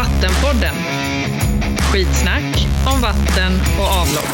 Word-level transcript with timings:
Vattenpodden. 0.00 0.74
Skitsnack 1.92 2.68
om 2.94 3.00
vatten 3.00 3.52
och 3.78 3.86
avlopp. 4.00 4.30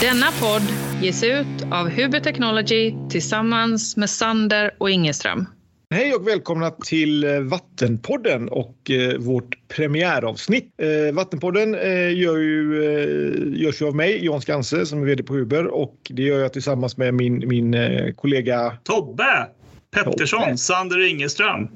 Denna 0.00 0.26
podd 0.40 0.62
ges 1.02 1.24
ut 1.24 1.72
av 1.72 1.88
Huber 1.88 2.20
Technology 2.20 2.94
tillsammans 3.10 3.96
med 3.96 4.10
Sander 4.10 4.70
och 4.78 4.90
Ingeström. 4.90 5.46
Hej 5.90 6.14
och 6.14 6.28
välkomna 6.28 6.70
till 6.70 7.24
eh, 7.24 7.40
Vattenpodden 7.40 8.48
och 8.48 8.90
eh, 8.90 9.18
vårt 9.18 9.68
premiäravsnitt. 9.68 10.74
Eh, 10.82 11.14
Vattenpodden 11.14 11.72
gör 12.16 12.36
ju, 12.36 13.54
görs 13.56 13.82
ju 13.82 13.86
av 13.86 13.94
mig, 13.94 14.24
Jan 14.24 14.40
Skanse, 14.40 14.86
som 14.86 15.02
är 15.02 15.06
vd 15.06 15.22
på 15.22 15.34
Huber 15.34 15.66
och 15.66 15.96
det 16.08 16.22
gör 16.22 16.38
jag 16.38 16.52
tillsammans 16.52 16.96
med 16.96 17.14
min, 17.14 17.48
min 17.48 17.76
kollega 18.16 18.76
Tobbe 18.82 19.46
Pettersson, 19.94 20.40
Tobbe. 20.40 20.58
Sander 20.58 21.10
Ingeström. 21.10 21.68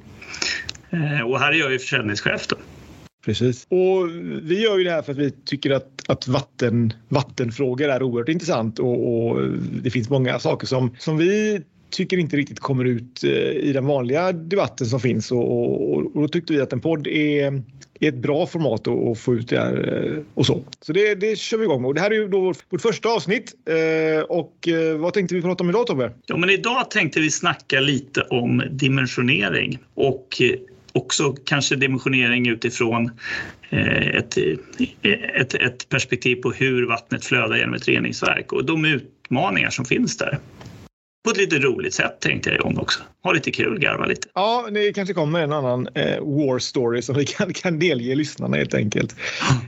Och 1.27 1.41
här 1.41 1.53
är 1.53 1.57
jag 1.59 1.73
ju 1.73 1.79
försäljningschef. 1.79 2.47
Då. 2.47 2.57
Precis. 3.25 3.67
Och 3.69 4.09
vi 4.43 4.63
gör 4.63 4.79
ju 4.79 4.85
det 4.85 4.91
här 4.91 5.03
för 5.03 5.13
att 5.13 5.19
vi 5.19 5.31
tycker 5.31 5.71
att, 5.71 6.03
att 6.07 6.29
vatten, 6.29 6.93
vattenfrågor 7.09 7.89
är 7.89 8.03
oerhört 8.03 8.29
intressant 8.29 8.79
och, 8.79 9.27
och 9.27 9.43
det 9.83 9.91
finns 9.91 10.11
många 10.11 10.39
saker 10.39 10.67
som, 10.67 10.97
som 10.99 11.17
vi 11.17 11.63
tycker 11.91 12.17
inte 12.17 12.37
riktigt 12.37 12.61
kommer 12.61 12.85
ut 12.85 13.25
eh, 13.25 13.31
i 13.51 13.73
den 13.73 13.87
vanliga 13.87 14.33
debatten 14.33 14.87
som 14.87 15.01
finns 15.01 15.33
och, 15.33 15.53
och, 15.53 15.97
och 15.97 16.23
då 16.23 16.29
tyckte 16.29 16.53
vi 16.53 16.61
att 16.61 16.73
en 16.73 16.81
podd 16.81 17.07
är, 17.07 17.63
är 18.01 18.09
ett 18.09 18.15
bra 18.15 18.47
format 18.47 18.89
att 18.89 19.19
få 19.19 19.35
ut 19.35 19.49
det 19.49 19.59
här 19.59 20.05
eh, 20.07 20.23
och 20.35 20.47
så. 20.47 20.65
Så 20.81 20.93
det, 20.93 21.15
det 21.15 21.39
kör 21.39 21.59
vi 21.59 21.65
igång 21.65 21.83
med. 21.83 21.89
Och 21.89 21.95
det 21.95 22.01
här 22.01 22.11
är 22.11 22.15
ju 22.15 22.29
då 22.29 22.41
vårt, 22.41 22.59
vårt 22.69 22.81
första 22.81 23.09
avsnitt. 23.09 23.55
Eh, 23.69 24.23
och 24.23 24.69
vad 24.99 25.13
tänkte 25.13 25.35
vi 25.35 25.43
prata 25.43 25.65
om 25.65 25.71
idag 25.71 25.87
Tobbe? 25.87 26.13
Ja, 26.27 26.37
men 26.37 26.51
idag 26.51 26.91
tänkte 26.91 27.21
vi 27.21 27.31
snacka 27.31 27.81
lite 27.81 28.21
om 28.21 28.63
dimensionering 28.71 29.79
och 29.95 30.43
också 30.93 31.33
kanske 31.45 31.77
dimensionering 31.77 32.49
utifrån 32.49 33.11
eh, 33.71 34.07
ett, 34.07 34.39
ett, 35.35 35.55
ett 35.55 35.89
perspektiv 35.89 36.37
på 36.37 36.53
hur 36.53 36.87
vattnet 36.87 37.25
flödar 37.25 37.57
genom 37.57 37.75
ett 37.75 37.89
reningsverk 37.89 38.53
och 38.53 38.65
de 38.65 38.85
utmaningar 38.85 39.71
som 39.71 39.85
finns 39.85 40.17
där 40.17 40.39
på 41.25 41.31
ett 41.31 41.37
lite 41.37 41.59
roligt 41.59 41.95
sätt 41.95 42.21
tänkte 42.21 42.51
jag 42.51 42.67
om 42.67 42.79
också. 42.79 43.01
Ha 43.23 43.33
lite 43.33 43.51
kul, 43.51 43.79
garva 43.79 44.05
lite. 44.07 44.29
Ja, 44.35 44.69
det 44.73 44.93
kanske 44.93 45.15
kommer 45.15 45.41
en 45.41 45.53
annan 45.53 45.89
eh, 45.95 46.21
war 46.21 46.59
story 46.59 47.03
som 47.03 47.17
vi 47.17 47.27
kan, 47.27 47.53
kan 47.53 47.79
delge 47.79 48.15
lyssnarna 48.15 48.57
helt 48.57 48.75
enkelt. 48.75 49.17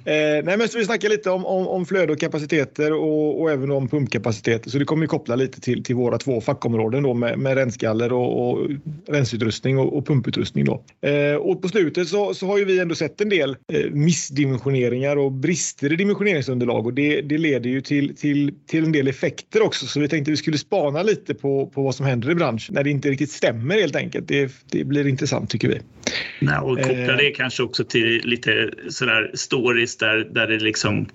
eh, 0.05 0.45
nej, 0.45 0.57
men 0.57 0.69
så 0.69 0.79
vi 0.79 0.85
snackar 0.85 1.09
lite 1.09 1.31
om, 1.31 1.47
om, 1.47 1.69
om 1.69 1.87
flöde 1.87 2.13
och 2.13 2.21
kapaciteter 2.21 2.93
och, 2.93 3.41
och 3.41 3.51
även 3.51 3.71
om 3.71 3.89
pumpkapaciteter. 3.89 4.71
Så 4.71 4.79
det 4.79 4.85
kommer 4.85 5.03
ju 5.03 5.09
koppla 5.09 5.37
lite 5.37 5.61
till, 5.61 5.85
till 5.85 5.97
våra 5.97 6.19
två 6.19 6.41
fackområden 6.41 7.03
då 7.03 7.15
med, 7.15 7.39
med 7.39 7.55
rensgaller 7.55 8.13
och, 8.13 8.51
och 8.51 8.69
rensutrustning 9.09 9.79
och, 9.79 9.97
och 9.97 10.07
pumputrustning. 10.07 10.65
Då. 10.65 10.83
Eh, 11.09 11.37
och 11.37 11.63
på 11.63 11.69
slutet 11.69 12.09
så, 12.09 12.35
så 12.35 12.47
har 12.47 12.59
ju 12.59 12.65
vi 12.65 12.81
ändå 12.81 12.95
sett 12.95 13.21
en 13.21 13.29
del 13.29 13.57
eh, 13.73 13.91
missdimensioneringar 13.91 15.17
och 15.17 15.33
brister 15.33 15.93
i 15.93 15.97
dimensioneringsunderlag 15.97 16.87
och 16.87 16.95
det, 16.95 17.21
det 17.21 17.39
leder 17.39 17.71
ju 17.71 17.81
till, 17.81 18.17
till, 18.17 18.55
till 18.67 18.85
en 18.85 18.93
del 18.93 19.09
effekter 19.09 19.63
också. 19.63 19.87
Så 19.87 20.01
vi 20.01 20.09
tänkte 20.09 20.31
vi 20.31 20.37
skulle 20.37 20.59
spana 20.59 21.03
lite 21.03 21.35
på, 21.43 21.67
på 21.67 21.83
vad 21.83 21.95
som 21.95 22.07
händer 22.07 22.31
i 22.31 22.35
branschen 22.35 22.75
när 22.75 22.85
det 22.85 22.91
inte 22.91 23.11
riktigt 23.11 23.31
stämmer 23.31 23.75
helt 23.75 23.97
enkelt. 23.97 24.29
Det, 24.29 24.53
det 24.71 24.85
blir 24.85 25.07
intressant 25.07 25.51
tycker 25.51 25.69
vi. 25.69 25.81
Nej, 26.41 26.59
och 26.59 26.79
koppla 26.79 27.17
det 27.17 27.29
eh. 27.29 27.37
kanske 27.37 27.63
också 27.63 27.85
till 27.85 28.21
lite 28.25 28.71
sådär 28.89 29.31
stories 29.35 29.97
där, 29.97 30.29
där 30.31 30.47
det 30.47 30.59
liksom 30.59 31.07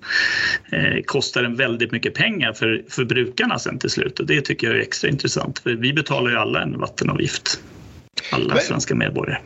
eh, 0.72 1.02
kostar 1.04 1.44
en 1.44 1.56
väldigt 1.56 1.92
mycket 1.92 2.14
pengar 2.14 2.52
för, 2.52 2.82
för 2.88 3.04
brukarna 3.04 3.58
sen 3.58 3.78
till 3.78 3.90
slut 3.90 4.20
och 4.20 4.26
det 4.26 4.40
tycker 4.40 4.66
jag 4.66 4.76
är 4.76 4.80
extra 4.80 5.10
intressant 5.10 5.58
för 5.58 5.70
vi 5.70 5.92
betalar 5.92 6.30
ju 6.30 6.36
alla 6.36 6.62
en 6.62 6.78
vattenavgift. 6.78 7.60
Alla 8.32 8.56
svenska 8.56 8.94
medborgare. 8.94 9.38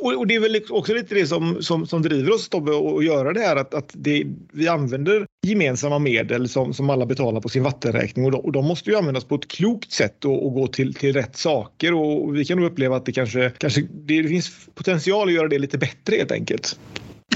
Och, 0.00 0.26
det 0.26 0.34
är 0.34 0.40
väl 0.40 0.60
också 0.70 0.94
lite 0.94 1.14
det 1.14 1.26
som, 1.26 1.62
som, 1.62 1.86
som 1.86 2.02
driver 2.02 2.32
oss 2.32 2.48
Tobbe 2.48 2.72
att 2.72 3.04
göra 3.04 3.32
det 3.32 3.40
här 3.40 3.56
att, 3.56 3.74
att 3.74 3.90
det, 3.92 4.26
vi 4.52 4.68
använder 4.68 5.26
gemensamma 5.46 5.98
medel 5.98 6.48
som, 6.48 6.74
som 6.74 6.90
alla 6.90 7.06
betalar 7.06 7.40
på 7.40 7.48
sin 7.48 7.62
vattenräkning 7.62 8.24
och 8.24 8.30
de, 8.30 8.40
och 8.40 8.52
de 8.52 8.66
måste 8.66 8.90
ju 8.90 8.96
användas 8.96 9.24
på 9.24 9.34
ett 9.34 9.48
klokt 9.48 9.92
sätt 9.92 10.24
och, 10.24 10.46
och 10.46 10.54
gå 10.54 10.66
till, 10.66 10.94
till 10.94 11.12
rätt 11.12 11.36
saker 11.36 11.94
och 11.94 12.36
vi 12.36 12.44
kan 12.44 12.58
nog 12.58 12.70
uppleva 12.72 12.96
att 12.96 13.06
det 13.06 13.12
kanske, 13.12 13.52
kanske 13.58 13.80
det, 13.80 14.22
det 14.22 14.28
finns 14.28 14.50
potential 14.74 15.28
att 15.28 15.34
göra 15.34 15.48
det 15.48 15.58
lite 15.58 15.78
bättre 15.78 16.16
helt 16.16 16.32
enkelt. 16.32 16.78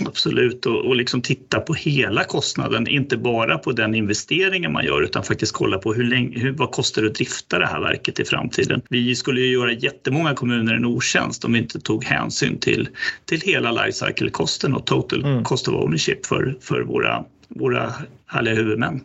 Absolut, 0.01 0.67
och, 0.67 0.87
och 0.87 0.97
liksom 0.97 1.23
titta 1.23 1.61
på 1.61 1.75
hela 1.75 2.25
kostnaden, 2.25 2.89
inte 2.89 3.17
bara 3.17 3.59
på 3.59 3.73
den 3.73 3.95
investeringen 3.95 4.73
man 4.73 4.85
gör 4.85 5.03
utan 5.03 5.23
faktiskt 5.23 5.53
kolla 5.53 5.79
på 5.79 5.95
hur 5.95 6.05
länge, 6.05 6.39
hur, 6.39 6.53
vad 6.53 6.71
kostar 6.71 7.03
det 7.03 7.09
att 7.09 7.15
drifta 7.15 7.59
det 7.59 7.67
här 7.67 7.81
verket 7.81 8.21
i 8.21 8.25
framtiden. 8.25 8.83
Vi 8.91 9.17
skulle 9.17 9.41
ju 9.41 9.53
göra 9.53 9.73
jättemånga 9.73 10.35
kommuner 10.35 10.75
en 10.75 10.85
otjänst 10.85 11.45
om 11.45 11.53
vi 11.53 11.59
inte 11.59 11.81
tog 11.81 12.05
hänsyn 12.05 12.59
till, 12.59 12.89
till 13.25 13.41
hela 13.41 13.73
lifecycle-kosten 13.73 14.75
och 14.75 14.87
total 14.87 15.25
mm. 15.25 15.45
cost 15.45 15.69
of 15.69 15.75
ownership 15.75 16.27
för, 16.27 16.57
för 16.61 16.83
våra, 16.83 17.25
våra 17.49 17.93
härliga 18.27 18.55
huvudmän. 18.55 19.01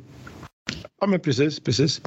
Ja, 1.01 1.07
men 1.07 1.19
precis, 1.19 1.59
precis. 1.59 2.01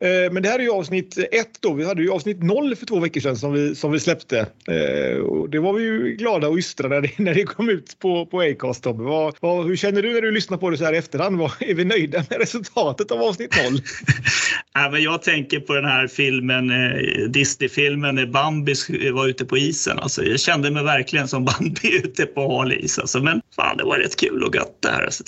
Eh, 0.00 0.32
men 0.32 0.42
det 0.42 0.48
här 0.48 0.58
är 0.58 0.62
ju 0.62 0.70
avsnitt 0.70 1.18
ett 1.18 1.60
då. 1.60 1.72
Vi 1.72 1.84
hade 1.84 2.02
ju 2.02 2.10
avsnitt 2.10 2.42
noll 2.42 2.76
för 2.76 2.86
två 2.86 3.00
veckor 3.00 3.20
sedan 3.20 3.36
som 3.36 3.52
vi, 3.52 3.74
som 3.74 3.92
vi 3.92 4.00
släppte. 4.00 4.46
Eh, 4.68 5.18
och 5.18 5.50
det 5.50 5.58
var 5.58 5.72
vi 5.72 5.84
ju 5.84 6.16
glada 6.16 6.48
och 6.48 6.58
ystra 6.58 6.88
när 6.88 7.00
det, 7.00 7.10
när 7.18 7.34
det 7.34 7.44
kom 7.44 7.68
ut 7.68 7.98
på, 7.98 8.26
på 8.26 8.40
Acast. 8.40 8.86
Vad, 8.86 9.36
vad, 9.40 9.66
hur 9.66 9.76
känner 9.76 10.02
du 10.02 10.12
när 10.12 10.20
du 10.20 10.30
lyssnar 10.30 10.58
på 10.58 10.70
det 10.70 10.76
så 10.76 10.84
här 10.84 10.92
i 10.92 10.96
efterhand? 10.96 11.38
Vad, 11.38 11.52
är 11.60 11.74
vi 11.74 11.84
nöjda 11.84 12.24
med 12.30 12.38
resultatet 12.38 13.10
av 13.10 13.22
avsnitt 13.22 13.56
noll? 13.64 13.80
ja, 14.74 14.90
men 14.90 15.02
jag 15.02 15.22
tänker 15.22 15.60
på 15.60 15.74
den 15.74 15.84
här 15.84 16.06
filmen, 16.06 16.70
eh, 16.70 17.28
Disney-filmen 17.28 18.14
när 18.14 18.26
Bambi 18.26 18.74
var 19.12 19.28
ute 19.28 19.44
på 19.44 19.58
isen. 19.58 19.98
Alltså, 19.98 20.24
jag 20.24 20.40
kände 20.40 20.70
mig 20.70 20.84
verkligen 20.84 21.28
som 21.28 21.44
Bambi 21.58 21.96
ute 22.04 22.26
på 22.26 22.56
hal 22.56 22.72
is. 22.72 22.98
Alltså, 22.98 23.22
men 23.22 23.40
fan, 23.56 23.76
det 23.76 23.84
var 23.84 23.98
rätt 23.98 24.16
kul 24.16 24.42
och 24.42 24.54
gött 24.54 24.76
det 24.82 24.88
här. 24.88 25.04
Alltså, 25.04 25.24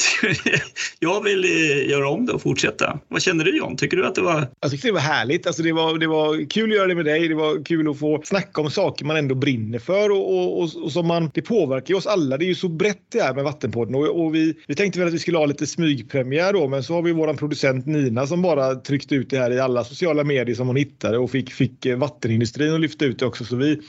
jag 0.99 1.25
vill 1.25 1.45
eh, 1.45 1.91
göra 1.91 2.09
om 2.09 2.27
det 2.27 2.33
och 2.33 2.43
fortsätta. 2.43 3.00
Vad 3.09 3.23
känner 3.23 3.45
du 3.45 3.57
John? 3.57 3.77
Tycker 3.77 3.97
du 3.97 4.07
att 4.07 4.15
det 4.15 4.23
var? 4.23 4.49
Jag 4.61 4.71
tyckte 4.71 4.89
det 4.89 4.93
var 4.93 5.01
härligt. 5.01 5.47
Alltså, 5.47 5.63
det, 5.63 5.73
var, 5.73 5.99
det 5.99 6.07
var 6.07 6.51
kul 6.51 6.71
att 6.71 6.77
göra 6.77 6.87
det 6.87 6.95
med 6.95 7.05
dig. 7.05 7.29
Det 7.29 7.35
var 7.35 7.65
kul 7.65 7.91
att 7.91 7.99
få 7.99 8.23
snacka 8.25 8.61
om 8.61 8.71
saker 8.71 9.05
man 9.05 9.17
ändå 9.17 9.35
brinner 9.35 9.79
för 9.79 10.11
och, 10.11 10.37
och, 10.37 10.63
och, 10.63 10.85
och 10.85 10.93
som 10.93 11.07
man, 11.07 11.31
det 11.35 11.43
påverkar 11.43 11.89
ju 11.89 11.99
oss 11.99 12.07
alla. 12.07 12.37
Det 12.37 12.45
är 12.45 12.47
ju 12.47 12.55
så 12.55 12.69
brett 12.69 13.03
det 13.13 13.23
här 13.23 13.35
med 13.35 13.45
Vattenpodden 13.45 13.95
och, 13.95 14.25
och 14.25 14.35
vi, 14.35 14.55
vi 14.67 14.75
tänkte 14.75 14.99
väl 14.99 15.09
att 15.09 15.15
vi 15.15 15.19
skulle 15.19 15.39
ha 15.39 15.47
lite 15.47 15.67
smygpremiär 15.67 16.53
då, 16.53 16.69
men 16.69 16.83
så 16.83 16.95
har 16.95 17.03
vi 17.03 17.13
våran 17.13 17.37
producent 17.37 17.87
Nina 17.87 18.27
som 18.27 18.43
bara 18.43 18.75
tryckte 18.75 19.15
ut 19.15 19.31
det 19.31 19.39
här 19.39 19.51
i 19.51 19.61
alla 19.61 19.85
sociala 19.85 20.25
medier 20.25 20.57
som 20.57 20.67
hon 20.67 20.77
hittade 20.77 21.19
och 21.19 21.31
fick, 21.31 21.53
fick 21.53 21.87
eh, 21.87 21.99
vattenindustrin 21.99 22.75
att 22.75 22.81
lyfta 22.81 23.05
ut 23.05 23.19
det 23.19 23.27
också. 23.27 23.45
Så 23.45 23.57
vi, 23.57 23.81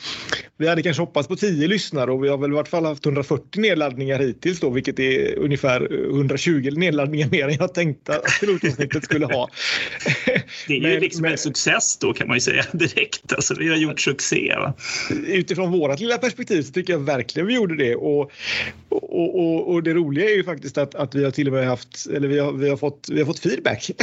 vi 0.58 0.68
hade 0.68 0.84
kanske 0.84 1.02
hoppats 1.02 1.28
på 1.28 1.36
10 1.36 1.68
lyssnare 1.68 2.12
och 2.12 2.24
vi 2.24 2.30
har 2.30 2.38
väl 2.38 2.52
i 2.52 2.56
vart 2.56 2.68
fall 2.68 2.86
haft 2.86 3.06
140 3.06 3.62
nedladdningar 3.62 4.20
hittills 4.20 4.60
då, 4.60 4.70
vilket 4.70 5.00
är 5.00 5.40
ungefär 5.40 5.94
eh, 5.94 6.16
120 6.16 6.70
nedladdningar 6.76 7.30
mer 7.30 7.48
än 7.48 7.56
jag 7.60 7.74
tänkte 7.74 8.22
pilotavsnittet 9.02 9.06
skulle 9.06 9.26
ha. 9.26 9.50
Det 10.68 10.74
är 10.74 10.78
ju 10.78 10.82
men, 10.82 11.00
liksom 11.00 11.22
men, 11.22 11.32
en 11.32 11.38
success 11.38 11.98
då 11.98 12.14
kan 12.14 12.28
man 12.28 12.38
ju 12.38 12.42
säga 12.42 12.66
direkt. 12.72 13.34
Alltså, 13.34 13.56
vi 13.60 13.70
har 13.70 13.78
gjort 13.78 14.00
succé. 14.00 14.56
Va? 14.58 14.74
Utifrån 15.28 15.72
vårt 15.72 16.00
lilla 16.00 16.18
perspektiv 16.18 16.62
så 16.62 16.72
tycker 16.72 16.94
jag 16.94 17.00
verkligen 17.00 17.48
vi 17.48 17.54
gjorde 17.54 17.76
det. 17.76 17.96
Och, 17.96 18.32
och, 18.90 19.40
och, 19.40 19.74
och 19.74 19.84
det 19.84 19.94
roliga 19.94 20.30
är 20.30 20.36
ju 20.36 20.44
faktiskt 20.44 20.78
att, 20.78 20.96
att 20.96 21.16
vi 21.16 21.24
har 21.24 21.32
till 21.32 21.48
och 21.48 21.54
med 21.54 21.68
haft, 21.68 22.08
eller 22.14 22.28
vi 22.28 22.40
har, 22.40 22.52
vi 22.52 22.70
har, 22.70 22.78
fått, 22.78 23.08
vi 23.12 23.20
har 23.20 23.26
fått 23.26 23.40
feedback. 23.40 23.92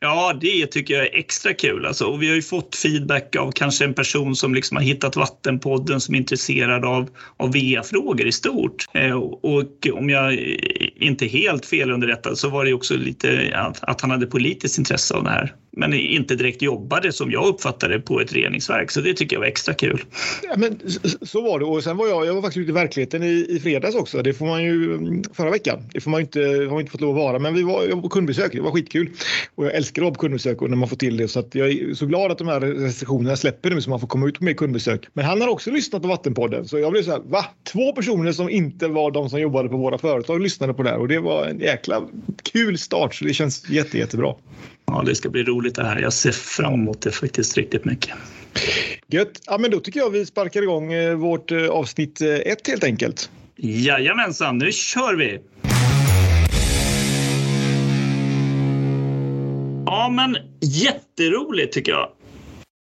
Ja, 0.00 0.38
det 0.40 0.66
tycker 0.66 0.94
jag 0.94 1.06
är 1.06 1.18
extra 1.18 1.54
kul. 1.54 1.86
Alltså, 1.86 2.04
och 2.04 2.22
vi 2.22 2.28
har 2.28 2.34
ju 2.34 2.42
fått 2.42 2.76
feedback 2.76 3.36
av 3.36 3.52
kanske 3.52 3.84
en 3.84 3.94
person 3.94 4.36
som 4.36 4.54
liksom 4.54 4.76
har 4.76 4.84
hittat 4.84 5.16
Vattenpodden 5.16 6.00
som 6.00 6.14
är 6.14 6.18
intresserad 6.18 6.84
av, 6.84 7.08
av 7.36 7.52
VA-frågor 7.52 8.26
i 8.26 8.32
stort. 8.32 8.84
Eh, 8.92 9.16
och 9.42 9.86
om 9.92 10.10
jag 10.10 10.32
inte 11.00 11.26
helt 11.26 11.66
felunderrättad 11.66 12.38
så 12.38 12.48
var 12.48 12.64
det 12.64 12.72
också 12.72 12.96
lite 12.96 13.52
att, 13.54 13.84
att 13.84 14.00
han 14.00 14.10
hade 14.10 14.26
politiskt 14.26 14.78
intresse 14.78 15.14
av 15.14 15.24
det 15.24 15.30
här 15.30 15.54
men 15.76 15.94
inte 15.94 16.36
direkt 16.36 16.62
jobbade 16.62 17.12
som 17.12 17.30
jag 17.30 17.46
uppfattade 17.46 18.00
på 18.00 18.20
ett 18.20 18.32
reningsverk. 18.32 18.90
Så 18.90 19.00
det 19.00 19.14
tycker 19.14 19.36
jag 19.36 19.40
var 19.40 19.46
extra 19.46 19.74
kul. 19.74 20.04
Ja, 20.42 20.54
men 20.56 20.80
så 21.22 21.40
var 21.40 21.58
det 21.58 21.64
och 21.64 21.84
sen 21.84 21.96
var 21.96 22.06
jag, 22.06 22.26
jag 22.26 22.34
var 22.34 22.42
faktiskt 22.42 22.62
ute 22.62 22.70
i 22.70 22.74
verkligheten 22.74 23.22
i, 23.22 23.46
i 23.48 23.60
fredags 23.60 23.94
också. 23.94 24.22
Det 24.22 24.32
får 24.32 24.46
man 24.46 24.64
ju 24.64 24.98
förra 25.32 25.50
veckan. 25.50 25.82
Det 25.92 26.00
får 26.00 26.10
man 26.10 26.20
inte, 26.20 26.40
har 26.40 26.70
man 26.70 26.80
inte 26.80 26.92
fått 26.92 27.00
lov 27.00 27.10
att 27.10 27.22
vara. 27.22 27.38
Men 27.38 27.54
vi 27.54 27.62
var, 27.62 27.84
jag 27.84 27.96
var 27.96 28.02
på 28.02 28.08
kundbesök. 28.08 28.52
Det 28.52 28.60
var 28.60 28.70
skitkul 28.70 29.10
och 29.54 29.66
jag 29.66 29.74
älskar 29.74 30.02
att 30.02 30.04
vara 30.04 30.14
på 30.14 30.20
kundbesök 30.20 30.62
och 30.62 30.70
när 30.70 30.76
man 30.76 30.88
får 30.88 30.96
till 30.96 31.16
det. 31.16 31.28
Så 31.28 31.40
att 31.40 31.54
jag 31.54 31.68
är 31.68 31.94
så 31.94 32.06
glad 32.06 32.32
att 32.32 32.38
de 32.38 32.48
här 32.48 32.60
restriktionerna 32.60 33.36
släpper 33.36 33.70
nu 33.70 33.80
så 33.80 33.90
man 33.90 34.00
får 34.00 34.08
komma 34.08 34.26
ut 34.26 34.38
på 34.38 34.44
mer 34.44 34.54
kundbesök. 34.54 35.08
Men 35.12 35.24
han 35.24 35.40
har 35.40 35.48
också 35.48 35.70
lyssnat 35.70 36.02
på 36.02 36.08
Vattenpodden 36.08 36.68
så 36.68 36.78
jag 36.78 36.92
blev 36.92 37.02
så 37.02 37.10
här, 37.10 37.20
va? 37.24 37.44
Två 37.72 37.92
personer 37.92 38.32
som 38.32 38.50
inte 38.50 38.88
var 38.88 39.10
de 39.10 39.30
som 39.30 39.40
jobbade 39.40 39.68
på 39.68 39.76
våra 39.76 39.98
företag 39.98 40.40
lyssnade 40.40 40.74
på 40.74 40.82
det 40.82 40.90
här 40.90 40.98
och 40.98 41.08
det 41.08 41.18
var 41.18 41.46
en 41.46 41.58
jäkla 41.58 42.02
kul 42.42 42.78
start 42.78 43.14
så 43.14 43.24
det 43.24 43.34
känns 43.34 43.70
jätte, 43.70 43.98
jättebra. 43.98 44.34
Ja, 44.86 45.02
det 45.06 45.14
ska 45.14 45.28
bli 45.28 45.42
roligt 45.42 45.74
det 45.74 45.84
här. 45.84 46.00
Jag 46.00 46.12
ser 46.12 46.32
fram 46.32 46.74
emot 46.74 47.00
det 47.00 47.10
faktiskt 47.10 47.56
riktigt 47.56 47.84
mycket. 47.84 48.14
Gött. 49.06 49.40
Ja, 49.46 49.58
men 49.58 49.70
då 49.70 49.80
tycker 49.80 50.00
jag 50.00 50.10
vi 50.10 50.26
sparkar 50.26 50.62
igång 50.62 50.92
eh, 50.92 51.14
vårt 51.14 51.50
eh, 51.50 51.66
avsnitt 51.66 52.20
eh, 52.20 52.28
ett 52.28 52.68
helt 52.68 52.84
enkelt. 52.84 53.30
Jajamensan, 53.56 54.58
nu 54.58 54.72
kör 54.72 55.14
vi! 55.14 55.40
Ja, 59.86 60.08
men 60.08 60.36
jätteroligt 60.60 61.72
tycker 61.72 61.92
jag. 61.92 62.08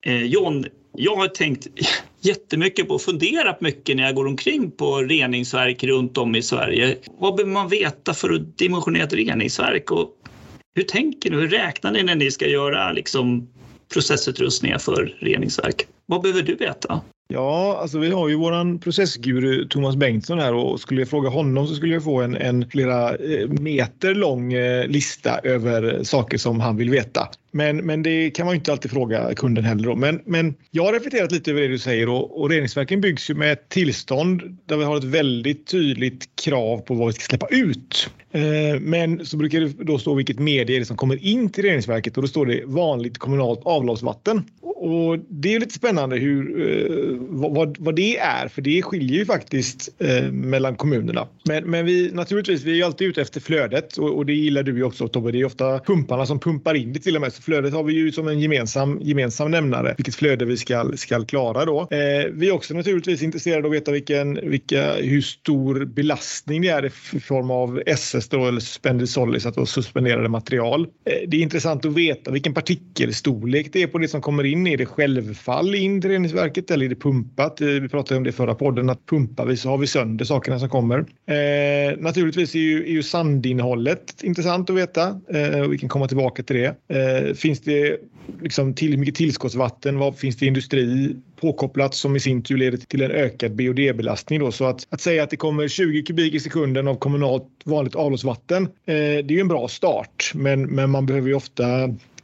Eh, 0.05 0.23
John, 0.23 0.65
jag 0.97 1.15
har 1.15 1.27
tänkt 1.27 1.67
jättemycket 2.21 2.87
på 2.87 2.93
och 2.93 3.01
funderat 3.01 3.61
mycket 3.61 3.97
när 3.97 4.03
jag 4.03 4.15
går 4.15 4.27
omkring 4.27 4.71
på 4.71 4.97
reningsverk 4.97 5.83
runt 5.83 6.17
om 6.17 6.35
i 6.35 6.41
Sverige. 6.41 6.97
Vad 7.19 7.35
behöver 7.35 7.53
man 7.53 7.69
veta 7.69 8.13
för 8.13 8.33
att 8.33 8.57
dimensionera 8.57 9.03
ett 9.03 9.13
reningsverk? 9.13 9.91
Och 9.91 10.09
hur 10.75 10.83
tänker 10.83 11.31
ni? 11.31 11.35
Hur 11.35 11.47
räknar 11.47 11.91
ni 11.91 12.03
när 12.03 12.15
ni 12.15 12.31
ska 12.31 12.47
göra 12.47 12.91
liksom, 12.91 13.47
processutrustningar 13.93 14.77
för 14.77 15.17
reningsverk? 15.19 15.87
Vad 16.05 16.21
behöver 16.21 16.41
du 16.41 16.55
veta? 16.55 17.01
Ja, 17.27 17.77
alltså 17.81 17.99
vi 17.99 18.09
har 18.09 18.29
ju 18.29 18.35
våran 18.35 18.79
processguru 18.79 19.67
Thomas 19.67 19.95
Bengtsson 19.95 20.39
här 20.39 20.53
och 20.53 20.79
skulle 20.79 21.01
jag 21.01 21.09
fråga 21.09 21.29
honom 21.29 21.67
så 21.67 21.75
skulle 21.75 21.93
jag 21.93 22.03
få 22.03 22.21
en, 22.21 22.35
en 22.35 22.69
flera 22.69 23.15
eh, 23.15 23.47
meter 23.49 24.15
lång 24.15 24.53
eh, 24.53 24.87
lista 24.87 25.39
över 25.43 26.03
saker 26.03 26.37
som 26.37 26.59
han 26.59 26.77
vill 26.77 26.89
veta. 26.89 27.29
Men, 27.51 27.77
men 27.77 28.03
det 28.03 28.29
kan 28.29 28.45
man 28.45 28.55
ju 28.55 28.57
inte 28.57 28.71
alltid 28.71 28.91
fråga 28.91 29.33
kunden 29.33 29.63
heller. 29.63 29.83
Då. 29.83 29.95
Men, 29.95 30.21
men 30.25 30.55
jag 30.71 30.83
har 30.83 30.93
reflekterat 30.93 31.31
lite 31.31 31.51
över 31.51 31.61
det 31.61 31.67
du 31.67 31.79
säger 31.79 32.09
och, 32.09 32.41
och 32.41 32.49
reningsverken 32.49 33.01
byggs 33.01 33.29
ju 33.29 33.33
med 33.33 33.53
ett 33.53 33.69
tillstånd 33.69 34.57
där 34.65 34.77
vi 34.77 34.83
har 34.83 34.97
ett 34.97 35.03
väldigt 35.03 35.67
tydligt 35.67 36.29
krav 36.43 36.77
på 36.77 36.93
vad 36.93 37.07
vi 37.07 37.13
ska 37.13 37.23
släppa 37.23 37.47
ut. 37.47 38.09
Eh, 38.31 38.79
men 38.79 39.25
så 39.25 39.37
brukar 39.37 39.59
det 39.59 39.83
då 39.83 39.97
stå 39.99 40.13
vilket 40.13 40.39
medie 40.39 40.79
det 40.79 40.85
som 40.85 40.97
kommer 40.97 41.25
in 41.25 41.49
till 41.49 41.63
reningsverket 41.63 42.17
och 42.17 42.23
då 42.23 42.27
står 42.27 42.45
det 42.45 42.61
vanligt 42.65 43.17
kommunalt 43.17 43.61
avloppsvatten. 43.63 44.43
Och 44.85 45.19
det 45.29 45.55
är 45.55 45.59
lite 45.59 45.73
spännande 45.73 46.17
hur, 46.17 46.69
eh, 46.69 47.17
vad, 47.29 47.77
vad 47.79 47.95
det 47.95 48.17
är, 48.17 48.47
för 48.47 48.61
det 48.61 48.81
skiljer 48.81 49.17
ju 49.17 49.25
faktiskt 49.25 49.89
eh, 49.99 50.31
mellan 50.31 50.75
kommunerna. 50.75 51.27
Men, 51.47 51.63
men 51.63 51.85
vi 51.85 52.11
naturligtvis, 52.11 52.63
vi 52.63 52.81
är 52.81 52.85
alltid 52.85 53.07
ute 53.07 53.21
efter 53.21 53.41
flödet 53.41 53.97
och, 53.97 54.17
och 54.17 54.25
det 54.25 54.33
gillar 54.33 54.63
du 54.63 54.77
ju 54.77 54.83
också 54.83 55.07
Tobbe. 55.07 55.31
Det 55.31 55.41
är 55.41 55.45
ofta 55.45 55.79
pumparna 55.79 56.25
som 56.25 56.39
pumpar 56.39 56.75
in 56.75 56.93
det 56.93 56.99
till 56.99 57.15
och 57.15 57.21
med. 57.21 57.33
Så 57.33 57.41
flödet 57.41 57.73
har 57.73 57.83
vi 57.83 57.93
ju 57.93 58.11
som 58.11 58.27
en 58.27 58.39
gemensam, 58.39 58.99
gemensam 59.01 59.51
nämnare, 59.51 59.93
vilket 59.97 60.15
flöde 60.15 60.45
vi 60.45 60.57
ska, 60.57 60.91
ska 60.95 61.25
klara 61.25 61.65
då. 61.65 61.81
Eh, 61.81 62.31
vi 62.31 62.47
är 62.47 62.51
också 62.51 62.73
naturligtvis 62.73 63.23
intresserade 63.23 63.67
av 63.67 63.71
att 63.71 63.75
veta 63.75 63.91
vilken, 63.91 64.49
vilka, 64.49 64.93
hur 64.93 65.21
stor 65.21 65.85
belastning 65.85 66.61
det 66.61 66.69
är 66.69 66.85
i 66.85 67.19
form 67.19 67.51
av 67.51 67.81
SS 67.85 68.29
då, 68.29 68.45
eller 68.45 68.59
suspended 68.59 69.09
solids, 69.09 69.45
alltså 69.45 69.65
suspenderade 69.65 70.29
material. 70.29 70.81
Eh, 70.81 71.27
det 71.27 71.37
är 71.37 71.41
intressant 71.41 71.85
att 71.85 71.93
veta 71.93 72.31
vilken 72.31 72.53
partikelstorlek 72.53 73.73
det 73.73 73.83
är 73.83 73.87
på 73.87 73.97
det 73.97 74.07
som 74.07 74.21
kommer 74.21 74.43
in. 74.43 74.74
Är 74.75 74.77
det 74.77 74.85
självfall 74.85 75.75
in 75.75 76.01
till 76.01 76.09
reningsverket 76.09 76.71
eller 76.71 76.85
är 76.85 76.89
det 76.89 76.95
pumpat? 76.95 77.61
Eh, 77.61 77.67
vi 77.67 77.89
pratade 77.89 78.17
om 78.17 78.23
det 78.23 78.29
i 78.29 78.33
förra 78.33 78.55
podden 78.55 78.89
att 78.89 79.05
pumpar 79.05 79.45
vi 79.45 79.57
så 79.57 79.69
har 79.69 79.77
vi 79.77 79.87
sönder 79.87 80.25
sakerna 80.25 80.59
som 80.59 80.69
kommer. 80.69 80.99
Eh, 80.99 81.97
naturligtvis 81.97 82.55
är 82.55 82.59
ju, 82.59 82.83
är 82.83 82.91
ju 82.91 83.03
sandinnehållet 83.03 84.23
intressant 84.23 84.69
att 84.69 84.75
veta 84.75 85.21
eh, 85.33 85.59
och 85.61 85.73
vi 85.73 85.77
kan 85.77 85.89
komma 85.89 86.07
tillbaka 86.07 86.43
till 86.43 86.55
det. 86.55 86.75
Eh, 86.97 87.33
finns 87.33 87.61
det 87.61 87.97
liksom 88.41 88.73
till 88.73 88.97
mycket 88.97 89.15
tillskottsvatten? 89.15 89.99
Vad 89.99 90.17
finns 90.17 90.37
det 90.37 90.45
industri 90.45 91.15
påkopplat 91.41 91.95
som 91.95 92.15
i 92.15 92.19
sin 92.19 92.43
tur 92.43 92.57
leder 92.57 92.77
till 92.77 93.01
en 93.01 93.11
ökad 93.11 93.55
BOD-belastning. 93.55 94.39
Då. 94.39 94.51
Så 94.51 94.65
att, 94.65 94.87
att 94.89 95.01
säga 95.01 95.23
att 95.23 95.29
det 95.29 95.37
kommer 95.37 95.67
20 95.67 96.03
kubik 96.03 96.33
i 96.33 96.39
sekunden 96.39 96.87
av 96.87 96.95
kommunalt 96.95 97.47
vanligt 97.65 97.95
avloppsvatten, 97.95 98.63
eh, 98.63 98.69
det 98.95 99.27
är 99.27 99.31
ju 99.31 99.39
en 99.39 99.47
bra 99.47 99.67
start. 99.67 100.31
Men, 100.33 100.61
men 100.61 100.89
man 100.89 101.05
behöver 101.05 101.27
ju 101.27 101.33
ofta 101.33 101.63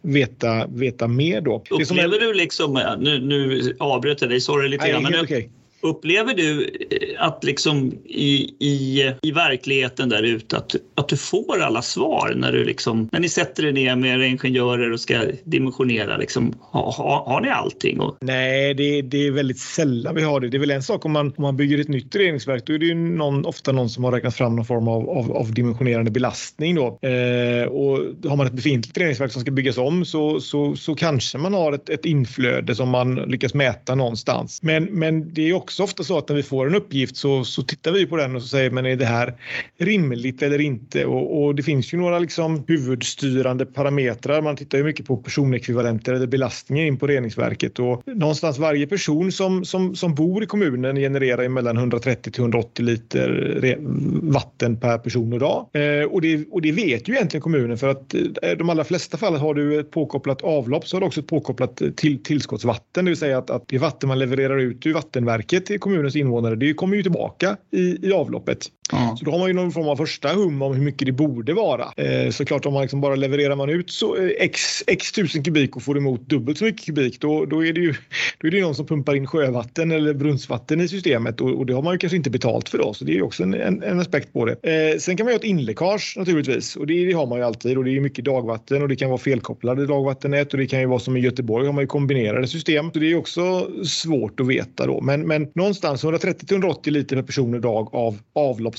veta, 0.01 0.67
veta 0.67 1.07
mer 1.07 1.41
då. 1.41 1.63
Upplever 1.69 2.15
är... 2.15 2.19
du 2.19 2.33
liksom, 2.33 2.97
nu, 2.99 3.19
nu 3.19 3.75
avbröt 3.79 4.21
jag 4.21 4.29
dig, 4.29 4.41
sorry 4.41 4.67
lite 4.69 4.89
grann. 4.89 5.03
Men 5.03 5.19
okay. 5.19 5.49
Upplever 5.81 6.33
du 6.33 6.63
eh, 6.89 7.25
att 7.25 7.43
liksom 7.43 7.91
i, 8.05 8.55
i, 8.59 9.11
i 9.21 9.31
verkligheten 9.31 10.09
där 10.09 10.23
ute 10.23 10.57
att, 10.57 10.75
att 10.95 11.07
du 11.07 11.17
får 11.17 11.61
alla 11.61 11.81
svar 11.81 12.33
när, 12.35 12.51
du 12.51 12.63
liksom, 12.65 13.09
när 13.11 13.19
ni 13.19 13.29
sätter 13.29 13.65
er 13.65 13.71
ner 13.71 13.95
med 13.95 14.15
era 14.15 14.25
ingenjörer 14.25 14.91
och 14.91 14.99
ska 14.99 15.21
dimensionera? 15.43 16.17
Liksom, 16.17 16.53
har, 16.61 16.91
ha, 16.91 17.23
har 17.27 17.41
ni 17.41 17.49
allting? 17.49 17.99
Och... 17.99 18.17
Nej, 18.21 18.73
det, 18.73 19.01
det 19.01 19.27
är 19.27 19.31
väldigt 19.31 19.59
sällan 19.59 20.15
vi 20.15 20.21
har 20.21 20.39
det. 20.39 20.49
Det 20.49 20.57
är 20.57 20.59
väl 20.59 20.71
en 20.71 20.83
sak 20.83 21.05
om 21.05 21.11
man, 21.11 21.33
om 21.37 21.41
man 21.41 21.57
bygger 21.57 21.79
ett 21.79 21.87
nytt 21.87 22.15
reningsverk. 22.15 22.65
Då 22.65 22.73
är 22.73 22.79
det 22.79 22.85
ju 22.85 22.95
någon, 22.95 23.45
ofta 23.45 23.71
någon 23.71 23.89
som 23.89 24.03
har 24.03 24.11
räknat 24.11 24.35
fram 24.35 24.55
någon 24.55 24.65
form 24.65 24.87
av, 24.87 25.09
av, 25.09 25.31
av 25.31 25.53
dimensionerande 25.53 26.11
belastning. 26.11 26.75
Då. 26.75 26.99
Eh, 27.01 27.65
och 27.65 27.97
har 28.29 28.35
man 28.35 28.47
ett 28.47 28.53
befintligt 28.53 28.97
reningsverk 28.97 29.31
som 29.31 29.41
ska 29.41 29.51
byggas 29.51 29.77
om 29.77 30.05
så, 30.05 30.39
så, 30.39 30.75
så 30.75 30.95
kanske 30.95 31.37
man 31.37 31.53
har 31.53 31.73
ett, 31.73 31.89
ett 31.89 32.05
inflöde 32.05 32.75
som 32.75 32.89
man 32.89 33.15
lyckas 33.15 33.53
mäta 33.53 33.95
någonstans. 33.95 34.59
Men, 34.63 34.83
men 34.83 35.33
det 35.33 35.49
är 35.49 35.53
också 35.53 35.70
också 35.71 35.83
ofta 35.83 36.03
så 36.03 36.17
att 36.17 36.29
när 36.29 36.35
vi 36.35 36.43
får 36.43 36.67
en 36.67 36.75
uppgift 36.75 37.17
så, 37.17 37.43
så 37.43 37.63
tittar 37.63 37.91
vi 37.91 38.05
på 38.05 38.17
den 38.17 38.35
och 38.35 38.41
så 38.41 38.47
säger 38.47 38.71
men 38.71 38.85
är 38.85 38.95
det 38.95 39.05
här 39.05 39.33
rimligt 39.77 40.41
eller 40.41 40.61
inte? 40.61 41.05
Och, 41.05 41.43
och 41.43 41.55
det 41.55 41.63
finns 41.63 41.93
ju 41.93 41.97
några 41.97 42.19
liksom 42.19 42.63
huvudstyrande 42.67 43.65
parametrar. 43.65 44.41
Man 44.41 44.55
tittar 44.55 44.77
ju 44.77 44.83
mycket 44.83 45.05
på 45.05 45.17
personekvivalenter 45.17 46.13
eller 46.13 46.27
belastningen 46.27 46.87
in 46.87 46.97
på 46.97 47.07
reningsverket 47.07 47.79
och 47.79 48.03
någonstans 48.05 48.57
varje 48.57 48.87
person 48.87 49.31
som, 49.31 49.65
som, 49.65 49.95
som 49.95 50.15
bor 50.15 50.43
i 50.43 50.45
kommunen 50.45 50.95
genererar 50.95 51.47
mellan 51.47 51.77
130 51.77 52.31
till 52.31 52.41
180 52.41 52.85
liter 52.85 53.77
vatten 54.21 54.79
per 54.79 54.97
person 54.97 55.33
och 55.33 55.39
dag. 55.39 55.67
Eh, 55.73 56.03
och, 56.03 56.21
det, 56.21 56.45
och 56.51 56.61
det 56.61 56.71
vet 56.71 57.09
ju 57.09 57.13
egentligen 57.13 57.41
kommunen 57.41 57.77
för 57.77 57.87
att 57.87 58.13
eh, 58.13 58.51
de 58.57 58.69
allra 58.69 58.83
flesta 58.83 59.17
fall 59.17 59.35
har 59.35 59.53
du 59.53 59.79
ett 59.79 59.91
påkopplat 59.91 60.41
avlopp 60.41 60.87
så 60.87 60.95
har 60.95 61.01
du 61.01 61.07
också 61.07 61.19
ett 61.19 61.27
påkopplat 61.27 61.81
till, 61.95 62.23
tillskottsvatten, 62.23 63.05
det 63.05 63.11
vill 63.11 63.17
säga 63.17 63.37
att, 63.37 63.49
att 63.49 63.67
det 63.67 63.77
vatten 63.77 64.07
man 64.09 64.19
levererar 64.19 64.57
ut 64.57 64.85
ur 64.85 64.93
vattenverket 64.93 65.60
till 65.61 65.79
kommunens 65.79 66.15
invånare, 66.15 66.55
det 66.55 66.73
kommer 66.73 66.95
ju 66.95 67.03
tillbaka 67.03 67.57
i, 67.71 68.07
i 68.07 68.13
avloppet. 68.13 68.67
Ja. 68.91 69.15
Så 69.19 69.25
då 69.25 69.31
har 69.31 69.39
man 69.39 69.47
ju 69.47 69.53
någon 69.53 69.71
form 69.71 69.87
av 69.87 69.95
första 69.95 70.33
hum 70.33 70.61
om 70.61 70.73
hur 70.73 70.81
mycket 70.81 71.05
det 71.05 71.11
borde 71.11 71.53
vara. 71.53 71.85
Eh, 71.97 72.31
såklart 72.31 72.65
om 72.65 72.73
man 72.73 72.81
liksom 72.81 73.01
bara 73.01 73.15
levererar 73.15 73.55
man 73.55 73.69
ut 73.69 73.91
så 73.91 74.15
eh, 74.15 74.29
x, 74.39 74.83
x 74.87 75.11
tusen 75.11 75.43
kubik 75.43 75.75
och 75.75 75.83
får 75.83 75.97
emot 75.97 76.29
dubbelt 76.29 76.57
så 76.57 76.63
mycket 76.63 76.85
kubik 76.85 77.21
då, 77.21 77.45
då 77.45 77.65
är 77.65 77.73
det 77.73 77.81
ju 77.81 77.93
då 78.39 78.47
är 78.47 78.51
det 78.51 78.61
någon 78.61 78.75
som 78.75 78.85
pumpar 78.85 79.15
in 79.15 79.27
sjövatten 79.27 79.91
eller 79.91 80.13
brunnsvatten 80.13 80.81
i 80.81 80.87
systemet 80.87 81.41
och, 81.41 81.49
och 81.49 81.65
det 81.65 81.73
har 81.73 81.81
man 81.81 81.93
ju 81.93 81.97
kanske 81.97 82.17
inte 82.17 82.29
betalt 82.29 82.69
för 82.69 82.77
då. 82.77 82.93
Så 82.93 83.05
det 83.05 83.11
är 83.11 83.15
ju 83.15 83.21
också 83.21 83.43
en, 83.43 83.53
en, 83.53 83.83
en 83.83 83.99
aspekt 83.99 84.33
på 84.33 84.45
det. 84.45 84.55
Eh, 84.63 84.97
sen 84.97 85.17
kan 85.17 85.25
man 85.25 85.31
ju 85.31 85.35
ha 85.35 85.39
ett 85.39 85.45
inläckage 85.45 86.13
naturligtvis 86.17 86.75
och 86.75 86.87
det, 86.87 87.05
det, 87.05 87.13
har 87.13 87.27
man 87.27 87.37
ju 87.37 87.43
alltid 87.43 87.77
och 87.77 87.83
det 87.83 87.91
är 87.91 87.99
mycket 87.99 88.25
dagvatten 88.25 88.81
och 88.81 88.87
det 88.87 88.95
kan 88.95 89.09
vara 89.09 89.19
felkopplade 89.19 89.85
dagvattennät 89.85 90.53
och 90.53 90.59
det 90.59 90.67
kan 90.67 90.79
ju 90.79 90.85
vara 90.85 90.99
som 90.99 91.17
i 91.17 91.19
Göteborg 91.19 91.65
har 91.65 91.73
man 91.73 91.83
ju 91.83 91.87
kombinerade 91.87 92.47
system. 92.47 92.91
Så 92.93 92.99
det 92.99 93.11
är 93.11 93.15
också 93.15 93.67
svårt 93.85 94.39
att 94.39 94.47
veta 94.47 94.85
då. 94.85 95.01
Men, 95.01 95.27
men 95.27 95.47
någonstans 95.55 96.03
130-180 96.03 96.89
liter 96.89 97.15
per 97.15 97.23
person 97.23 97.53
och 97.53 97.61
dag 97.61 97.89
av 97.93 98.19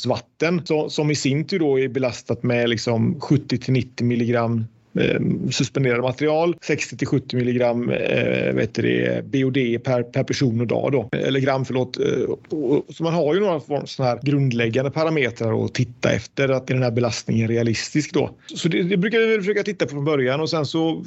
avloppsvatten 0.06 0.66
så, 0.66 0.90
som 0.90 1.10
i 1.10 1.14
sin 1.14 1.46
tur 1.46 1.58
då 1.58 1.80
är 1.80 1.88
belastat 1.88 2.42
med 2.42 2.68
liksom 2.68 3.20
70 3.20 3.58
till 3.58 3.72
90 3.72 4.06
milligram 4.06 4.64
Ehm, 5.00 5.52
suspenderade 5.52 6.02
material. 6.02 6.56
60 6.62 6.96
till 6.96 7.06
70 7.06 7.36
milligram 7.36 7.90
eh, 7.90 8.52
vet 8.52 8.74
det, 8.74 9.24
BOD 9.24 9.84
per, 9.84 10.02
per 10.02 10.24
person 10.24 10.60
och 10.60 10.66
dag. 10.66 10.92
Då. 10.92 11.08
Eller 11.12 11.40
gram, 11.40 11.64
förlåt. 11.64 11.98
Eh, 11.98 12.04
så 12.88 13.02
man 13.02 13.14
har 13.14 13.34
ju 13.34 13.40
några 13.40 13.86
sådana 13.86 14.10
här 14.10 14.20
grundläggande 14.22 14.90
parametrar 14.90 15.64
att 15.64 15.74
titta 15.74 16.12
efter. 16.12 16.48
Att 16.48 16.70
är 16.70 16.74
den 16.74 16.82
här 16.82 16.90
belastningen 16.90 17.48
realistisk 17.48 18.12
då? 18.14 18.30
Så 18.46 18.68
det, 18.68 18.82
det 18.82 18.96
brukar 18.96 19.18
vi 19.18 19.38
försöka 19.38 19.62
titta 19.62 19.86
på 19.86 19.90
från 19.90 20.04
början 20.04 20.40
och 20.40 20.50
sen 20.50 20.66
så 20.66 21.04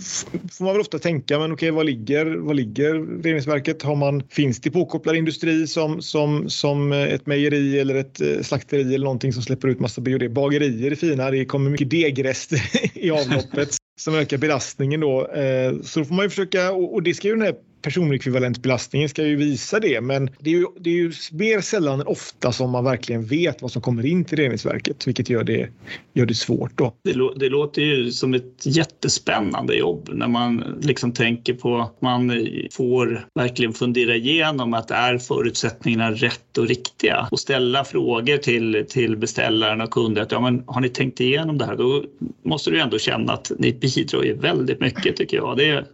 får 0.51 0.65
man 0.65 0.74
väl 0.74 0.81
ofta 0.81 1.00
tänka, 1.00 1.39
men 1.39 1.51
okej, 1.51 1.71
var 1.71 1.83
ligger, 1.83 2.25
var 2.25 2.53
ligger 2.53 3.21
reningsverket? 3.24 3.81
Har 3.81 3.95
man, 3.95 4.24
finns 4.29 4.62
det 4.62 4.71
påkopplad 4.71 5.15
industri 5.15 5.67
som, 5.67 6.01
som, 6.01 6.50
som 6.50 6.91
ett 6.91 7.25
mejeri 7.25 7.79
eller 7.79 7.95
ett 7.95 8.21
eh, 8.21 8.41
slakteri 8.41 8.95
eller 8.95 9.05
någonting 9.05 9.33
som 9.33 9.43
släpper 9.43 9.67
ut 9.67 9.79
massa 9.79 10.01
BOD? 10.01 10.31
Bagerier 10.31 10.91
är 10.91 10.95
fina, 10.95 11.31
det 11.31 11.45
kommer 11.45 11.69
mycket 11.69 11.89
degrester 11.89 12.62
i 12.93 13.12
avloppet 13.12 13.75
som 13.95 14.15
ökar 14.15 14.37
belastningen 14.37 14.99
då. 14.99 15.27
Eh, 15.27 15.73
så 15.81 15.99
då 15.99 16.05
får 16.05 16.15
man 16.15 16.25
ju 16.25 16.29
försöka, 16.29 16.71
och 16.71 17.03
det 17.03 17.13
ska 17.13 17.27
ju 17.27 17.33
den 17.33 17.45
här 17.45 17.55
personekvivalentbelastningen 17.85 19.09
ska 19.09 19.23
ju 19.23 19.35
visa 19.35 19.79
det, 19.79 20.01
men 20.01 20.29
det 20.39 20.49
är 20.49 20.53
ju, 20.53 20.65
det 20.79 20.89
är 20.89 20.93
ju 20.93 21.11
mer 21.31 21.61
sällan 21.61 21.99
än 22.01 22.07
ofta 22.07 22.51
som 22.51 22.71
man 22.71 22.83
verkligen 22.83 23.25
vet 23.25 23.61
vad 23.61 23.71
som 23.71 23.81
kommer 23.81 24.05
in 24.05 24.25
till 24.25 24.37
reningsverket, 24.37 25.07
vilket 25.07 25.29
gör 25.29 25.43
det, 25.43 25.69
gör 26.13 26.25
det 26.25 26.33
svårt. 26.33 26.77
Då. 26.77 26.95
Det, 27.03 27.39
det 27.39 27.49
låter 27.49 27.81
ju 27.81 28.11
som 28.11 28.33
ett 28.33 28.65
jättespännande 28.65 29.75
jobb 29.75 30.09
när 30.13 30.27
man 30.27 30.79
liksom 30.81 31.11
tänker 31.11 31.53
på 31.53 31.77
att 31.77 32.01
man 32.01 32.47
får 32.71 33.27
verkligen 33.35 33.73
fundera 33.73 34.15
igenom 34.15 34.73
att 34.73 34.91
är 34.91 35.17
förutsättningarna 35.17 36.11
rätt 36.11 36.57
och 36.57 36.67
riktiga 36.67 37.27
och 37.31 37.39
ställa 37.39 37.83
frågor 37.83 38.37
till, 38.37 38.85
till 38.89 39.17
beställaren 39.17 39.81
och 39.81 39.91
kunder. 39.91 40.21
Att, 40.21 40.31
ja, 40.31 40.39
men 40.39 40.63
har 40.67 40.81
ni 40.81 40.89
tänkt 40.89 41.19
igenom 41.19 41.57
det 41.57 41.65
här? 41.65 41.75
Då 41.75 42.03
måste 42.43 42.71
du 42.71 42.79
ändå 42.79 42.99
känna 42.99 43.33
att 43.33 43.51
ni 43.59 43.73
bidrar 43.73 44.23
ju 44.23 44.33
väldigt 44.33 44.79
mycket 44.79 45.15
tycker 45.15 45.37
jag. 45.37 45.57
Det 45.57 45.69
är, 45.69 45.85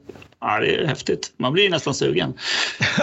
Ja, 0.44 0.60
det 0.60 0.76
är 0.76 0.86
häftigt. 0.86 1.34
Man 1.38 1.54
blir 1.54 1.70
nästan 1.70 1.94
sugen. 1.94 2.34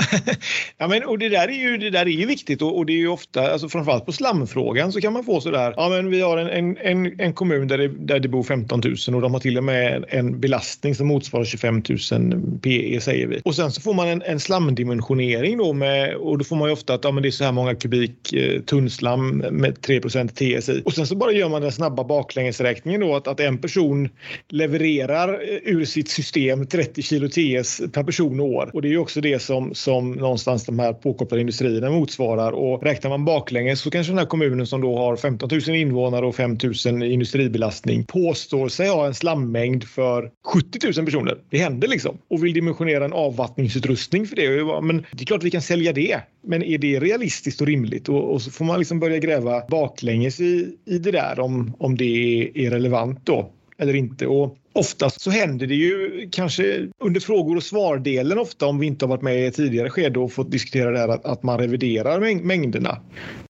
ja, 0.78 0.88
men, 0.88 1.04
och 1.04 1.18
det 1.18 1.28
där 1.28 1.48
är 1.48 1.52
ju, 1.52 1.78
det 1.78 1.90
där 1.90 2.06
är 2.06 2.10
ju 2.10 2.26
viktigt 2.26 2.62
och, 2.62 2.78
och, 2.78 2.86
det 2.86 2.92
är 2.92 2.96
ju 2.96 3.08
ofta, 3.08 3.52
alltså 3.52 3.68
framförallt 3.68 4.06
på 4.06 4.12
slamfrågan 4.12 4.92
så 4.92 5.00
kan 5.00 5.12
man 5.12 5.24
få 5.24 5.40
sådär, 5.40 5.74
ja 5.76 5.88
men 5.88 6.10
vi 6.10 6.20
har 6.20 6.36
en, 6.36 6.76
en, 6.76 7.20
en 7.20 7.32
kommun 7.32 7.68
där 7.68 7.78
det, 7.78 7.88
där 7.88 8.20
det 8.20 8.28
bor 8.28 8.42
15 8.42 8.80
000 8.84 9.14
och 9.14 9.20
de 9.22 9.34
har 9.34 9.40
till 9.40 9.58
och 9.58 9.64
med 9.64 10.04
en 10.08 10.40
belastning 10.40 10.94
som 10.94 11.06
motsvarar 11.06 11.44
25 11.44 11.82
000 12.10 12.58
PE 12.62 13.00
säger 13.00 13.26
vi. 13.26 13.40
Och 13.44 13.54
sen 13.54 13.72
så 13.72 13.80
får 13.80 13.94
man 13.94 14.08
en, 14.08 14.22
en 14.22 14.40
slamdimensionering 14.40 15.58
då 15.58 15.72
med, 15.72 16.14
och 16.14 16.38
då 16.38 16.44
får 16.44 16.56
man 16.56 16.68
ju 16.68 16.72
ofta 16.72 16.94
att 16.94 17.04
ja, 17.04 17.10
men 17.10 17.22
det 17.22 17.28
är 17.28 17.30
så 17.30 17.44
här 17.44 17.52
många 17.52 17.74
kubik 17.74 18.32
eh, 18.32 18.60
tunnslam 18.60 19.36
med 19.38 19.78
3% 19.78 20.28
TSI. 20.28 20.82
Och 20.84 20.92
sen 20.92 21.06
så 21.06 21.16
bara 21.16 21.32
gör 21.32 21.48
man 21.48 21.62
den 21.62 21.72
snabba 21.72 22.04
baklängesräkningen 22.04 23.00
då 23.00 23.16
att, 23.16 23.28
att 23.28 23.40
en 23.40 23.58
person 23.58 24.08
levererar 24.48 25.28
eh, 25.28 25.58
ur 25.62 25.84
sitt 25.84 26.08
system 26.08 26.66
30 26.66 27.02
kilo 27.02 27.27
UTS 27.28 27.80
per 27.92 28.04
person 28.04 28.40
och 28.40 28.46
år. 28.46 28.70
Och 28.74 28.82
det 28.82 28.88
är 28.88 28.90
ju 28.90 28.98
också 28.98 29.20
det 29.20 29.42
som, 29.42 29.74
som 29.74 30.12
någonstans 30.12 30.64
de 30.64 30.78
här 30.78 30.92
påkopplade 30.92 31.40
industrierna 31.40 31.90
motsvarar. 31.90 32.52
Och 32.52 32.82
räknar 32.82 33.10
man 33.10 33.24
baklänges 33.24 33.80
så 33.80 33.90
kanske 33.90 34.10
den 34.12 34.18
här 34.18 34.26
kommunen 34.26 34.66
som 34.66 34.80
då 34.80 34.96
har 34.96 35.16
15 35.16 35.48
000 35.66 35.76
invånare 35.76 36.26
och 36.26 36.34
5 36.34 36.58
000 36.86 37.02
industribelastning 37.02 38.04
påstår 38.04 38.68
sig 38.68 38.88
ha 38.88 39.06
en 39.06 39.14
slammängd 39.14 39.84
för 39.84 40.30
70 40.46 40.78
000 40.96 41.06
personer. 41.06 41.38
Det 41.50 41.58
händer 41.58 41.88
liksom. 41.88 42.18
Och 42.30 42.44
vill 42.44 42.52
dimensionera 42.52 43.04
en 43.04 43.12
avvattningsutrustning 43.12 44.26
för 44.26 44.36
det. 44.36 44.82
Men 44.86 44.96
det 45.12 45.22
är 45.22 45.26
klart 45.26 45.42
vi 45.42 45.50
kan 45.50 45.62
sälja 45.62 45.92
det. 45.92 46.20
Men 46.46 46.62
är 46.62 46.78
det 46.78 47.00
realistiskt 47.00 47.60
och 47.60 47.66
rimligt? 47.66 48.08
Och, 48.08 48.32
och 48.32 48.42
så 48.42 48.50
får 48.50 48.64
man 48.64 48.78
liksom 48.78 49.00
börja 49.00 49.18
gräva 49.18 49.62
baklänges 49.68 50.40
i, 50.40 50.76
i 50.86 50.98
det 50.98 51.10
där 51.10 51.40
om, 51.40 51.74
om 51.78 51.96
det 51.96 52.04
är, 52.04 52.58
är 52.58 52.70
relevant 52.70 53.20
då 53.24 53.50
eller 53.78 53.94
inte. 53.94 54.26
Och 54.26 54.56
oftast 54.78 55.20
så 55.20 55.30
händer 55.30 55.66
det 55.66 55.74
ju 55.74 56.28
kanske 56.32 56.88
under 57.04 57.20
frågor 57.20 57.56
och 57.56 57.62
svardelen 57.62 58.38
ofta 58.38 58.66
om 58.66 58.78
vi 58.78 58.86
inte 58.86 59.04
har 59.04 59.10
varit 59.10 59.22
med 59.22 59.40
i 59.40 59.46
ett 59.46 59.54
tidigare 59.54 59.90
skede 59.90 60.18
och 60.18 60.32
fått 60.32 60.50
diskutera 60.50 60.90
det 60.90 60.98
här 60.98 61.08
att, 61.08 61.24
att 61.24 61.42
man 61.42 61.58
reviderar 61.58 62.20
mäng 62.20 62.46
mängderna. 62.46 63.00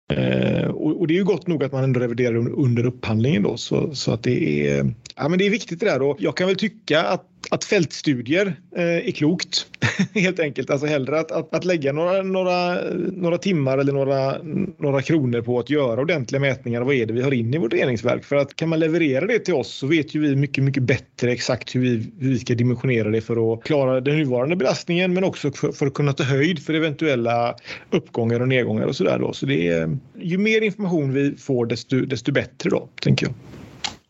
Eh, 0.09 0.69
och, 0.71 1.01
och, 1.01 1.07
det 1.07 1.15
är 1.15 1.19
ju 1.19 1.25
gott 1.25 1.47
nog 1.47 1.65
att 1.65 1.73
man 1.73 1.85
ändå 1.85 2.01
reviderar 2.01 2.37
under 2.37 2.87
upphandlingen 2.87 3.43
då 3.43 3.57
så, 3.57 3.95
så 3.95 4.13
att 4.13 4.23
det 4.23 4.69
är, 4.69 4.95
ja, 5.17 5.29
men 5.29 5.39
det 5.39 5.47
är 5.47 5.51
viktigt 5.51 5.81
det 5.81 5.87
där 5.87 6.03
och 6.03 6.17
jag 6.21 6.37
kan 6.37 6.47
väl 6.47 6.57
tycka 6.57 7.03
att 7.03 7.25
att 7.51 7.65
fältstudier 7.65 8.57
eh, 8.77 8.83
är 8.85 9.11
klokt 9.11 9.67
helt 10.15 10.41
enkelt. 10.41 10.71
Alltså 10.71 10.87
hellre 10.87 11.21
att, 11.21 11.33
att, 11.33 11.55
att 11.55 11.65
lägga 11.65 11.93
några, 11.93 12.23
några, 12.23 12.79
några 13.13 13.39
timmar 13.39 13.79
eller 13.79 13.93
några, 13.93 14.37
några 14.79 15.03
kronor 15.03 15.41
på 15.41 15.59
att 15.59 15.71
göra 15.71 16.01
ordentliga 16.01 16.41
mätningar. 16.41 16.83
Vad 16.83 16.95
är 16.95 17.07
det 17.07 17.13
vi 17.13 17.23
har 17.23 17.35
in 17.35 17.55
i 17.55 17.59
vårt 17.59 17.73
reningsverk? 17.73 18.25
För 18.25 18.37
att 18.37 18.57
kan 18.57 18.69
man 18.69 18.81
leverera 18.81 19.27
det 19.27 19.39
till 19.39 19.55
oss 19.55 19.69
så 19.69 19.87
vet 19.87 20.15
ju 20.15 20.21
vi 20.21 20.37
mycket, 20.37 20.65
mycket 20.65 20.83
bättre 20.83 21.33
exakt 21.33 21.75
hur 21.75 21.81
vi, 21.81 22.11
hur 22.21 22.29
vi 22.29 22.39
ska 22.39 22.55
dimensionera 22.55 23.11
det 23.11 23.21
för 23.21 23.53
att 23.53 23.65
klara 23.65 24.01
den 24.01 24.19
nuvarande 24.19 24.57
belastningen 24.57 25.15
men 25.15 25.25
också 25.25 25.51
för, 25.51 25.73
för 25.73 25.87
att 25.87 25.95
kunna 25.95 26.13
ta 26.13 26.25
höjd 26.25 26.63
för 26.63 26.75
eventuella 26.75 27.55
uppgångar 27.91 28.41
och 28.41 28.49
nedgångar 28.49 28.87
och 28.87 28.97
sådär. 28.97 29.19
Då. 29.19 29.33
Så 29.33 29.47
det 29.47 29.69
är, 29.69 29.98
ju 30.21 30.39
mer 30.39 30.61
information 30.61 31.13
vi 31.13 31.37
får 31.37 31.67
desto, 31.67 32.01
desto 32.01 32.33
bättre 32.33 32.71
då, 32.71 32.89
tänker 33.01 33.27
jag. 33.27 33.35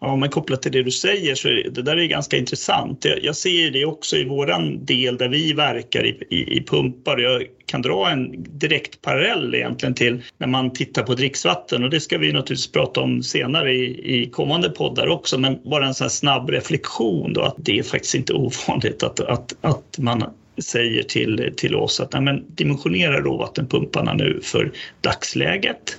Ja, 0.01 0.17
men 0.17 0.29
kopplat 0.29 0.63
till 0.63 0.73
det 0.73 0.83
du 0.83 0.91
säger 0.91 1.35
så 1.35 1.49
är 1.49 1.71
det 1.71 1.83
där 1.83 1.97
är 1.97 2.07
ganska 2.07 2.37
intressant. 2.37 3.05
Jag, 3.05 3.25
jag 3.25 3.37
ser 3.37 3.71
det 3.71 3.85
också 3.85 4.17
i 4.17 4.25
våran 4.25 4.85
del 4.85 5.17
där 5.17 5.29
vi 5.29 5.53
verkar 5.53 6.07
i, 6.07 6.27
i, 6.31 6.57
i 6.57 6.65
pumpar. 6.65 7.19
Jag 7.19 7.43
kan 7.67 7.83
dra 7.83 8.11
en 8.11 8.45
direkt 8.59 9.03
parallell 9.03 9.55
egentligen 9.55 9.95
till 9.95 10.23
när 10.39 10.47
man 10.47 10.73
tittar 10.73 11.03
på 11.03 11.15
dricksvatten 11.15 11.85
och 11.85 11.91
det 11.91 12.01
ska 12.01 12.19
vi 12.19 12.33
naturligtvis 12.33 12.73
prata 12.73 13.01
om 13.01 13.23
senare 13.23 13.73
i, 13.73 14.21
i 14.23 14.31
kommande 14.31 14.71
poddar 14.71 15.07
också. 15.07 15.39
Men 15.39 15.59
bara 15.65 15.87
en 15.87 15.95
sån 15.95 16.05
här 16.05 16.11
snabb 16.11 16.51
reflektion 16.51 17.33
då 17.33 17.43
att 17.43 17.57
det 17.57 17.79
är 17.79 17.83
faktiskt 17.83 18.15
inte 18.15 18.33
ovanligt 18.33 19.03
att, 19.03 19.21
att, 19.21 19.57
att 19.61 19.99
man 19.99 20.25
säger 20.63 21.03
till, 21.03 21.53
till 21.57 21.75
oss 21.75 22.01
att 22.01 22.13
nej, 22.13 22.23
men 22.23 22.55
dimensionera 22.55 23.21
råvattenpumparna 23.21 24.15
nu 24.15 24.41
för 24.43 24.73
dagsläget 25.01 25.99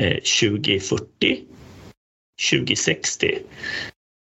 eh, 0.00 0.16
2040 0.40 1.40
2060 2.50 3.38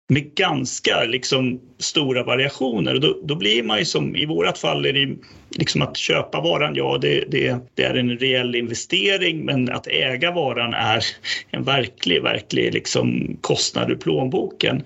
med 0.09 0.35
ganska 0.35 1.03
liksom, 1.03 1.61
stora 1.77 2.23
variationer. 2.23 2.93
Och 2.93 3.01
då, 3.01 3.19
då 3.23 3.35
blir 3.35 3.63
man 3.63 3.79
ju 3.79 3.85
som 3.85 4.15
i 4.15 4.25
vårat 4.25 4.57
fall 4.57 4.85
är 4.85 4.93
det 4.93 5.15
liksom 5.49 5.81
att 5.81 5.97
köpa 5.97 6.41
varan, 6.41 6.75
ja 6.75 6.97
det, 7.01 7.25
det, 7.27 7.57
det, 7.75 7.83
är 7.83 7.95
en 7.95 8.17
reell 8.17 8.55
investering 8.55 9.45
men 9.45 9.71
att 9.71 9.87
äga 9.87 10.31
varan 10.31 10.73
är 10.73 11.05
en 11.51 11.63
verklig, 11.63 12.23
verklig 12.23 12.73
liksom, 12.73 13.37
kostnad 13.41 13.91
ur 13.91 13.95
plånboken. 13.95 14.83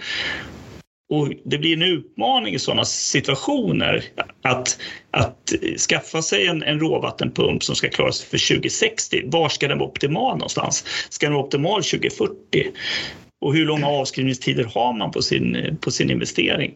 Och 1.11 1.33
det 1.45 1.57
blir 1.57 1.73
en 1.73 1.81
utmaning 1.81 2.53
i 2.53 2.59
sådana 2.59 2.85
situationer 2.85 4.03
att, 4.41 4.77
att 5.11 5.53
skaffa 5.89 6.21
sig 6.21 6.47
en, 6.47 6.63
en 6.63 6.79
råvattenpump 6.79 7.63
som 7.63 7.75
ska 7.75 7.89
klara 7.89 8.11
sig 8.11 8.27
för 8.27 8.55
2060. 8.55 9.21
Var 9.25 9.49
ska 9.49 9.67
den 9.67 9.77
vara 9.77 9.89
optimal 9.89 10.37
någonstans? 10.37 10.85
Ska 11.09 11.25
den 11.25 11.33
vara 11.33 11.45
optimal 11.45 11.83
2040? 11.83 12.71
Och 13.41 13.53
hur 13.53 13.65
långa 13.65 13.87
avskrivningstider 13.87 14.63
har 14.63 14.93
man 14.93 15.11
på 15.11 15.21
sin, 15.21 15.77
på 15.81 15.91
sin 15.91 16.11
investering? 16.11 16.73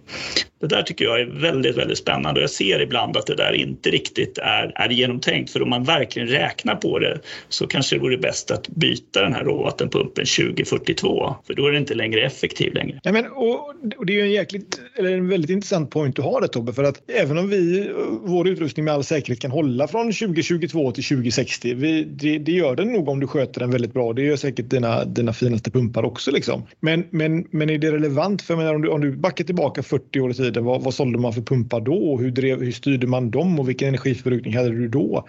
Det 0.61 0.67
där 0.67 0.83
tycker 0.83 1.05
jag 1.05 1.21
är 1.21 1.25
väldigt, 1.25 1.77
väldigt 1.77 1.97
spännande 1.97 2.39
och 2.39 2.43
jag 2.43 2.49
ser 2.49 2.81
ibland 2.81 3.17
att 3.17 3.27
det 3.27 3.35
där 3.35 3.53
inte 3.53 3.89
riktigt 3.89 4.37
är, 4.37 4.71
är 4.75 4.89
genomtänkt 4.89 5.51
för 5.51 5.61
om 5.61 5.69
man 5.69 5.83
verkligen 5.83 6.27
räknar 6.27 6.75
på 6.75 6.99
det 6.99 7.19
så 7.49 7.67
kanske 7.67 7.95
det 7.95 7.99
vore 7.99 8.17
bäst 8.17 8.51
att 8.51 8.67
byta 8.67 9.21
den 9.21 9.33
här 9.33 9.43
råvattenpumpen 9.43 10.25
2042 10.25 11.35
för 11.47 11.53
då 11.53 11.67
är 11.67 11.71
den 11.71 11.81
inte 11.81 11.93
längre 11.93 12.21
effektiv 12.21 12.73
längre. 12.73 12.99
Ja, 13.03 13.11
men, 13.11 13.25
och, 13.31 13.75
och 13.97 14.05
det 14.05 14.13
är 14.13 14.17
ju 14.17 14.21
en, 14.21 14.31
jäkligt, 14.31 14.81
eller 14.97 15.11
en 15.11 15.27
väldigt 15.27 15.49
intressant 15.49 15.89
point 15.89 16.15
du 16.15 16.21
har 16.21 16.41
där 16.41 16.47
Tobbe 16.47 16.73
för 16.73 16.83
att 16.83 17.09
även 17.09 17.37
om 17.37 17.49
vi, 17.49 17.91
vår 18.21 18.47
utrustning 18.47 18.85
med 18.85 18.93
all 18.93 19.03
säkerhet 19.03 19.39
kan 19.39 19.51
hålla 19.51 19.87
från 19.87 20.05
2022 20.05 20.91
till 20.91 21.03
2060, 21.03 21.73
vi, 21.73 22.03
det, 22.03 22.37
det, 22.37 22.51
gör 22.51 22.75
den 22.75 22.93
nog 22.93 23.09
om 23.09 23.19
du 23.19 23.27
sköter 23.27 23.59
den 23.59 23.71
väldigt 23.71 23.93
bra. 23.93 24.13
Det 24.13 24.21
gör 24.21 24.35
säkert 24.35 24.69
dina, 24.69 25.05
dina 25.05 25.33
finaste 25.33 25.71
pumpar 25.71 26.05
också 26.05 26.31
liksom. 26.31 26.54
Men, 26.79 27.05
men, 27.09 27.47
men 27.51 27.69
är 27.69 27.77
det 27.77 27.91
relevant? 27.91 28.41
För 28.41 28.55
menar, 28.55 28.75
om, 28.75 28.81
du, 28.81 28.89
om 28.89 29.01
du 29.01 29.11
backar 29.11 29.43
tillbaka 29.43 29.83
40 29.83 30.19
år 30.19 30.31
i 30.31 30.33
tiden, 30.33 30.65
vad, 30.65 30.83
vad 30.83 30.93
sålde 30.93 31.17
man 31.17 31.33
för 31.33 31.41
pumpar 31.41 31.81
då? 31.81 32.17
Hur, 32.17 32.31
drev, 32.31 32.61
hur 32.61 32.71
styrde 32.71 33.07
man 33.07 33.31
dem 33.31 33.59
och 33.59 33.69
vilken 33.69 33.87
energiförbrukning 33.87 34.55
hade 34.57 34.69
du 34.69 34.87
då? 34.87 35.27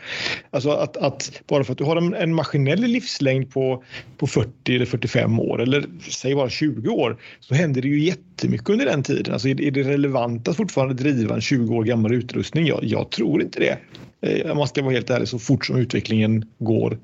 Alltså 0.50 0.70
att, 0.70 0.96
att 0.96 1.42
bara 1.48 1.64
för 1.64 1.72
att 1.72 1.78
du 1.78 1.84
har 1.84 1.96
en, 1.96 2.14
en 2.14 2.34
maskinell 2.34 2.80
livslängd 2.80 3.50
på, 3.50 3.84
på 4.16 4.26
40 4.26 4.74
eller 4.74 4.86
45 4.86 5.40
år 5.40 5.62
eller 5.62 5.84
säg 6.10 6.34
bara 6.34 6.50
20 6.50 6.90
år 6.90 7.16
så 7.40 7.54
händer 7.54 7.82
det 7.82 7.88
ju 7.88 8.00
jättemycket 8.00 8.68
under 8.68 8.86
den 8.86 9.02
tiden. 9.02 9.32
Alltså 9.32 9.48
är, 9.48 9.60
är 9.60 9.70
det 9.70 9.82
relevant 9.82 10.48
att 10.48 10.56
fortfarande 10.56 10.94
driva 10.94 11.34
en 11.34 11.40
20 11.40 11.74
år 11.74 11.84
gammal 11.84 12.14
utrustning? 12.14 12.66
Jag, 12.66 12.84
jag 12.84 13.10
tror 13.10 13.42
inte 13.42 13.60
det. 13.60 13.78
Eh, 14.20 14.50
om 14.50 14.58
man 14.58 14.68
ska 14.68 14.82
vara 14.82 14.92
helt 14.92 15.10
ärlig 15.10 15.28
så 15.28 15.38
fort 15.38 15.66
som 15.66 15.76
utvecklingen 15.76 16.44
går 16.58 16.98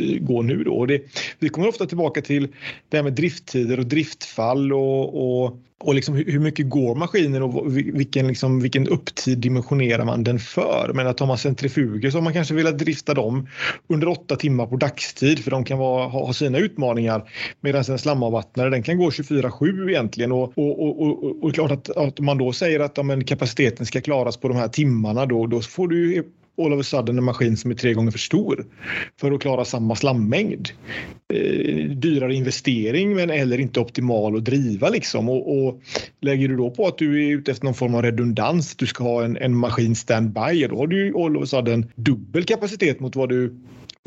Eh, 0.00 0.18
går 0.20 0.42
nu. 0.42 0.64
Då. 0.64 0.74
Och 0.74 0.86
det, 0.86 1.02
vi 1.38 1.48
kommer 1.48 1.68
ofta 1.68 1.86
tillbaka 1.86 2.22
till 2.22 2.48
det 2.88 2.96
här 2.96 3.04
med 3.04 3.12
drifttider 3.12 3.78
och 3.78 3.86
driftfall 3.86 4.72
och, 4.72 5.44
och, 5.44 5.58
och 5.80 5.94
liksom 5.94 6.14
hur 6.14 6.40
mycket 6.40 6.68
går 6.68 6.94
maskinen 6.94 7.42
och 7.42 7.76
vilken, 7.76 8.28
liksom, 8.28 8.60
vilken 8.60 8.88
upptid 8.88 9.38
dimensionerar 9.38 10.04
man 10.04 10.24
den 10.24 10.38
för? 10.38 10.90
Men 10.94 11.06
att 11.06 11.16
tar 11.16 11.26
man 11.26 11.38
centrifuger 11.38 12.10
så 12.10 12.16
har 12.16 12.22
man 12.22 12.32
kanske 12.32 12.54
velat 12.54 12.78
drifta 12.78 13.14
dem 13.14 13.48
under 13.88 14.08
åtta 14.08 14.36
timmar 14.36 14.66
på 14.66 14.76
dagstid 14.76 15.44
för 15.44 15.50
de 15.50 15.64
kan 15.64 15.78
vara, 15.78 16.08
ha, 16.08 16.32
sina 16.32 16.58
utmaningar 16.58 17.30
medan 17.60 17.84
en 17.88 17.98
slamavvattnare 17.98 18.70
den 18.70 18.82
kan 18.82 18.98
gå 18.98 19.10
24-7 19.10 19.88
egentligen 19.88 20.32
och, 20.32 20.58
och, 20.58 20.82
och, 20.82 21.02
och, 21.02 21.44
och 21.44 21.54
klart 21.54 21.70
att, 21.70 21.96
att 21.96 22.20
man 22.20 22.38
då 22.38 22.52
säger 22.52 22.80
att 22.80 22.96
ja, 22.96 23.02
men 23.02 23.24
kapaciteten 23.24 23.86
ska 23.86 24.00
klaras 24.00 24.36
på 24.36 24.48
de 24.48 24.56
här 24.56 24.68
timmarna 24.68 25.26
då, 25.26 25.46
då 25.46 25.60
får 25.60 25.88
du 25.88 26.24
all 26.58 26.72
of 26.72 26.80
a 26.80 26.82
sudden 26.82 27.18
en 27.18 27.24
maskin 27.24 27.56
som 27.56 27.70
är 27.70 27.74
tre 27.74 27.94
gånger 27.94 28.10
för 28.10 28.18
stor 28.18 28.66
för 29.20 29.32
att 29.32 29.40
klara 29.40 29.64
samma 29.64 29.96
slammängd. 29.96 30.68
Eh, 31.34 31.90
dyrare 31.90 32.34
investering 32.34 33.14
men 33.14 33.30
heller 33.30 33.60
inte 33.60 33.80
optimal 33.80 34.36
att 34.36 34.44
driva 34.44 34.88
liksom. 34.88 35.28
Och, 35.28 35.66
och, 35.66 35.80
lägger 36.20 36.48
du 36.48 36.56
då 36.56 36.70
på 36.70 36.86
att 36.86 36.98
du 36.98 37.26
är 37.26 37.36
ute 37.36 37.50
efter 37.50 37.64
någon 37.64 37.74
form 37.74 37.94
av 37.94 38.02
redundans, 38.02 38.76
du 38.76 38.86
ska 38.86 39.04
ha 39.04 39.24
en, 39.24 39.36
en 39.36 39.56
maskin 39.56 39.96
standby, 39.96 40.66
då 40.70 40.76
har 40.76 40.86
du 40.86 41.06
ju 41.06 41.16
all 41.16 41.36
of 41.36 41.42
a 41.42 41.46
sudden 41.46 41.92
dubbel 41.94 42.44
kapacitet 42.44 43.00
mot 43.00 43.16
vad 43.16 43.28
du 43.28 43.54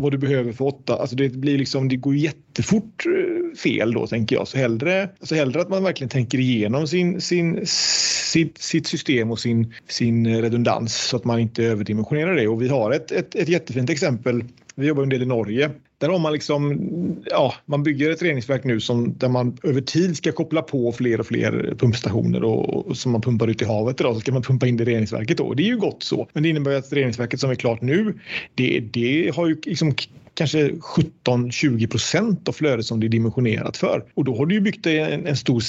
vad 0.04 0.12
du 0.12 0.18
behöver 0.18 0.52
för 0.52 0.66
åtta. 0.66 0.96
Alltså 0.96 1.16
det 1.16 1.30
blir 1.30 1.58
liksom, 1.58 1.90
det 1.90 1.96
går 1.96 2.16
jättefort 2.16 3.06
eh, 3.06 3.58
fel 3.58 3.94
då 3.94 4.08
tänker 4.08 4.36
jag. 4.36 4.48
Så 4.48 4.58
hellre, 4.58 5.10
alltså 5.20 5.36
hellre 5.36 5.62
att 5.62 5.70
man 5.70 5.84
verkligen 5.84 6.10
tänker 6.10 6.40
igenom 6.40 6.88
sin, 6.88 7.22
sin, 7.22 7.62
sitt, 7.66 8.58
sitt 8.58 8.88
system 8.88 9.32
och 9.32 9.40
sin, 9.40 9.74
sin 9.88 10.42
redundans 10.42 10.96
så 10.96 11.18
att 11.18 11.26
man 11.26 11.40
inte 11.40 11.64
överdimensionerar 11.64 12.36
det. 12.36 12.48
Och 12.48 12.62
vi 12.62 12.68
har 12.68 12.92
ett, 12.92 13.12
ett, 13.12 13.36
ett 13.36 13.50
jättefint 13.50 13.90
exempel. 13.90 14.44
Vi 14.76 14.88
jobbar 14.88 15.04
en 15.04 15.10
del 15.10 15.22
i 15.22 15.26
Norge 15.26 15.72
där 16.04 16.10
har 16.10 16.20
man 16.20 16.34
liksom, 16.34 16.80
ja, 17.26 17.54
man 17.66 17.84
bygger 17.84 18.12
ett 18.12 18.22
reningsverk 18.22 18.64
nu 18.64 18.80
som, 18.80 19.18
där 19.18 19.30
man 19.30 19.58
över 19.64 19.82
tid 19.82 20.18
ska 20.18 20.32
koppla 20.32 20.62
på 20.62 20.92
fler 20.92 21.20
och 21.20 21.28
fler 21.28 21.76
pumpstationer 21.80 22.44
och, 22.44 22.88
och 22.88 22.98
som 22.98 23.12
man 23.12 23.22
pumpar 23.22 23.48
ut 23.48 23.62
i 23.62 23.66
havet 23.66 24.00
idag 24.00 24.14
så 24.14 24.20
ska 24.20 24.32
man 24.32 24.42
pumpa 24.42 24.68
in 24.68 24.78
det 24.78 24.84
i 24.84 24.86
reningsverket 24.86 25.38
då. 25.38 25.54
Det 25.54 25.64
är 25.64 25.68
ju 25.68 25.78
gott 25.78 26.04
så. 26.04 26.28
Men 26.34 26.44
det 26.44 26.50
innebär 26.50 26.76
att 26.76 26.94
reningsverket 26.94 27.40
som 27.40 27.52
är 27.52 27.56
klart 27.56 27.82
nu, 27.82 28.20
det, 28.56 28.80
det 28.80 29.36
har 29.36 29.48
ju 29.48 29.58
liksom 29.66 29.96
kanske 30.34 30.70
17-20 30.70 31.88
procent 31.88 32.50
av 32.50 32.54
flödet 32.54 32.86
som 32.86 33.00
det 33.00 33.08
är 33.08 33.10
dimensionerat 33.10 33.78
för. 33.78 34.04
Och 34.14 34.24
då 34.24 34.38
har 34.38 34.46
du 34.46 34.56
ju 34.56 34.62
byggt 34.62 34.86
en, 34.86 35.28
en 35.28 35.38
stor 35.38 35.60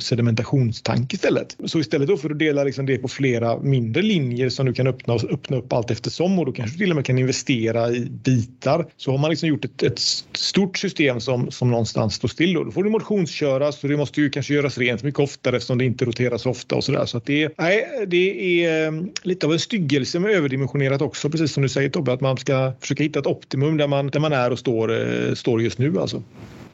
sedimentationstank 0.00 1.14
istället. 1.14 1.56
Så 1.64 1.78
istället 1.78 2.08
då 2.08 2.16
för 2.16 2.30
att 2.30 2.38
dela 2.38 2.64
liksom 2.64 2.86
det 2.86 2.98
på 2.98 3.08
flera 3.08 3.60
mindre 3.60 4.02
linjer 4.02 4.48
som 4.48 4.66
du 4.66 4.72
kan 4.72 4.86
öppna, 4.86 5.14
öppna 5.14 5.56
upp 5.56 5.72
allt 5.72 5.90
eftersom 5.90 6.38
och 6.38 6.46
då 6.46 6.52
kanske 6.52 6.74
du 6.74 6.78
till 6.78 6.90
och 6.90 6.96
med 6.96 7.04
kan 7.04 7.18
investera 7.18 7.90
i 7.90 8.00
bitar 8.00 8.86
så 8.96 9.10
har 9.10 9.18
man 9.18 9.30
liksom 9.30 9.48
gjort 9.48 9.64
ett, 9.64 9.82
ett 9.82 9.98
stort 10.32 10.78
system 10.78 11.20
som, 11.20 11.50
som 11.50 11.70
någonstans 11.70 12.14
står 12.14 12.28
still. 12.28 12.56
Och 12.56 12.64
då 12.64 12.70
får 12.70 12.84
du 12.84 12.90
motionsköras 12.90 13.82
och 13.82 13.88
det 13.88 13.96
måste 13.96 14.20
ju 14.20 14.30
kanske 14.30 14.54
göras 14.54 14.78
rent 14.78 15.02
mycket 15.02 15.20
oftare 15.20 15.56
eftersom 15.56 15.78
det 15.78 15.84
inte 15.84 16.04
roteras 16.04 16.42
så 16.42 16.50
ofta 16.50 16.76
och 16.76 16.84
sådär. 16.84 17.06
Så 17.06 17.18
att 17.18 17.26
det, 17.26 17.52
nej, 17.58 18.04
det 18.06 18.64
är 18.64 18.86
eh, 18.86 18.92
lite 19.22 19.46
av 19.46 19.52
en 19.52 19.58
styggelse 19.58 20.18
med 20.18 20.30
överdimensionerat 20.30 21.02
också, 21.02 21.30
precis 21.30 21.52
som 21.52 21.62
du 21.62 21.68
säger 21.68 21.88
Tobbe, 21.88 22.12
att 22.12 22.20
man 22.20 22.36
ska 22.36 22.72
försöka 22.80 23.02
hitta 23.02 23.18
ett 23.18 23.26
optimum 23.26 23.76
där 23.76 23.86
man 23.86 24.05
där 24.12 24.20
man 24.20 24.32
är 24.32 24.50
och 24.50 24.58
står, 24.58 24.92
eh, 24.92 25.34
står 25.34 25.62
just 25.62 25.78
nu 25.78 26.00
alltså. 26.00 26.22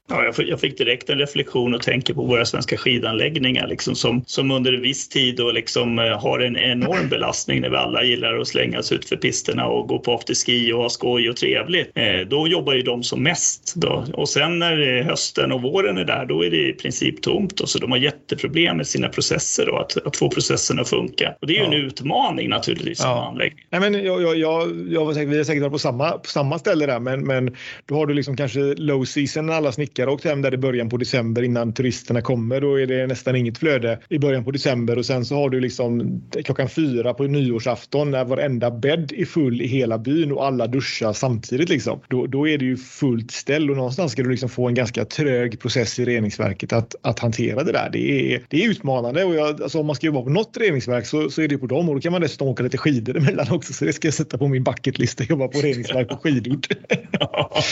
Ja, 0.08 0.24
jag, 0.24 0.48
jag 0.48 0.60
fick 0.60 0.78
direkt 0.78 1.10
en 1.10 1.18
reflektion 1.18 1.74
och 1.74 1.82
tänker 1.82 2.14
på 2.14 2.24
våra 2.24 2.44
svenska 2.44 2.76
skidanläggningar 2.76 3.66
liksom, 3.66 3.94
som, 3.94 4.24
som 4.26 4.50
under 4.50 4.72
en 4.72 4.82
viss 4.82 5.08
tid 5.08 5.40
och 5.40 5.54
liksom, 5.54 5.98
eh, 5.98 6.20
har 6.20 6.38
en 6.38 6.56
enorm 6.56 7.08
belastning 7.08 7.60
när 7.60 7.68
vi 7.68 7.76
alla 7.76 8.04
gillar 8.04 8.38
att 8.38 8.48
slängas 8.48 8.92
ut 8.92 9.04
för 9.04 9.16
pisterna 9.16 9.66
och 9.66 9.88
gå 9.88 9.98
på 9.98 10.14
afterski 10.14 10.72
och 10.72 10.82
ha 10.82 10.88
skoj 10.88 11.30
och 11.30 11.36
trevligt. 11.36 11.90
Eh, 11.94 12.20
då 12.28 12.48
jobbar 12.48 12.72
ju 12.72 12.82
de 12.82 13.02
som 13.02 13.22
mest. 13.22 13.74
Då. 13.76 14.04
Och 14.14 14.28
sen 14.28 14.58
när 14.58 15.02
hösten 15.02 15.52
och 15.52 15.62
våren 15.62 15.98
är 15.98 16.04
där, 16.04 16.26
då 16.26 16.44
är 16.44 16.50
det 16.50 16.68
i 16.68 16.72
princip 16.72 17.22
tomt. 17.22 17.60
Och 17.60 17.68
så 17.68 17.78
de 17.78 17.90
har 17.90 17.98
jätteproblem 17.98 18.76
med 18.76 18.86
sina 18.86 19.08
processer 19.08 19.68
och 19.68 19.80
att, 19.80 20.06
att 20.06 20.16
få 20.16 20.30
processerna 20.30 20.82
att 20.82 20.88
funka. 20.88 21.34
Och 21.40 21.46
det 21.46 21.52
är 21.52 21.56
ju 21.56 21.62
ja. 21.62 21.66
en 21.66 21.86
utmaning 21.86 22.48
naturligtvis 22.48 23.00
ja. 23.02 23.34
Nej, 23.70 23.80
men 23.80 24.04
jag, 24.04 24.22
jag, 24.22 24.36
jag, 24.36 24.88
jag 24.90 25.04
var 25.04 25.14
säkert, 25.14 25.28
vi 25.28 25.36
har 25.36 25.44
säkert 25.44 25.62
varit 25.62 25.72
på 25.72 25.78
samma, 25.78 26.10
på 26.10 26.28
samma 26.28 26.58
ställe 26.58 26.86
där, 26.86 27.00
men, 27.00 27.26
men 27.26 27.56
då 27.86 27.94
har 27.94 28.06
du 28.06 28.14
liksom 28.14 28.36
kanske 28.36 28.60
low 28.60 29.04
season 29.04 29.46
när 29.46 29.54
alla 29.54 29.72
snickare 29.92 30.10
åkt 30.10 30.24
hem 30.24 30.42
där 30.42 30.54
i 30.54 30.56
början 30.56 30.88
på 30.88 30.96
december 30.96 31.42
innan 31.42 31.72
turisterna 31.72 32.20
kommer. 32.20 32.60
Då 32.60 32.80
är 32.80 32.86
det 32.86 33.06
nästan 33.06 33.36
inget 33.36 33.58
flöde 33.58 33.98
i 34.08 34.18
början 34.18 34.44
på 34.44 34.50
december 34.50 34.98
och 34.98 35.06
sen 35.06 35.24
så 35.24 35.34
har 35.34 35.50
du 35.50 35.60
liksom 35.60 36.22
klockan 36.44 36.68
fyra 36.68 37.14
på 37.14 37.24
nyårsafton 37.24 38.10
när 38.10 38.24
varenda 38.24 38.70
bädd 38.70 39.12
är 39.16 39.24
full 39.24 39.62
i 39.62 39.66
hela 39.66 39.98
byn 39.98 40.32
och 40.32 40.46
alla 40.46 40.66
duschar 40.66 41.12
samtidigt. 41.12 41.68
Liksom. 41.68 42.00
Då, 42.08 42.26
då 42.26 42.48
är 42.48 42.58
det 42.58 42.64
ju 42.64 42.76
fullt 42.76 43.30
ställ 43.30 43.70
och 43.70 43.76
någonstans 43.76 44.12
ska 44.12 44.22
du 44.22 44.30
liksom 44.30 44.48
få 44.48 44.68
en 44.68 44.74
ganska 44.74 45.04
trög 45.04 45.60
process 45.60 45.98
i 45.98 46.04
reningsverket 46.04 46.72
att, 46.72 46.94
att 47.02 47.18
hantera 47.18 47.64
det 47.64 47.72
där. 47.72 47.90
Det 47.92 48.34
är, 48.34 48.42
det 48.48 48.64
är 48.64 48.68
utmanande 48.68 49.24
och 49.24 49.34
jag, 49.34 49.62
alltså 49.62 49.80
om 49.80 49.86
man 49.86 49.96
ska 49.96 50.06
jobba 50.06 50.22
på 50.22 50.30
något 50.30 50.56
reningsverk 50.60 51.06
så, 51.06 51.30
så 51.30 51.42
är 51.42 51.48
det 51.48 51.58
på 51.58 51.66
dem 51.66 51.88
och 51.88 51.94
då 51.94 52.00
kan 52.00 52.12
man 52.12 52.20
dessutom 52.20 52.48
åka 52.48 52.62
lite 52.62 52.78
skidor 52.78 53.16
emellan 53.16 53.46
också 53.50 53.72
så 53.72 53.84
det 53.84 53.92
ska 53.92 54.08
jag 54.08 54.14
sätta 54.14 54.38
på 54.38 54.48
min 54.48 54.64
bucketlista, 54.64 55.24
jobba 55.24 55.48
på 55.48 55.58
reningsverk 55.58 56.08
på 56.08 56.16
skidort. 56.16 56.68
ja, 57.20 57.62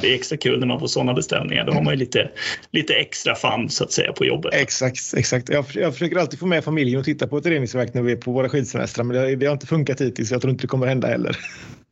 det 0.00 0.10
är 0.10 0.14
extra 0.14 0.36
kul 0.36 0.60
när 0.60 0.66
man 0.66 0.80
får 0.80 0.86
sådana 0.86 1.14
beställningar. 1.14 1.63
Då 1.66 1.72
har 1.72 1.82
man 1.82 1.92
ju 1.92 1.98
lite, 1.98 2.30
lite 2.70 2.94
extra 2.94 3.34
fun 3.34 3.70
så 3.70 3.84
att 3.84 3.92
säga 3.92 4.12
på 4.12 4.24
jobbet. 4.24 4.54
Exakt, 4.54 5.14
exakt. 5.16 5.48
Jag, 5.48 5.64
jag 5.74 5.92
försöker 5.92 6.16
alltid 6.16 6.38
få 6.38 6.46
med 6.46 6.64
familjen 6.64 6.98
och 6.98 7.04
titta 7.04 7.26
på 7.26 7.38
ett 7.38 7.46
reningsverk 7.46 7.94
när 7.94 8.02
vi 8.02 8.12
är 8.12 8.16
på 8.16 8.32
våra 8.32 8.48
skidsemestrar 8.48 9.04
men 9.04 9.16
det, 9.16 9.36
det 9.36 9.46
har 9.46 9.52
inte 9.52 9.66
funkat 9.66 10.00
hittills. 10.00 10.30
Jag 10.30 10.40
tror 10.40 10.50
inte 10.50 10.62
det 10.64 10.68
kommer 10.68 10.86
hända 10.86 11.08
heller. 11.08 11.36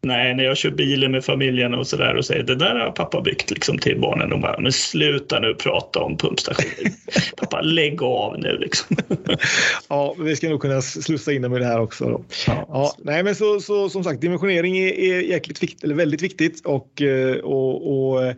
Nej, 0.06 0.35
när 0.35 0.44
jag 0.44 0.56
kör 0.56 0.71
bilen 0.71 1.12
med 1.12 1.25
familjen 1.25 1.75
och 1.75 1.87
sådär 1.87 2.16
och 2.16 2.25
säger 2.25 2.42
det 2.42 2.54
där 2.54 2.75
har 2.75 2.90
pappa 2.90 3.21
byggt 3.21 3.50
liksom 3.50 3.78
till 3.78 4.00
barnen. 4.00 4.30
De 4.30 4.40
bara, 4.40 4.61
men 4.61 4.73
sluta 4.73 5.40
nu 5.40 5.54
prata 5.54 6.00
om 6.00 6.16
pumpstationer. 6.16 6.92
pappa, 7.37 7.61
lägg 7.61 8.02
av 8.02 8.38
nu 8.38 8.59
liksom. 8.59 8.97
ja, 9.88 10.14
vi 10.18 10.37
ska 10.37 10.49
nog 10.49 10.61
kunna 10.61 10.82
slussa 10.82 11.32
in 11.32 11.42
dem 11.42 11.56
i 11.56 11.59
det 11.59 11.64
här 11.64 11.80
också. 11.80 12.04
Då. 12.04 12.25
Ja. 12.47 12.66
ja. 12.68 12.94
nej, 12.99 13.23
men 13.23 13.35
så, 13.35 13.61
så 13.61 13.88
som 13.88 14.04
sagt, 14.04 14.21
dimensionering 14.21 14.78
är, 14.78 14.92
är 14.92 15.21
jäkligt 15.21 15.62
vikt, 15.62 15.85
eller 15.85 15.94
väldigt 15.94 16.23
viktigt 16.23 16.66
och, 16.66 17.02
eh, 17.02 17.37
och, 17.37 17.92
och 17.92 18.25
eh, 18.25 18.35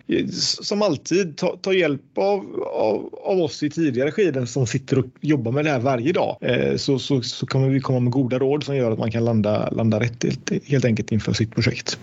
som 0.60 0.82
alltid 0.82 1.36
ta, 1.36 1.56
ta 1.56 1.72
hjälp 1.72 2.18
av, 2.18 2.62
av, 2.74 3.14
av, 3.24 3.40
oss 3.40 3.62
i 3.62 3.70
tidigare 3.70 4.12
skeden 4.12 4.46
som 4.46 4.66
sitter 4.66 4.98
och 4.98 5.06
jobbar 5.20 5.52
med 5.52 5.64
det 5.64 5.70
här 5.70 5.80
varje 5.80 6.12
dag. 6.12 6.36
Eh, 6.40 6.76
så, 6.76 6.98
så, 6.98 7.22
så 7.22 7.46
kommer 7.46 7.68
vi 7.68 7.80
komma 7.80 8.00
med 8.00 8.12
goda 8.12 8.38
råd 8.38 8.64
som 8.64 8.76
gör 8.76 8.90
att 8.90 8.98
man 8.98 9.10
kan 9.10 9.24
landa, 9.24 9.70
landa 9.70 10.00
rätt 10.00 10.24
helt, 10.24 10.50
helt 10.64 10.84
enkelt 10.84 11.12
inför 11.12 11.32
sitt 11.32 11.53
projekt. 11.54 11.98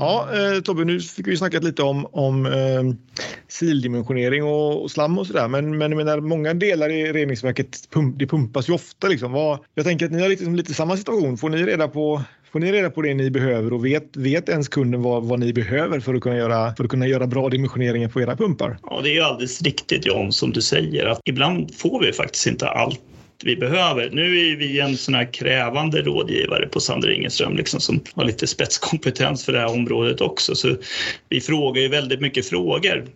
Ja, 0.00 0.28
eh, 0.32 0.60
Tobbe, 0.60 0.84
nu 0.84 1.00
fick 1.00 1.26
vi 1.26 1.36
snackat 1.36 1.64
lite 1.64 1.82
om, 1.82 2.06
om 2.12 2.46
eh, 2.46 2.94
sildimensionering 3.48 4.44
och, 4.44 4.82
och 4.82 4.90
slam 4.90 5.18
och 5.18 5.26
sådär. 5.26 5.48
Men, 5.48 5.78
men 5.78 5.90
jag 5.90 5.96
menar, 5.96 6.20
många 6.20 6.54
delar 6.54 6.90
i 6.90 7.12
reningsverket 7.12 7.90
pump, 7.90 8.18
det 8.18 8.26
pumpas 8.26 8.68
ju 8.68 8.72
ofta. 8.72 9.08
Liksom. 9.08 9.32
Vad, 9.32 9.58
jag 9.74 9.84
tänker 9.84 10.06
att 10.06 10.12
ni 10.12 10.22
har 10.22 10.28
lite, 10.28 10.44
lite 10.44 10.74
samma 10.74 10.96
situation. 10.96 11.38
Får 11.38 11.48
ni 11.48 11.62
reda 11.62 11.88
på 11.88 12.22
Får 12.52 12.60
ni 12.60 12.72
reda 12.72 12.90
på 12.90 13.02
det 13.02 13.14
ni 13.14 13.30
behöver 13.30 13.72
och 13.72 13.86
vet, 13.86 14.16
vet 14.16 14.48
ens 14.48 14.68
kunden 14.68 15.02
vad, 15.02 15.24
vad 15.24 15.38
ni 15.38 15.52
behöver 15.52 16.00
för 16.00 16.14
att, 16.14 16.22
kunna 16.22 16.36
göra, 16.36 16.74
för 16.74 16.84
att 16.84 16.90
kunna 16.90 17.06
göra 17.06 17.26
bra 17.26 17.48
dimensioneringar 17.48 18.08
på 18.08 18.20
era 18.20 18.36
pumpar? 18.36 18.78
Ja, 18.82 19.00
det 19.02 19.10
är 19.10 19.14
ju 19.14 19.20
alldeles 19.20 19.62
riktigt 19.62 20.06
John 20.06 20.32
som 20.32 20.52
du 20.52 20.62
säger 20.62 21.06
att 21.06 21.20
ibland 21.24 21.74
får 21.74 22.00
vi 22.00 22.12
faktiskt 22.12 22.46
inte 22.46 22.68
allt 22.68 23.00
vi 23.44 23.56
behöver. 23.56 24.10
Nu 24.10 24.50
är 24.52 24.56
vi 24.56 24.80
en 24.80 24.96
sån 24.96 25.14
här 25.14 25.32
krävande 25.32 26.02
rådgivare 26.02 26.66
på 26.66 26.80
Sander 26.80 27.10
Ingeström 27.10 27.56
liksom, 27.56 27.80
som 27.80 28.00
har 28.14 28.24
lite 28.24 28.46
spetskompetens 28.46 29.44
för 29.44 29.52
det 29.52 29.58
här 29.58 29.70
området 29.70 30.20
också. 30.20 30.54
Så 30.54 30.76
vi 31.28 31.40
frågar 31.40 31.82
ju 31.82 31.88
väldigt 31.88 32.20
mycket 32.20 32.48
frågor. 32.48 33.06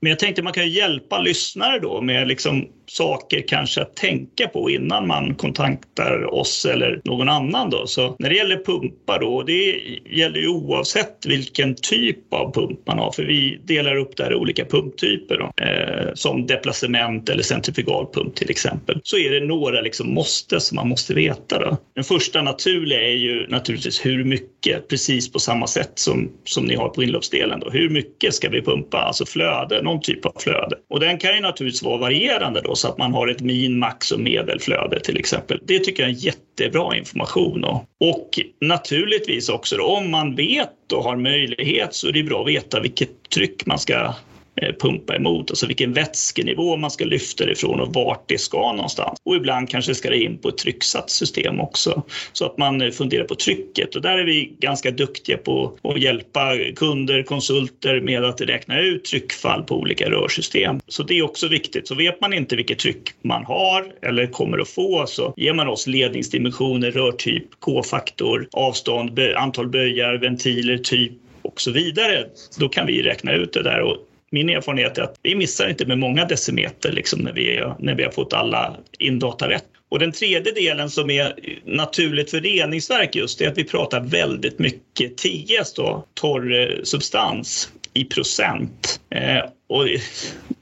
Men 0.00 0.10
jag 0.10 0.18
tänkte 0.18 0.42
man 0.42 0.52
kan 0.52 0.70
hjälpa 0.70 1.18
lyssnare 1.18 1.78
då 1.78 2.00
med 2.00 2.28
liksom 2.28 2.68
saker 2.90 3.44
kanske 3.48 3.82
att 3.82 3.96
tänka 3.96 4.48
på 4.48 4.70
innan 4.70 5.06
man 5.06 5.34
kontaktar 5.34 6.34
oss 6.34 6.64
eller 6.64 7.00
någon 7.04 7.28
annan. 7.28 7.70
Då. 7.70 7.86
Så 7.86 8.16
när 8.18 8.28
det 8.28 8.36
gäller 8.36 8.64
pumpar 8.64 9.20
då, 9.20 9.42
det 9.42 9.80
gäller 10.10 10.38
ju 10.38 10.48
oavsett 10.48 11.26
vilken 11.26 11.74
typ 11.74 12.32
av 12.32 12.52
pump 12.52 12.86
man 12.86 12.98
har, 12.98 13.12
för 13.12 13.22
vi 13.22 13.60
delar 13.64 13.96
upp 13.96 14.16
det 14.16 14.24
här 14.24 14.32
i 14.32 14.34
olika 14.34 14.64
pumptyper 14.64 15.38
då, 15.38 15.64
eh, 15.64 16.14
som 16.14 16.46
deplacement 16.46 17.28
eller 17.28 17.42
centrifugalpump 17.42 18.34
till 18.34 18.50
exempel. 18.50 19.00
Så 19.02 19.18
är 19.18 19.30
det 19.30 19.46
några 19.46 19.80
liksom 19.80 20.14
måste 20.14 20.60
som 20.60 20.76
man 20.76 20.88
måste 20.88 21.14
veta. 21.14 21.58
Då. 21.58 21.76
Den 21.94 22.04
första 22.04 22.42
naturliga 22.42 23.00
är 23.00 23.16
ju 23.16 23.46
naturligtvis 23.48 24.06
hur 24.06 24.24
mycket, 24.24 24.88
precis 24.88 25.32
på 25.32 25.38
samma 25.38 25.66
sätt 25.66 25.92
som, 25.94 26.30
som 26.44 26.64
ni 26.64 26.76
har 26.76 26.88
på 26.88 27.02
inloppsdelen. 27.02 27.60
Då. 27.60 27.70
Hur 27.70 27.90
mycket 27.90 28.34
ska 28.34 28.48
vi 28.48 28.62
pumpa, 28.62 28.98
alltså 28.98 29.26
flöde, 29.26 29.82
någon 29.82 30.00
typ 30.00 30.26
av 30.26 30.32
flöde. 30.38 30.76
Och 30.90 31.00
den 31.00 31.18
kan 31.18 31.34
ju 31.34 31.40
naturligtvis 31.40 31.82
vara 31.82 31.98
varierande 31.98 32.60
då 32.60 32.74
så 32.78 32.88
att 32.88 32.98
man 32.98 33.12
har 33.12 33.28
ett 33.28 33.40
min, 33.40 33.78
max 33.78 34.12
och 34.12 34.20
medelflöde 34.20 35.00
till 35.00 35.16
exempel. 35.16 35.60
Det 35.62 35.78
tycker 35.78 36.02
jag 36.02 36.10
är 36.10 36.14
jättebra 36.14 36.96
information. 36.96 37.64
Och, 37.64 37.84
och 38.00 38.40
naturligtvis 38.60 39.48
också 39.48 39.76
då, 39.76 39.84
om 39.84 40.10
man 40.10 40.34
vet 40.34 40.92
och 40.92 41.04
har 41.04 41.16
möjlighet 41.16 41.94
så 41.94 42.08
är 42.08 42.12
det 42.12 42.22
bra 42.22 42.40
att 42.40 42.48
veta 42.48 42.80
vilket 42.80 43.30
tryck 43.30 43.66
man 43.66 43.78
ska 43.78 44.14
Eh, 44.62 44.74
pumpa 44.80 45.16
emot, 45.16 45.50
alltså 45.50 45.66
vilken 45.66 45.92
vätskenivå 45.92 46.76
man 46.76 46.90
ska 46.90 47.04
lyfta 47.04 47.46
det 47.46 47.52
ifrån 47.52 47.80
och 47.80 47.94
vart 47.94 48.28
det 48.28 48.38
ska 48.38 48.72
någonstans. 48.72 49.20
Och 49.22 49.36
ibland 49.36 49.68
kanske 49.68 49.94
ska 49.94 50.10
det 50.10 50.22
in 50.22 50.38
på 50.38 50.48
ett 50.48 50.58
trycksatt 50.58 51.10
system 51.10 51.60
också 51.60 52.02
så 52.32 52.46
att 52.46 52.58
man 52.58 52.82
eh, 52.82 52.90
funderar 52.90 53.24
på 53.24 53.34
trycket 53.34 53.96
och 53.96 54.02
där 54.02 54.18
är 54.18 54.24
vi 54.24 54.52
ganska 54.58 54.90
duktiga 54.90 55.36
på 55.36 55.78
att 55.82 56.00
hjälpa 56.00 56.54
kunder, 56.76 57.22
konsulter 57.22 58.00
med 58.00 58.24
att 58.24 58.40
räkna 58.40 58.80
ut 58.80 59.04
tryckfall 59.04 59.62
på 59.62 59.76
olika 59.76 60.10
rörsystem. 60.10 60.80
Så 60.88 61.02
det 61.02 61.18
är 61.18 61.22
också 61.22 61.48
viktigt. 61.48 61.88
Så 61.88 61.94
vet 61.94 62.20
man 62.20 62.32
inte 62.32 62.56
vilket 62.56 62.78
tryck 62.78 63.10
man 63.22 63.44
har 63.44 63.92
eller 64.02 64.26
kommer 64.26 64.58
att 64.58 64.68
få 64.68 65.04
så 65.06 65.34
ger 65.36 65.52
man 65.52 65.68
oss 65.68 65.86
ledningsdimensioner, 65.86 66.90
rörtyp, 66.90 67.44
K-faktor, 67.58 68.48
avstånd, 68.52 69.20
antal 69.36 69.68
böjar, 69.68 70.14
ventiler, 70.14 70.78
typ 70.78 71.12
och 71.42 71.60
så 71.60 71.70
vidare. 71.70 72.26
Då 72.58 72.68
kan 72.68 72.86
vi 72.86 73.02
räkna 73.02 73.32
ut 73.32 73.52
det 73.52 73.62
där 73.62 73.80
och 73.80 73.96
min 74.30 74.48
erfarenhet 74.48 74.98
är 74.98 75.02
att 75.02 75.16
vi 75.22 75.34
missar 75.34 75.68
inte 75.68 75.86
med 75.86 75.98
många 75.98 76.24
decimeter 76.24 76.92
liksom 76.92 77.20
när, 77.20 77.32
vi, 77.32 77.64
när 77.78 77.94
vi 77.94 78.04
har 78.04 78.10
fått 78.10 78.32
alla 78.32 78.76
indata 78.98 79.48
rätt. 79.48 79.64
Och 79.90 79.98
den 79.98 80.12
tredje 80.12 80.52
delen 80.52 80.90
som 80.90 81.10
är 81.10 81.34
naturligt 81.64 82.30
för 82.30 82.40
reningsverk 82.40 83.14
just 83.14 83.40
är 83.40 83.48
att 83.48 83.58
vi 83.58 83.64
pratar 83.64 84.00
väldigt 84.00 84.58
mycket 84.58 85.16
TS, 85.16 85.74
då, 85.74 86.06
torr 86.14 86.80
substans, 86.84 87.72
i 87.94 88.04
procent. 88.04 89.00
Eh, 89.10 89.44
och 89.68 89.84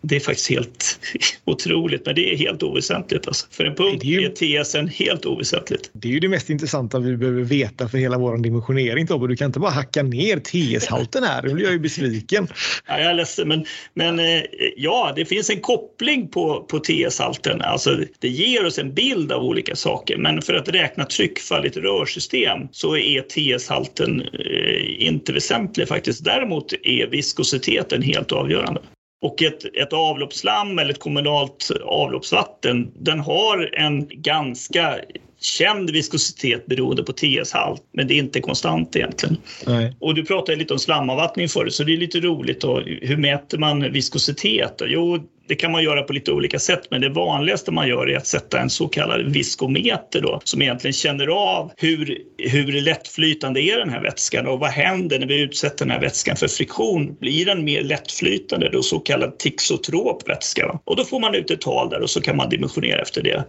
det 0.08 0.16
är 0.16 0.20
faktiskt 0.20 0.50
helt 0.50 1.00
otroligt, 1.44 2.06
men 2.06 2.14
det 2.14 2.32
är 2.32 2.36
helt 2.36 2.62
oväsentligt. 2.62 3.26
Alltså. 3.26 3.46
För 3.50 3.64
en 3.64 3.74
punkt 3.74 4.04
är, 4.04 4.08
ju, 4.08 4.24
är 4.24 4.64
TSN 4.64 4.88
helt 4.88 5.26
oväsentligt. 5.26 5.90
Det 5.92 6.08
är 6.08 6.12
ju 6.12 6.20
det 6.20 6.28
mest 6.28 6.50
intressanta 6.50 6.98
vi 6.98 7.16
behöver 7.16 7.42
veta 7.42 7.88
för 7.88 7.98
hela 7.98 8.18
vår 8.18 8.38
dimensionering 8.38 9.06
Tobbe. 9.06 9.28
Du 9.28 9.36
kan 9.36 9.46
inte 9.46 9.60
bara 9.60 9.70
hacka 9.70 10.02
ner 10.02 10.36
TS-halten 10.36 11.24
här, 11.24 11.42
nu 11.42 11.54
blir 11.54 11.64
jag 11.64 11.72
ju 11.72 11.78
besviken. 11.78 12.48
Ja, 12.88 12.98
jag 12.98 13.10
är 13.10 13.14
ledsen, 13.14 13.48
men, 13.48 13.64
men 13.94 14.18
eh, 14.18 14.42
ja, 14.76 15.12
det 15.16 15.24
finns 15.24 15.50
en 15.50 15.60
koppling 15.60 16.28
på, 16.28 16.66
på 16.68 16.78
TS-halten. 16.78 17.62
Alltså, 17.62 17.98
det 18.18 18.28
ger 18.28 18.66
oss 18.66 18.78
en 18.78 18.94
bild 18.94 19.32
av 19.32 19.42
olika 19.42 19.76
saker, 19.76 20.16
men 20.16 20.42
för 20.42 20.54
att 20.54 20.68
räkna 20.68 21.04
tryckfall 21.04 21.64
i 21.64 21.68
ett 21.68 21.76
rörsystem 21.76 22.68
så 22.72 22.96
är 22.96 23.20
TS-halten 23.20 24.20
eh, 24.20 25.06
inte 25.06 25.32
väsentlig 25.32 25.88
faktiskt. 25.88 26.24
Däremot 26.24 26.72
är 26.82 27.06
viskositeten 27.06 28.02
helt 28.02 28.32
avgörande. 28.32 28.80
Och 29.26 29.42
ett, 29.42 29.64
ett 29.64 29.92
avloppsslam 29.92 30.78
eller 30.78 30.90
ett 30.90 31.00
kommunalt 31.00 31.70
avloppsvatten, 31.84 32.92
den 32.98 33.20
har 33.20 33.70
en 33.74 34.08
ganska 34.08 34.98
känd 35.40 35.90
viskositet 35.90 36.66
beroende 36.66 37.02
på 37.02 37.12
TS-halt, 37.12 37.82
men 37.92 38.08
det 38.08 38.14
är 38.14 38.18
inte 38.18 38.40
konstant 38.40 38.96
egentligen. 38.96 39.36
Nej. 39.66 39.96
Och 40.00 40.14
du 40.14 40.24
pratade 40.24 40.58
lite 40.58 40.72
om 40.72 40.78
slamavvattning 40.78 41.48
förut, 41.48 41.74
så 41.74 41.84
det 41.84 41.92
är 41.92 41.96
lite 41.96 42.20
roligt. 42.20 42.60
Då. 42.60 42.80
Hur 42.80 43.16
mäter 43.16 43.58
man 43.58 43.92
viskositet? 43.92 44.82
Jo, 44.86 45.18
det 45.48 45.54
kan 45.54 45.72
man 45.72 45.82
göra 45.82 46.02
på 46.02 46.12
lite 46.12 46.32
olika 46.32 46.58
sätt, 46.58 46.80
men 46.90 47.00
det 47.00 47.08
vanligaste 47.08 47.72
man 47.72 47.88
gör 47.88 48.10
är 48.10 48.16
att 48.16 48.26
sätta 48.26 48.60
en 48.60 48.70
så 48.70 48.88
kallad 48.88 49.32
viskometer 49.32 50.20
då, 50.20 50.40
som 50.44 50.62
egentligen 50.62 50.92
känner 50.92 51.26
av 51.26 51.72
hur, 51.76 52.18
hur 52.38 52.80
lättflytande 52.80 53.60
är 53.60 53.78
den 53.78 53.90
här 53.90 54.02
vätskan 54.02 54.46
och 54.46 54.60
vad 54.60 54.70
händer 54.70 55.18
när 55.18 55.26
vi 55.26 55.40
utsätter 55.40 55.84
den 55.84 55.90
här 55.90 56.00
vätskan 56.00 56.36
för 56.36 56.48
friktion? 56.48 57.16
Blir 57.20 57.46
den 57.46 57.64
mer 57.64 57.82
lättflytande, 57.82 58.68
då 58.68 58.82
så 58.82 58.98
kallad 58.98 59.38
tixotrop 59.38 60.28
vätska? 60.28 60.78
Och 60.84 60.96
då 60.96 61.04
får 61.04 61.20
man 61.20 61.34
ut 61.34 61.50
ett 61.50 61.60
tal 61.60 61.90
där 61.90 62.00
och 62.00 62.10
så 62.10 62.20
kan 62.20 62.36
man 62.36 62.48
dimensionera 62.48 63.02
efter 63.02 63.22
det. 63.22 63.44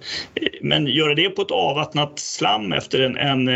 Men 0.61 0.87
göra 0.87 1.15
det 1.15 1.29
på 1.29 1.41
ett 1.41 1.51
avvattnat 1.51 2.19
slam 2.19 2.73
efter 2.73 3.01
en, 3.01 3.17
en, 3.17 3.47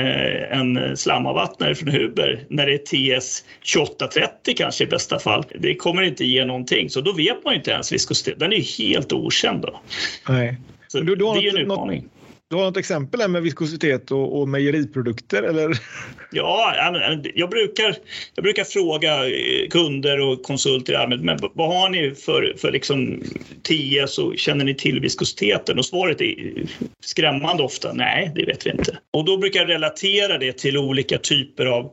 en 0.78 0.98
slamavvattnare 0.98 1.76
från 1.76 1.90
Huber 1.90 2.46
när 2.50 2.66
det 2.66 2.74
är 2.74 2.78
TS 3.20 3.44
2830 3.74 4.54
kanske 4.58 4.84
i 4.84 4.88
bästa 4.88 5.20
fall, 5.20 5.44
det 5.60 5.76
kommer 5.76 6.02
inte 6.02 6.26
ge 6.26 6.46
någonting. 6.46 6.90
Så 6.90 7.02
då 7.02 7.14
vet 7.14 7.44
man 7.44 7.54
ju 7.54 7.58
inte 7.58 7.72
ens 7.72 7.92
viskositet. 7.92 8.31
Den 8.38 8.54
är 8.54 8.58
ju 8.58 8.86
helt 8.86 9.14
okänd 9.14 9.62
då. 9.62 9.82
Nej. 10.30 10.58
Så 10.88 11.00
du, 11.00 11.16
du 11.16 11.16
det 11.16 11.26
är 11.26 11.42
ju 11.42 11.50
en 11.50 11.58
utmaning. 11.58 12.02
Något... 12.02 12.12
Du 12.52 12.58
har 12.58 12.64
något 12.64 12.78
exempel 12.78 13.20
där 13.20 13.28
med 13.28 13.42
viskositet 13.42 14.12
och, 14.12 14.40
och 14.40 14.50
mejeriprodukter? 14.50 15.44
Eller? 15.44 15.72
Ja, 16.34 16.74
jag 17.36 17.50
brukar, 17.50 17.96
jag 18.36 18.44
brukar 18.44 18.64
fråga 18.64 19.26
eh, 19.26 19.70
kunder 19.70 20.20
och 20.20 20.44
konsulter 20.44 20.94
i 20.94 20.96
allmänhet, 20.96 21.26
men 21.26 21.50
vad 21.54 21.68
har 21.68 21.90
ni 21.90 22.16
för, 22.16 22.56
för 22.58 22.72
liksom 22.72 23.24
TS 23.64 24.18
och 24.18 24.38
känner 24.38 24.66
ni 24.66 24.76
till 24.76 25.00
viskositeten? 25.00 25.80
Och 25.80 25.86
svaret 25.86 26.22
är 26.22 26.36
skrämmande 27.04 27.64
ofta, 27.64 27.94
nej, 27.94 28.32
det 28.36 28.46
vet 28.46 28.66
vi 28.66 28.72
inte. 28.72 28.98
Och 29.14 29.26
då 29.26 29.38
brukar 29.38 29.60
jag 29.60 29.70
relatera 29.70 30.38
det 30.38 30.58
till 30.58 30.78
olika 30.78 31.18
typer 31.18 31.66
av, 31.66 31.92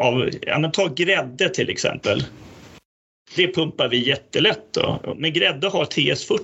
av 0.00 0.30
ja, 0.42 0.58
men 0.58 0.72
ta 0.72 0.88
grädde 0.88 1.48
till 1.48 1.70
exempel. 1.70 2.22
Det 3.34 3.54
pumpar 3.54 3.88
vi 3.88 4.08
jättelätt 4.08 4.72
då. 4.72 5.14
Men 5.16 5.32
grädde 5.32 5.68
har 5.68 5.84
TS40. 5.84 6.40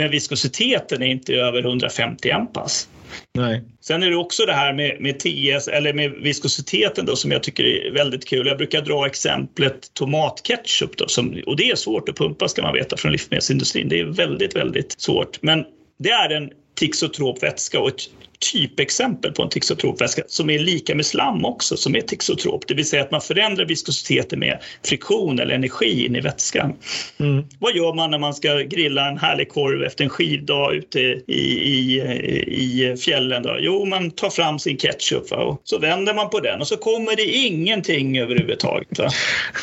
Men 0.00 0.10
viskositeten 0.10 1.02
är 1.02 1.06
inte 1.06 1.34
över 1.34 1.62
150 1.62 2.30
ampas. 2.30 2.88
Nej. 3.34 3.62
Sen 3.80 4.02
är 4.02 4.10
det 4.10 4.16
också 4.16 4.46
det 4.46 4.52
här 4.52 4.72
med, 4.72 5.00
med 5.00 5.18
TS, 5.18 5.68
eller 5.68 5.92
med 5.92 6.12
viskositeten 6.12 7.06
då, 7.06 7.16
som 7.16 7.30
jag 7.30 7.42
tycker 7.42 7.64
är 7.64 7.92
väldigt 7.92 8.24
kul. 8.24 8.46
Jag 8.46 8.58
brukar 8.58 8.82
dra 8.82 9.06
exemplet 9.06 9.94
tomatketchup 9.94 10.96
då, 10.96 11.08
som, 11.08 11.42
och 11.46 11.56
det 11.56 11.70
är 11.70 11.76
svårt 11.76 12.08
att 12.08 12.16
pumpa 12.16 12.48
ska 12.48 12.62
man 12.62 12.74
veta 12.74 12.96
från 12.96 13.12
livsmedelsindustrin. 13.12 13.88
Det 13.88 14.00
är 14.00 14.04
väldigt, 14.04 14.56
väldigt 14.56 15.00
svårt. 15.00 15.42
Men 15.42 15.64
det 15.98 16.10
är 16.10 16.30
en 16.30 16.50
tixotrop 16.74 17.42
vätska 17.42 17.80
och 17.80 17.88
ett 17.88 18.02
typexempel 18.38 19.32
på 19.32 19.42
en 19.42 19.48
tixotropvätska 19.48 20.22
som 20.26 20.50
är 20.50 20.58
lika 20.58 20.94
med 20.94 21.06
slam 21.06 21.44
också, 21.44 21.76
som 21.76 21.96
är 21.96 22.00
tixotrop. 22.00 22.68
Det 22.68 22.74
vill 22.74 22.88
säga 22.88 23.02
att 23.02 23.10
man 23.10 23.20
förändrar 23.20 23.64
viskositeten 23.64 24.38
med 24.38 24.58
friktion 24.84 25.38
eller 25.38 25.54
energi 25.54 26.06
in 26.06 26.16
i 26.16 26.20
vätskan. 26.20 26.74
Mm. 27.20 27.44
Vad 27.58 27.76
gör 27.76 27.94
man 27.94 28.10
när 28.10 28.18
man 28.18 28.34
ska 28.34 28.58
grilla 28.58 29.08
en 29.08 29.18
härlig 29.18 29.48
korv 29.48 29.82
efter 29.82 30.04
en 30.04 30.10
skivdag 30.10 30.74
ute 30.74 31.00
i, 31.00 31.32
i, 31.32 32.00
i 32.48 32.96
fjällen? 32.96 33.42
Då? 33.42 33.56
Jo, 33.60 33.84
man 33.84 34.10
tar 34.10 34.30
fram 34.30 34.58
sin 34.58 34.76
ketchup 34.76 35.30
va? 35.30 35.36
och 35.36 35.60
så 35.64 35.78
vänder 35.78 36.14
man 36.14 36.30
på 36.30 36.40
den 36.40 36.60
och 36.60 36.66
så 36.66 36.76
kommer 36.76 37.16
det 37.16 37.24
ingenting 37.24 38.18
överhuvudtaget. 38.18 38.98
Va? 38.98 39.10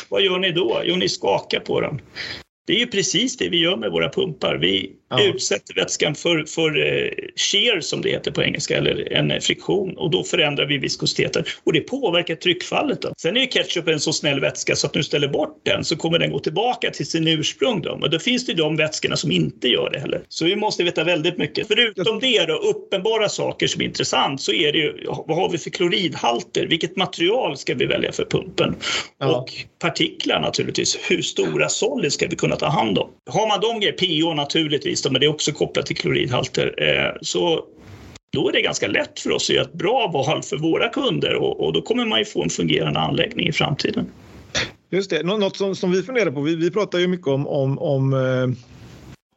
Vad 0.08 0.22
gör 0.22 0.38
ni 0.38 0.52
då? 0.52 0.80
Jo, 0.84 0.96
ni 0.96 1.08
skakar 1.08 1.60
på 1.60 1.80
den. 1.80 2.00
Det 2.66 2.72
är 2.72 2.78
ju 2.78 2.86
precis 2.86 3.36
det 3.36 3.48
vi 3.48 3.58
gör 3.58 3.76
med 3.76 3.90
våra 3.90 4.08
pumpar. 4.08 4.54
Vi 4.54 4.92
ja. 5.10 5.24
utsätter 5.24 5.74
vätskan 5.74 6.14
för, 6.14 6.44
för 6.44 6.86
eh, 6.86 7.10
shear 7.36 7.80
som 7.80 8.02
det 8.02 8.10
heter 8.10 8.30
på 8.30 8.42
engelska, 8.42 8.76
eller 8.76 9.12
en 9.12 9.40
friktion 9.40 9.96
och 9.96 10.10
då 10.10 10.24
förändrar 10.24 10.66
vi 10.66 10.78
viskositeten 10.78 11.44
och 11.64 11.72
det 11.72 11.80
påverkar 11.80 12.34
tryckfallet. 12.34 13.02
Då. 13.02 13.12
Sen 13.18 13.36
är 13.36 13.40
ju 13.40 13.46
ketchup 13.46 13.88
en 13.88 14.00
så 14.00 14.12
snäll 14.12 14.40
vätska 14.40 14.76
så 14.76 14.86
att 14.86 14.92
du 14.92 15.02
ställer 15.02 15.28
bort 15.28 15.60
den 15.62 15.84
så 15.84 15.96
kommer 15.96 16.18
den 16.18 16.30
gå 16.30 16.38
tillbaka 16.38 16.90
till 16.90 17.06
sin 17.06 17.28
ursprung. 17.28 17.82
Då. 17.82 17.90
Och 17.90 18.10
då 18.10 18.18
finns 18.18 18.46
det 18.46 18.54
de 18.54 18.76
vätskorna 18.76 19.16
som 19.16 19.30
inte 19.30 19.68
gör 19.68 19.90
det 19.90 19.98
heller. 19.98 20.22
Så 20.28 20.44
vi 20.44 20.56
måste 20.56 20.84
veta 20.84 21.04
väldigt 21.04 21.38
mycket. 21.38 21.66
Förutom 21.68 22.20
det 22.20 22.44
då, 22.44 22.54
uppenbara 22.54 23.28
saker 23.28 23.66
som 23.66 23.80
är 23.80 23.84
intressant 23.84 24.40
så 24.40 24.52
är 24.52 24.72
det 24.72 24.78
ju 24.78 25.04
vad 25.26 25.36
har 25.36 25.50
vi 25.50 25.58
för 25.58 25.70
kloridhalter? 25.70 26.66
Vilket 26.66 26.96
material 26.96 27.56
ska 27.56 27.74
vi 27.74 27.86
välja 27.86 28.12
för 28.12 28.24
pumpen? 28.24 28.74
Ja. 29.18 29.36
Och 29.36 29.52
partiklar 29.78 30.40
naturligtvis. 30.40 30.98
Hur 31.10 31.22
stora 31.22 31.68
solid 31.68 32.12
ska 32.12 32.26
vi 32.26 32.36
kunna 32.36 32.53
kunna 32.58 32.70
ta 32.70 32.78
hand 32.78 32.98
om. 32.98 33.10
Har 33.30 33.48
man 33.48 33.60
de 33.60 33.80
grejerna, 33.80 34.26
PO 34.26 34.34
naturligtvis, 34.34 35.02
då, 35.02 35.10
men 35.10 35.20
det 35.20 35.26
är 35.26 35.30
också 35.30 35.52
kopplat 35.52 35.86
till 35.86 35.96
kloridhalter, 35.96 36.74
eh, 36.78 37.16
så 37.20 37.64
då 38.32 38.48
är 38.48 38.52
det 38.52 38.60
ganska 38.60 38.86
lätt 38.86 39.20
för 39.20 39.30
oss 39.30 39.50
att 39.50 39.56
göra 39.56 39.64
ett 39.64 39.72
bra 39.72 40.10
val 40.12 40.42
för 40.42 40.56
våra 40.56 40.88
kunder 40.88 41.34
och, 41.34 41.60
och 41.60 41.72
då 41.72 41.82
kommer 41.82 42.04
man 42.04 42.18
ju 42.18 42.24
få 42.24 42.42
en 42.42 42.50
fungerande 42.50 43.00
anläggning 43.00 43.48
i 43.48 43.52
framtiden. 43.52 44.06
Just 44.90 45.10
det, 45.10 45.22
något 45.22 45.56
som, 45.56 45.74
som 45.74 45.92
vi 45.92 46.02
funderar 46.02 46.30
på, 46.30 46.40
vi, 46.40 46.56
vi 46.56 46.70
pratar 46.70 46.98
ju 46.98 47.06
mycket 47.06 47.26
om, 47.26 47.46
om, 47.46 47.78
om 47.78 48.14
eh 48.14 48.73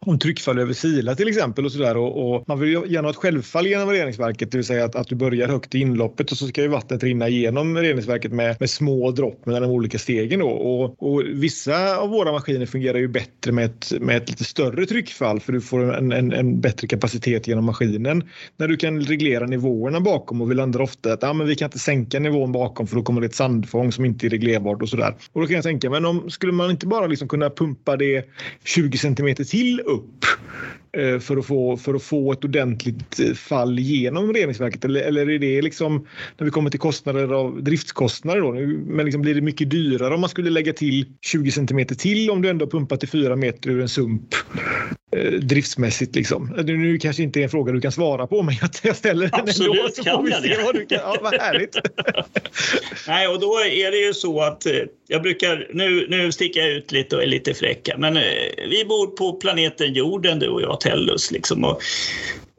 om 0.07 0.19
tryckfall 0.19 0.59
över 0.59 0.73
sila 0.73 1.15
till 1.15 1.27
exempel 1.27 1.65
och 1.65 1.71
sådär. 1.71 1.97
Och, 1.97 2.35
och, 2.35 2.43
man 2.47 2.59
vill 2.59 2.69
ju 2.69 2.83
gärna 2.87 3.05
ha 3.05 3.09
ett 3.09 3.15
självfall 3.15 3.67
genom 3.67 3.89
reningsverket, 3.89 4.51
det 4.51 4.57
vill 4.57 4.65
säga 4.65 4.85
att, 4.85 4.95
att 4.95 5.07
du 5.07 5.15
börjar 5.15 5.47
högt 5.47 5.75
i 5.75 5.79
inloppet 5.79 6.31
och 6.31 6.37
så 6.37 6.47
ska 6.47 6.61
ju 6.61 6.67
vattnet 6.67 7.03
rinna 7.03 7.27
igenom 7.27 7.77
reningsverket 7.77 8.31
med, 8.31 8.55
med 8.59 8.69
små 8.69 9.11
dropp 9.11 9.45
mellan 9.45 9.61
de 9.61 9.71
olika 9.71 9.99
stegen. 9.99 10.39
Då. 10.39 10.47
Och, 10.47 11.13
och, 11.13 11.23
vissa 11.25 11.97
av 11.97 12.09
våra 12.09 12.31
maskiner 12.31 12.65
fungerar 12.65 12.97
ju 12.97 13.07
bättre 13.07 13.51
med 13.51 13.65
ett, 13.65 13.93
med 14.01 14.17
ett 14.17 14.29
lite 14.29 14.43
större 14.43 14.85
tryckfall 14.85 15.39
för 15.39 15.53
du 15.53 15.61
får 15.61 15.95
en, 15.95 16.11
en, 16.11 16.33
en 16.33 16.61
bättre 16.61 16.87
kapacitet 16.87 17.47
genom 17.47 17.65
maskinen. 17.65 18.23
När 18.57 18.67
du 18.67 18.77
kan 18.77 19.01
reglera 19.01 19.45
nivåerna 19.45 19.99
bakom 19.99 20.41
och 20.41 20.51
vi 20.51 20.55
landar 20.55 20.81
ofta 20.81 21.13
att 21.13 21.23
ah, 21.23 21.33
men 21.33 21.47
vi 21.47 21.55
kan 21.55 21.65
inte 21.65 21.79
sänka 21.79 22.19
nivån 22.19 22.51
bakom 22.51 22.87
för 22.87 22.95
då 22.95 23.03
kommer 23.03 23.21
det 23.21 23.27
ett 23.27 23.35
sandfång 23.35 23.91
som 23.91 24.05
inte 24.05 24.27
är 24.27 24.29
reglerbart 24.29 24.81
och 24.81 24.89
sådär. 24.89 25.15
Och 25.33 25.41
då 25.41 25.47
kan 25.47 25.55
jag 25.55 25.63
tänka, 25.63 25.89
men 25.89 26.05
om 26.05 26.29
skulle 26.29 26.51
man 26.51 26.71
inte 26.71 26.87
bara 26.87 27.07
liksom 27.07 27.27
kunna 27.27 27.49
pumpa 27.49 27.97
det 27.97 28.25
20 28.63 28.97
centimeter 28.97 29.43
till 29.43 29.79
upp 29.79 29.96
upp 29.97 30.25
eh, 30.97 31.19
för 31.19 31.37
att, 31.37 31.45
få, 31.45 31.77
för 31.77 31.93
att 31.93 32.03
få 32.03 32.31
ett 32.31 32.43
ordentligt 32.43 33.19
eh, 33.19 33.33
fall 33.33 33.79
genom 33.79 34.33
reningsverket? 34.33 34.85
Eller, 34.85 35.01
eller 35.01 35.29
är 35.29 35.39
det 35.39 35.61
liksom 35.61 36.07
när 36.37 36.45
vi 36.45 36.51
kommer 36.51 36.69
till 36.69 36.79
kostnader 36.79 37.33
av 37.33 37.63
driftskostnader 37.63 38.41
då? 38.41 38.51
Men 38.93 39.05
liksom 39.05 39.21
blir 39.21 39.35
det 39.35 39.41
mycket 39.41 39.69
dyrare 39.69 40.13
om 40.13 40.21
man 40.21 40.29
skulle 40.29 40.49
lägga 40.49 40.73
till 40.73 41.05
20 41.21 41.51
centimeter 41.51 41.95
till 41.95 42.29
om 42.31 42.41
du 42.41 42.49
ändå 42.49 42.67
pumpat 42.67 42.99
till 42.99 43.09
4 43.09 43.35
meter 43.35 43.69
ur 43.69 43.81
en 43.81 43.89
sump 43.89 44.35
driftsmässigt 45.41 46.15
liksom? 46.15 46.53
Nu 46.65 46.97
kanske 46.97 47.23
inte 47.23 47.39
är 47.39 47.43
en 47.43 47.49
fråga 47.49 47.71
du 47.71 47.81
kan 47.81 47.91
svara 47.91 48.27
på 48.27 48.43
men 48.43 48.55
jag 48.83 48.95
ställer 48.95 49.27
den 49.27 49.39
Absolut 49.39 49.69
ändå. 49.69 49.85
Absolut 49.87 50.05
kan 50.05 50.31
jag 50.31 50.43
det. 50.43 50.63
Vad 50.63 50.75
du 50.75 50.85
kan. 50.85 50.97
Ja, 50.97 51.17
vad 51.21 51.33
härligt. 51.33 51.75
Nej, 53.07 53.27
och 53.27 53.39
då 53.39 53.59
är 53.59 53.91
det 53.91 53.97
ju 53.97 54.13
så 54.13 54.41
att 54.41 54.63
jag 55.07 55.21
brukar, 55.21 55.67
nu, 55.73 56.07
nu 56.09 56.31
sticker 56.31 56.59
jag 56.59 56.69
ut 56.69 56.91
lite 56.91 57.15
och 57.15 57.23
är 57.23 57.27
lite 57.27 57.53
fräcka, 57.53 57.95
men 57.97 58.13
vi 58.69 58.85
bor 58.85 59.07
på 59.07 59.33
planeten 59.33 59.93
jorden 59.93 60.39
du 60.39 60.47
och 60.47 60.61
jag 60.61 60.79
Tellus 60.79 61.31
liksom. 61.31 61.63
Och 61.63 61.81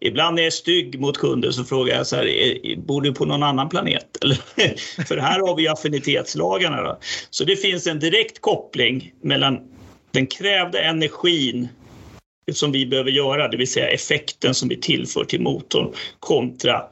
ibland 0.00 0.38
är 0.38 0.42
jag 0.42 0.52
stygg 0.52 1.00
mot 1.00 1.18
kunder 1.18 1.50
så 1.50 1.64
frågar 1.64 1.96
jag 1.96 2.06
så 2.06 2.16
här, 2.16 2.76
bor 2.76 3.02
du 3.02 3.12
på 3.12 3.24
någon 3.24 3.42
annan 3.42 3.68
planet? 3.68 4.06
För 5.08 5.16
här 5.16 5.40
har 5.40 5.56
vi 5.56 5.68
affinitetslagarna. 5.68 6.82
Då. 6.82 6.98
Så 7.30 7.44
det 7.44 7.56
finns 7.56 7.86
en 7.86 7.98
direkt 7.98 8.40
koppling 8.40 9.12
mellan 9.22 9.58
den 10.10 10.26
krävda 10.26 10.82
energin 10.82 11.68
som 12.52 12.72
vi 12.72 12.86
behöver 12.86 13.10
göra, 13.10 13.48
det 13.48 13.56
vill 13.56 13.70
säga 13.70 13.88
effekten 13.88 14.54
som 14.54 14.68
vi 14.68 14.80
tillför 14.80 15.24
till 15.24 15.40
motorn 15.40 15.92
kontra 16.20 16.82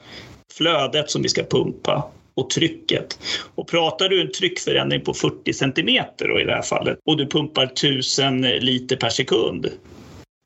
flödet 0.57 1.11
som 1.11 1.23
vi 1.23 1.29
ska 1.29 1.45
pumpa 1.45 2.11
och 2.35 2.51
trycket. 2.51 3.19
Och 3.55 3.69
pratar 3.69 4.09
du 4.09 4.21
en 4.21 4.33
tryckförändring 4.33 5.01
på 5.01 5.15
40 5.15 5.53
centimeter 5.53 6.41
i 6.41 6.45
det 6.45 6.55
här 6.55 6.63
fallet 6.63 6.99
och 7.05 7.17
du 7.17 7.27
pumpar 7.27 7.65
1000 7.65 8.41
liter 8.41 8.97
per 8.97 9.09
sekund 9.09 9.71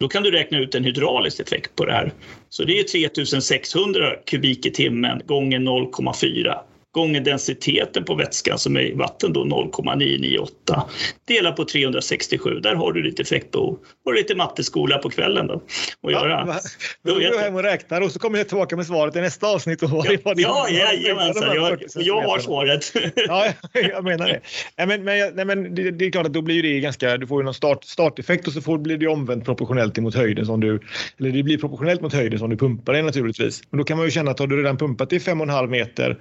då 0.00 0.08
kan 0.08 0.22
du 0.22 0.30
räkna 0.30 0.58
ut 0.58 0.74
en 0.74 0.84
hydraulisk 0.84 1.40
effekt 1.40 1.76
på 1.76 1.84
det 1.84 1.92
här. 1.92 2.12
Så 2.48 2.64
det 2.64 2.78
är 2.78 2.84
3600 2.84 4.16
kubik 4.26 4.66
i 4.66 4.70
timmen 4.70 5.22
gånger 5.26 5.58
0,4 5.58 6.58
gånger 6.92 7.20
densiteten 7.20 8.04
på 8.04 8.14
vätskan 8.14 8.58
som 8.58 8.76
är 8.76 8.80
i 8.80 8.94
vatten 8.94 9.32
då 9.32 9.44
0,998. 9.44 10.84
Dela 11.28 11.52
på 11.52 11.64
367, 11.64 12.60
där 12.60 12.74
har 12.74 12.92
du 12.92 13.02
ditt 13.02 13.20
effektbehov. 13.20 13.78
Och 14.06 14.14
lite 14.14 14.34
matteskola 14.34 14.98
på 14.98 15.10
kvällen 15.10 15.46
då. 15.46 15.62
Att 16.02 16.12
göra. 16.12 16.44
Ja, 16.46 16.60
då 17.02 17.14
går 17.14 17.22
jag 17.22 17.38
hem 17.38 17.54
och 17.54 17.62
räknar 17.62 18.00
och 18.00 18.12
så 18.12 18.18
kommer 18.18 18.38
jag 18.38 18.48
tillbaka 18.48 18.76
med 18.76 18.86
svaret 18.86 19.16
i 19.16 19.20
nästa 19.20 19.46
avsnitt. 19.46 19.82
Och 19.82 19.90
ja, 19.90 20.16
vad 20.24 20.40
ja, 20.40 20.68
jajamensan. 20.70 21.54
Jag, 21.54 21.80
jag 21.94 22.22
har 22.22 22.38
svaret. 22.38 22.92
ja, 23.14 23.46
jag 23.72 24.04
menar 24.04 24.28
det. 24.28 24.40
Nej, 24.78 24.86
men, 24.86 25.04
men, 25.04 25.34
nej, 25.34 25.44
men 25.44 25.74
det, 25.74 25.90
det, 25.90 26.06
är 26.06 26.10
klart 26.10 26.26
att 26.26 26.32
då 26.32 26.42
blir 26.42 26.62
det 26.62 26.80
ganska, 26.80 27.16
du 27.16 27.26
får 27.26 27.40
ju 27.40 27.44
någon 27.44 27.54
start, 27.54 27.84
starteffekt 27.84 28.46
och 28.46 28.52
så 28.52 28.60
får, 28.60 28.78
blir 28.78 28.96
det 28.96 29.06
omvänt 29.06 29.44
proportionellt 29.44 29.98
mot 29.98 30.14
höjden 30.14 30.46
som 30.46 30.60
du, 30.60 30.80
eller 31.18 31.30
det 31.30 31.42
blir 31.42 31.58
proportionellt 31.58 32.00
mot 32.00 32.12
höjden 32.12 32.38
som 32.38 32.50
du 32.50 32.56
pumpar 32.56 32.92
det 32.92 33.02
naturligtvis. 33.02 33.62
Men 33.70 33.78
då 33.78 33.84
kan 33.84 33.96
man 33.96 34.06
ju 34.06 34.10
känna 34.10 34.30
att 34.30 34.38
har 34.38 34.46
du 34.46 34.58
redan 34.58 34.76
pumpat 34.76 35.12
i 35.12 35.18
5,5 35.18 35.66
meter 35.66 36.18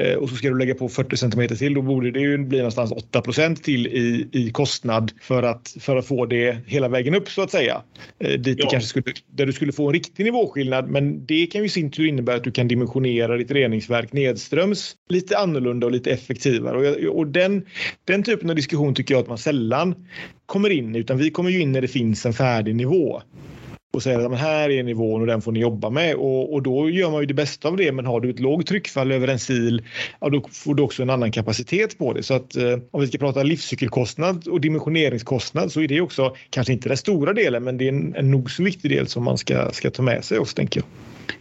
eh, 0.00 0.11
och 0.16 0.28
så 0.28 0.36
ska 0.36 0.48
du 0.48 0.58
lägga 0.58 0.74
på 0.74 0.88
40 0.88 1.16
cm 1.16 1.48
till, 1.48 1.74
då 1.74 1.82
borde 1.82 2.10
det 2.10 2.20
ju 2.20 2.38
bli 2.38 2.58
någonstans 2.58 2.92
8% 2.92 3.54
till 3.54 3.86
i, 3.86 4.28
i 4.32 4.50
kostnad 4.50 5.12
för 5.20 5.42
att, 5.42 5.76
för 5.80 5.96
att 5.96 6.06
få 6.06 6.26
det 6.26 6.56
hela 6.66 6.88
vägen 6.88 7.14
upp 7.14 7.28
så 7.28 7.42
att 7.42 7.50
säga. 7.50 7.82
Eh, 8.18 8.40
dit 8.40 8.58
ja. 8.60 8.68
kanske 8.70 8.88
skulle, 8.88 9.04
där 9.26 9.46
du 9.46 9.52
skulle 9.52 9.72
få 9.72 9.86
en 9.86 9.92
riktig 9.92 10.24
nivåskillnad. 10.24 10.88
Men 10.88 11.26
det 11.26 11.46
kan 11.46 11.60
ju 11.60 11.66
i 11.66 11.70
sin 11.70 11.90
tur 11.90 12.06
innebära 12.06 12.36
att 12.36 12.44
du 12.44 12.50
kan 12.50 12.68
dimensionera 12.68 13.36
ditt 13.36 13.50
reningsverk 13.50 14.12
nedströms 14.12 14.96
lite 15.08 15.38
annorlunda 15.38 15.86
och 15.86 15.92
lite 15.92 16.10
effektivare. 16.10 16.90
Och, 16.90 17.16
och 17.18 17.26
den, 17.26 17.66
den 18.04 18.22
typen 18.22 18.50
av 18.50 18.56
diskussion 18.56 18.94
tycker 18.94 19.14
jag 19.14 19.22
att 19.22 19.28
man 19.28 19.38
sällan 19.38 19.94
kommer 20.46 20.70
in 20.70 20.96
utan 20.96 21.18
vi 21.18 21.30
kommer 21.30 21.50
ju 21.50 21.60
in 21.60 21.72
när 21.72 21.80
det 21.80 21.88
finns 21.88 22.26
en 22.26 22.32
färdig 22.32 22.76
nivå 22.76 23.22
och 23.92 24.02
säger 24.02 24.32
att 24.32 24.38
här 24.38 24.70
är 24.70 24.82
nivån 24.82 25.20
och 25.20 25.26
den 25.26 25.42
får 25.42 25.52
ni 25.52 25.60
jobba 25.60 25.90
med. 25.90 26.14
Och, 26.14 26.54
och, 26.54 26.62
då 26.62 26.90
gör 26.90 27.10
man 27.10 27.20
ju 27.20 27.26
det 27.26 27.34
bästa 27.34 27.68
av 27.68 27.76
det. 27.76 27.92
Men 27.92 28.06
har 28.06 28.20
du 28.20 28.30
ett 28.30 28.40
lågt 28.40 28.66
tryckfall 28.66 29.12
över 29.12 29.28
en 29.28 29.38
sil, 29.48 29.76
ja, 30.20 30.28
då 30.28 30.48
får 30.52 30.74
du 30.74 30.82
också 30.82 31.02
en 31.02 31.10
annan 31.10 31.32
kapacitet 31.32 31.98
på 31.98 32.12
det. 32.12 32.22
Så 32.22 32.34
att 32.34 32.56
eh, 32.56 32.78
om 32.90 33.00
vi 33.00 33.06
ska 33.06 33.18
prata 33.18 33.42
livscykelkostnad 33.42 34.48
och 34.48 34.60
dimensioneringskostnad 34.60 35.72
så 35.72 35.80
är 35.80 35.88
det 35.88 36.00
också 36.00 36.36
kanske 36.50 36.72
inte 36.72 36.88
den 36.88 36.96
stora 36.96 37.32
delen, 37.32 37.64
men 37.64 37.78
det 37.78 37.84
är 37.84 37.88
en, 37.88 38.14
en 38.14 38.30
nog 38.30 38.50
så 38.50 38.62
viktig 38.62 38.90
del 38.90 39.08
som 39.08 39.24
man 39.24 39.38
ska, 39.38 39.70
ska 39.70 39.90
ta 39.90 40.02
med 40.02 40.24
sig 40.24 40.38
också, 40.38 40.56
tänker 40.56 40.80
jag. 40.80 40.86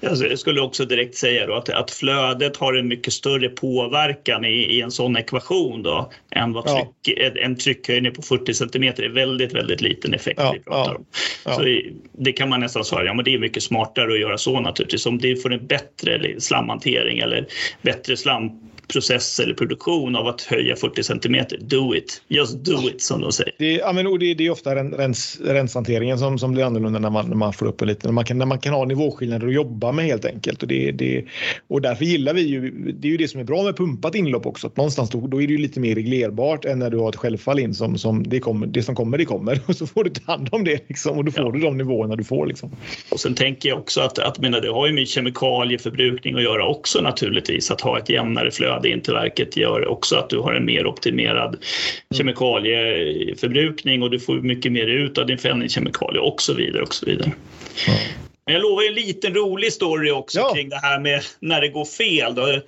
Alltså, 0.10 0.26
jag 0.26 0.40
skulle 0.40 0.62
också 0.62 0.86
direkt 0.86 1.16
säga 1.16 1.48
då 1.48 1.56
att, 1.56 1.70
att 1.70 1.92
flödet 1.92 2.58
har 2.58 2.74
en 2.74 2.88
mycket 2.88 3.14
större 3.14 3.50
påverkan 3.50 4.46
i, 4.46 4.50
i 4.50 4.82
en 4.82 4.92
sån 4.92 5.18
ekvation 5.18 5.84
då, 5.84 6.12
än 6.32 6.54
vad 6.54 6.66
tryck, 6.66 7.18
ja. 7.18 7.42
en 7.44 7.56
tryckhöjning 7.56 8.14
på 8.14 8.22
40 8.22 8.54
centimeter 8.54 9.04
är 9.04 9.10
väldigt, 9.10 9.54
väldigt 9.54 9.82
liten 9.82 10.14
effekt 10.14 10.40
ja, 10.40 10.52
vi 10.52 10.60
pratar 10.60 10.96
om. 10.96 11.06
Så 11.44 11.62
det 12.18 12.32
kan 12.42 12.50
man 12.50 12.60
nästan 12.60 12.86
svara, 12.86 13.06
ja 13.06 13.14
men 13.14 13.26
det 13.26 13.34
är 13.34 13.40
mycket 13.40 13.64
smartare 13.64 14.14
att 14.14 14.20
göra 14.20 14.38
så 14.38 14.60
naturligtvis. 14.60 15.06
Om 15.06 15.18
det 15.18 15.36
får 15.36 15.54
en 15.54 15.68
bättre 15.68 16.40
slamhantering 16.40 17.20
eller 17.20 17.48
bättre 17.82 18.18
slam 18.18 18.71
process 18.92 19.40
eller 19.40 19.54
produktion 19.54 20.16
av 20.16 20.28
att 20.28 20.42
höja 20.42 20.76
40 20.76 21.04
centimeter. 21.04 21.58
Do 21.62 21.96
it, 21.96 22.22
just 22.28 22.66
do 22.66 22.90
it 22.90 23.02
som 23.02 23.22
de 23.22 23.32
säger. 23.32 23.54
Det, 23.58 23.72
ja, 23.72 23.94
men, 23.94 24.20
det, 24.20 24.34
det 24.34 24.46
är 24.46 24.50
ofta 24.50 24.76
rens, 24.76 25.40
renshanteringen 25.44 26.20
som, 26.20 26.40
som 26.40 26.52
blir 26.52 26.64
annorlunda 26.64 27.00
när 27.00 27.10
man, 27.10 27.30
när 27.30 27.36
man 27.36 27.54
får 27.54 27.66
upp 27.66 27.80
det 27.80 27.86
lite. 27.86 28.08
När 28.08 28.14
man, 28.14 28.26
kan, 28.26 28.38
när 28.38 28.46
man 28.46 28.60
kan 28.60 28.74
ha 28.74 28.86
nivåskillnader 28.86 29.48
att 29.48 29.54
jobba 29.54 29.92
med 29.92 30.06
helt 30.06 30.26
enkelt. 30.26 30.62
Och, 30.62 30.68
det, 30.68 30.92
det, 30.92 31.26
och 31.68 31.82
därför 31.82 32.06
gillar 32.06 32.34
vi 32.34 32.42
ju, 32.42 32.72
det 32.72 33.08
är 33.08 33.12
ju 33.12 33.18
det 33.18 33.28
som 33.28 33.40
är 33.40 33.44
bra 33.44 33.64
med 33.64 33.78
pumpat 33.78 34.16
inlopp 34.16 34.46
också. 34.46 34.68
Att 34.68 34.78
någonstans 34.78 35.10
då, 35.10 35.28
då 35.28 35.42
är 35.42 35.48
det 35.48 35.54
ju 35.54 35.60
lite 35.60 35.80
mer 35.80 35.96
reglerbart 35.96 36.66
än 36.66 36.80
när 36.80 36.90
du 36.90 36.98
har 36.98 37.10
ett 37.10 37.16
självfall 37.16 37.60
in 37.60 37.74
som, 37.74 37.98
som 37.98 38.24
det, 38.24 38.40
kommer, 38.40 38.68
det 38.68 38.84
som 38.84 38.96
kommer 38.96 39.18
det 39.18 39.26
kommer. 39.26 39.60
Och 39.66 39.76
så 39.76 39.88
får 39.88 40.04
du 40.04 40.10
ta 40.10 40.32
hand 40.32 40.50
om 40.52 40.64
det 40.64 40.90
liksom, 40.90 41.18
och 41.18 41.26
då 41.26 41.32
får 41.32 41.46
ja. 41.46 41.52
du 41.52 41.60
de 41.60 41.78
nivåerna 41.78 42.16
du 42.16 42.24
får. 42.24 42.46
Liksom. 42.46 42.72
Och 43.12 43.20
sen 43.20 43.36
tänker 43.36 43.70
jag 43.70 43.80
också 43.80 44.02
att, 44.02 44.20
att 44.20 44.40
menar, 44.40 44.62
det 44.62 44.72
har 44.72 44.88
ju 44.88 44.94
med 44.94 45.08
kemikalieförbrukning 45.08 46.36
att 46.36 46.44
göra 46.44 46.68
också 46.68 47.02
naturligtvis. 47.02 47.72
Att 47.72 47.82
ha 47.82 48.00
ett 48.00 48.10
jämnare 48.10 48.52
flöde 48.52 48.81
flödeinterverket 48.82 49.58
gör 49.58 49.88
också 49.88 50.16
att 50.16 50.30
du 50.30 50.40
har 50.40 50.54
en 50.54 50.66
mer 50.66 50.86
optimerad 50.86 51.48
mm. 51.50 51.60
kemikalieförbrukning 52.14 54.04
och 54.04 54.12
du 54.12 54.20
får 54.20 54.42
mycket 54.42 54.72
mer 54.72 54.88
ut 54.88 55.18
av 55.18 55.26
din 55.26 55.38
fällningskemikalie 55.38 56.22
och 56.22 56.42
så 56.42 56.54
vidare. 56.54 56.84
Och 56.84 56.94
så 56.94 57.06
vidare. 57.06 57.32
Mm. 57.88 58.00
Men 58.52 58.62
jag 58.62 58.70
lovar 58.70 58.84
en 58.84 58.94
liten 58.94 59.34
rolig 59.34 59.74
story 59.74 60.12
också 60.12 60.40
ja. 60.40 60.54
kring 60.54 60.70
det 60.70 60.80
här 60.82 61.00
med 61.00 61.22
när 61.40 61.62
det 61.62 61.68
går 61.68 61.86
fel. 61.86 62.36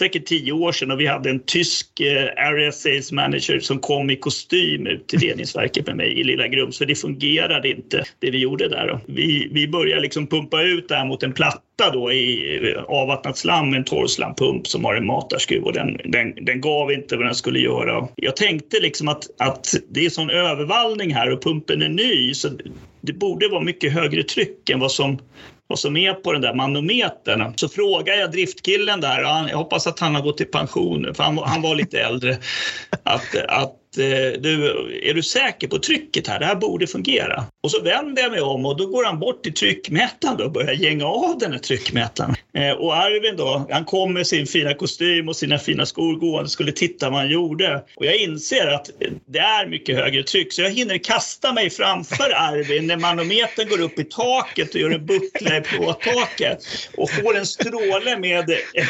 säkert 0.00 0.26
tio 0.26 0.52
år 0.52 0.72
sedan 0.72 0.90
och 0.90 1.00
vi 1.00 1.06
hade 1.06 1.30
en 1.30 1.40
tysk 1.46 2.00
eh, 2.00 2.48
area 2.48 2.72
sales 2.72 3.12
manager 3.12 3.60
som 3.60 3.78
kom 3.78 4.10
i 4.10 4.16
kostym 4.16 4.86
ut 4.86 5.08
till 5.08 5.20
ledningsverket 5.20 5.86
med 5.86 5.96
mig 5.96 6.20
i 6.20 6.24
lilla 6.24 6.48
Grums 6.48 6.78
för 6.78 6.86
det 6.86 6.94
fungerade 6.94 7.68
inte 7.68 8.04
det 8.18 8.30
vi 8.30 8.38
gjorde 8.38 8.68
där. 8.68 8.86
Då. 8.88 9.00
Vi, 9.06 9.48
vi 9.52 9.68
började 9.68 10.02
liksom 10.02 10.26
pumpa 10.26 10.62
ut 10.62 10.88
det 10.88 10.94
här 10.94 11.04
mot 11.04 11.22
en 11.22 11.32
platta 11.32 11.90
då 11.92 12.12
i 12.12 12.72
eh, 12.72 12.82
avvattnat 12.82 13.38
slam, 13.38 13.70
med 13.70 13.78
en 13.78 13.84
torrslampump 13.84 14.66
som 14.66 14.84
har 14.84 14.94
en 14.94 15.06
matarskruv 15.06 15.62
och 15.64 15.72
den, 15.72 16.00
den, 16.04 16.44
den 16.44 16.60
gav 16.60 16.92
inte 16.92 17.16
vad 17.16 17.26
den 17.26 17.34
skulle 17.34 17.58
göra. 17.58 18.08
Jag 18.16 18.36
tänkte 18.36 18.80
liksom 18.80 19.08
att, 19.08 19.24
att 19.38 19.74
det 19.88 20.06
är 20.06 20.10
sån 20.10 20.30
övervallning 20.30 21.14
här 21.14 21.30
och 21.30 21.42
pumpen 21.42 21.82
är 21.82 21.88
ny 21.88 22.34
så 22.34 22.48
det 23.00 23.12
borde 23.12 23.48
vara 23.48 23.60
mycket 23.60 23.92
högre 23.92 24.22
tryck 24.22 24.70
än 24.70 24.80
vad 24.80 24.92
som 24.92 25.18
vad 25.70 25.78
som 25.78 25.96
är 25.96 26.12
på 26.12 26.32
den 26.32 26.42
där 26.42 26.54
manometern. 26.54 27.52
Så 27.56 27.68
frågar 27.68 28.14
jag 28.14 28.32
driftkillen 28.32 29.00
där, 29.00 29.20
jag 29.20 29.56
hoppas 29.56 29.86
att 29.86 30.00
han 30.00 30.14
har 30.14 30.22
gått 30.22 30.40
i 30.40 30.44
pension 30.44 31.02
nu, 31.02 31.14
för 31.14 31.22
han, 31.22 31.38
han 31.38 31.62
var 31.62 31.74
lite 31.74 32.00
äldre, 32.00 32.38
att, 33.02 33.36
att 33.48 33.79
Eh, 33.98 34.40
du, 34.40 34.70
är 35.02 35.14
du 35.14 35.22
säker 35.22 35.68
på 35.68 35.78
trycket 35.78 36.26
här? 36.26 36.38
Det 36.38 36.46
här 36.46 36.54
borde 36.54 36.86
fungera. 36.86 37.44
Och 37.62 37.70
så 37.70 37.82
vänder 37.82 38.22
jag 38.22 38.32
mig 38.32 38.40
om 38.40 38.66
och 38.66 38.76
då 38.76 38.86
går 38.86 39.04
han 39.04 39.18
bort 39.18 39.42
till 39.42 39.54
tryckmätaren 39.54 40.40
och 40.40 40.52
börjar 40.52 40.72
gänga 40.72 41.06
av 41.06 41.38
den 41.38 41.52
här 41.52 41.58
tryckmätaren. 41.58 42.34
Eh, 42.54 42.70
och 42.70 42.96
Arvin 42.96 43.36
då, 43.36 43.66
han 43.70 43.84
kom 43.84 44.12
med 44.12 44.26
sin 44.26 44.46
fina 44.46 44.74
kostym 44.74 45.28
och 45.28 45.36
sina 45.36 45.58
fina 45.58 45.86
skor 45.86 46.14
gående 46.16 46.42
och 46.42 46.50
skulle 46.50 46.72
titta 46.72 47.10
vad 47.10 47.18
han 47.18 47.30
gjorde. 47.30 47.84
Och 47.96 48.06
jag 48.06 48.16
inser 48.16 48.66
att 48.66 48.90
det 49.26 49.38
är 49.38 49.66
mycket 49.66 49.96
högre 49.96 50.22
tryck 50.22 50.52
så 50.52 50.62
jag 50.62 50.70
hinner 50.70 50.98
kasta 50.98 51.52
mig 51.52 51.70
framför 51.70 52.32
Arvin 52.34 52.86
när 52.86 52.96
manometern 52.96 53.68
går 53.68 53.80
upp 53.80 53.98
i 53.98 54.04
taket 54.04 54.74
och 54.74 54.80
gör 54.80 54.90
en 54.90 55.06
buckla 55.06 55.56
i 55.56 55.60
plåttaket 55.60 56.64
och 56.96 57.10
får 57.10 57.36
en 57.36 57.46
stråle 57.46 58.18
med, 58.18 58.50
eh, 58.50 58.86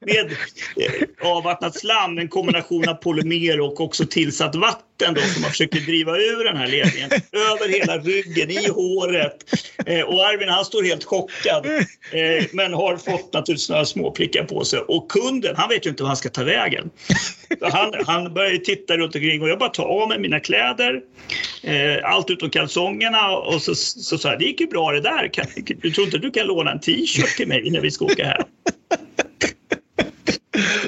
med 0.00 0.32
eh, 0.76 1.30
avvattnat 1.30 1.78
slam, 1.78 2.18
en 2.18 2.28
kombination 2.28 2.88
av 2.88 2.94
polymer 2.94 3.60
och 3.60 3.76
också 3.94 4.06
tillsatt 4.06 4.54
vatten 4.54 5.14
då, 5.14 5.20
som 5.20 5.42
man 5.42 5.50
försöker 5.50 5.80
driva 5.80 6.16
ur 6.16 6.44
den 6.44 6.56
här 6.56 6.66
ledningen 6.66 7.10
över 7.32 7.68
hela 7.68 7.98
ryggen, 7.98 8.50
i 8.50 8.68
håret. 8.68 9.36
Eh, 9.86 10.00
och 10.00 10.26
Arvin 10.26 10.48
han 10.48 10.64
står 10.64 10.82
helt 10.82 11.04
chockad 11.04 11.66
eh, 11.66 12.44
men 12.52 12.72
har 12.72 12.96
fått 12.96 13.32
naturligtvis 13.32 13.70
några 13.70 13.84
små 13.84 14.10
prickar 14.10 14.44
på 14.44 14.64
sig. 14.64 14.78
Och 14.78 15.10
kunden 15.10 15.56
han 15.56 15.68
vet 15.68 15.86
ju 15.86 15.90
inte 15.90 16.02
vad 16.02 16.10
han 16.10 16.16
ska 16.16 16.28
ta 16.28 16.44
vägen. 16.44 16.90
Så 17.58 17.68
han, 17.68 17.92
han 18.06 18.34
börjar 18.34 18.56
titta 18.56 18.96
runt 18.96 19.14
omkring 19.14 19.42
och 19.42 19.48
jag 19.48 19.58
bara 19.58 19.70
tar 19.70 19.84
av 19.84 20.08
mig 20.08 20.18
mina 20.18 20.40
kläder, 20.40 21.00
eh, 21.62 22.04
allt 22.04 22.30
utom 22.30 22.50
kalsongerna 22.50 23.36
och 23.36 23.62
så 23.62 23.74
sa 23.74 24.30
jag 24.30 24.38
det 24.38 24.44
gick 24.44 24.60
ju 24.60 24.66
bra 24.66 24.92
det 24.92 25.00
där. 25.00 25.28
Kan, 25.32 25.46
du 25.82 25.90
tror 25.90 26.04
inte 26.06 26.18
du 26.18 26.30
kan 26.30 26.46
låna 26.46 26.72
en 26.72 26.80
t-shirt 26.80 27.36
till 27.36 27.48
mig 27.48 27.70
när 27.70 27.80
vi 27.80 27.90
ska 27.90 28.04
åka 28.04 28.24
hem? 28.24 28.42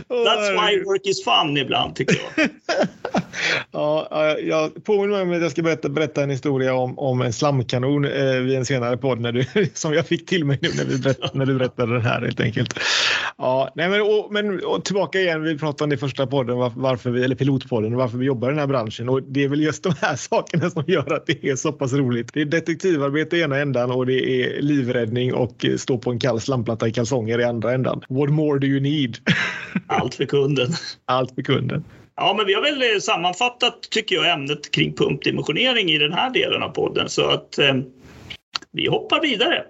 That's 0.09 0.51
why 0.53 0.85
work 0.85 1.07
is 1.07 1.25
fun 1.25 1.57
ibland 1.57 1.97
tycker 1.97 2.17
jag. 2.37 2.49
ja, 3.73 4.37
jag 4.41 4.85
påminner 4.85 5.09
mig 5.09 5.23
om 5.23 5.33
att 5.33 5.43
jag 5.43 5.51
ska 5.51 5.63
berätta, 5.63 5.89
berätta 5.89 6.23
en 6.23 6.31
historia 6.31 6.75
om, 6.75 6.99
om 6.99 7.23
en 7.23 7.33
slamkanon 7.33 8.05
eh, 8.05 8.35
vid 8.35 8.57
en 8.57 8.65
senare 8.65 8.97
podd 8.97 9.21
när 9.21 9.33
du, 9.33 9.45
som 9.75 9.93
jag 9.93 10.07
fick 10.07 10.27
till 10.27 10.45
mig 10.45 10.59
nu 10.63 10.69
när, 10.77 10.85
vi 10.85 10.99
berätt, 10.99 11.19
när 11.35 11.47
du 11.47 11.55
berättade 11.55 11.93
den 11.93 12.03
här 12.03 12.21
helt 12.21 12.41
enkelt. 12.41 12.79
Ja, 13.39 13.73
nej 13.75 13.89
men, 13.89 14.01
och, 14.01 14.29
men 14.31 14.65
och 14.65 14.85
tillbaka 14.85 15.21
igen, 15.21 15.43
vi 15.43 15.59
pratade 15.59 15.85
om 15.85 15.91
det 15.91 15.97
i 15.97 15.99
första 15.99 16.27
podden, 16.27 16.57
var, 16.57 16.73
varför 16.77 17.11
vi, 17.11 17.25
eller 17.25 17.37
pilotpodden, 17.37 17.97
varför 17.97 18.19
vi 18.19 18.27
jobbar 18.27 18.49
i 18.49 18.51
den 18.51 18.59
här 18.59 18.67
branschen 18.67 19.09
och 19.09 19.23
det 19.23 19.45
är 19.45 19.49
väl 19.49 19.61
just 19.61 19.83
de 19.83 19.93
här 20.01 20.17
sakerna 20.17 20.71
som 20.71 20.85
gör 20.87 21.13
att 21.13 21.27
det 21.27 21.45
är 21.45 21.57
så 21.57 21.73
pass 21.73 21.93
roligt. 21.93 22.31
Det 22.33 22.41
är 22.41 22.45
detektivarbete 22.45 23.37
i 23.37 23.41
ena 23.41 23.59
ändan 23.59 23.91
och 23.91 24.07
det 24.07 24.43
är 24.43 24.63
livräddning 24.63 25.35
och 25.35 25.67
stå 25.77 25.99
på 25.99 26.11
en 26.11 26.19
kall 26.19 26.41
slamplatta 26.41 26.89
i 26.89 26.93
kalsonger 26.93 27.41
i 27.41 27.45
andra 27.45 27.73
ändan. 27.73 28.03
What 28.09 28.31
more 28.31 28.59
do 28.59 28.67
you 28.67 28.81
need? 28.81 29.19
Allt 29.87 30.15
för 30.15 30.25
kunden. 30.25 30.69
Allt 31.05 31.35
för 31.35 31.43
kunden. 31.43 31.85
Ja, 32.17 32.35
men 32.37 32.47
vi 32.47 32.55
har 32.55 32.63
väl 32.63 33.03
sammanfattat, 33.03 33.83
tycker 33.91 34.17
jag, 34.17 34.31
ämnet 34.31 34.71
kring 34.71 34.95
pumpdimensionering 34.95 35.89
i 35.89 35.99
den 35.99 36.13
här 36.13 36.31
delen 36.31 36.63
av 36.63 36.69
podden. 36.69 37.09
Så 37.09 37.29
att 37.29 37.59
eh, 37.59 37.75
vi 38.73 38.89
hoppar 38.89 39.21
vidare. 39.21 39.65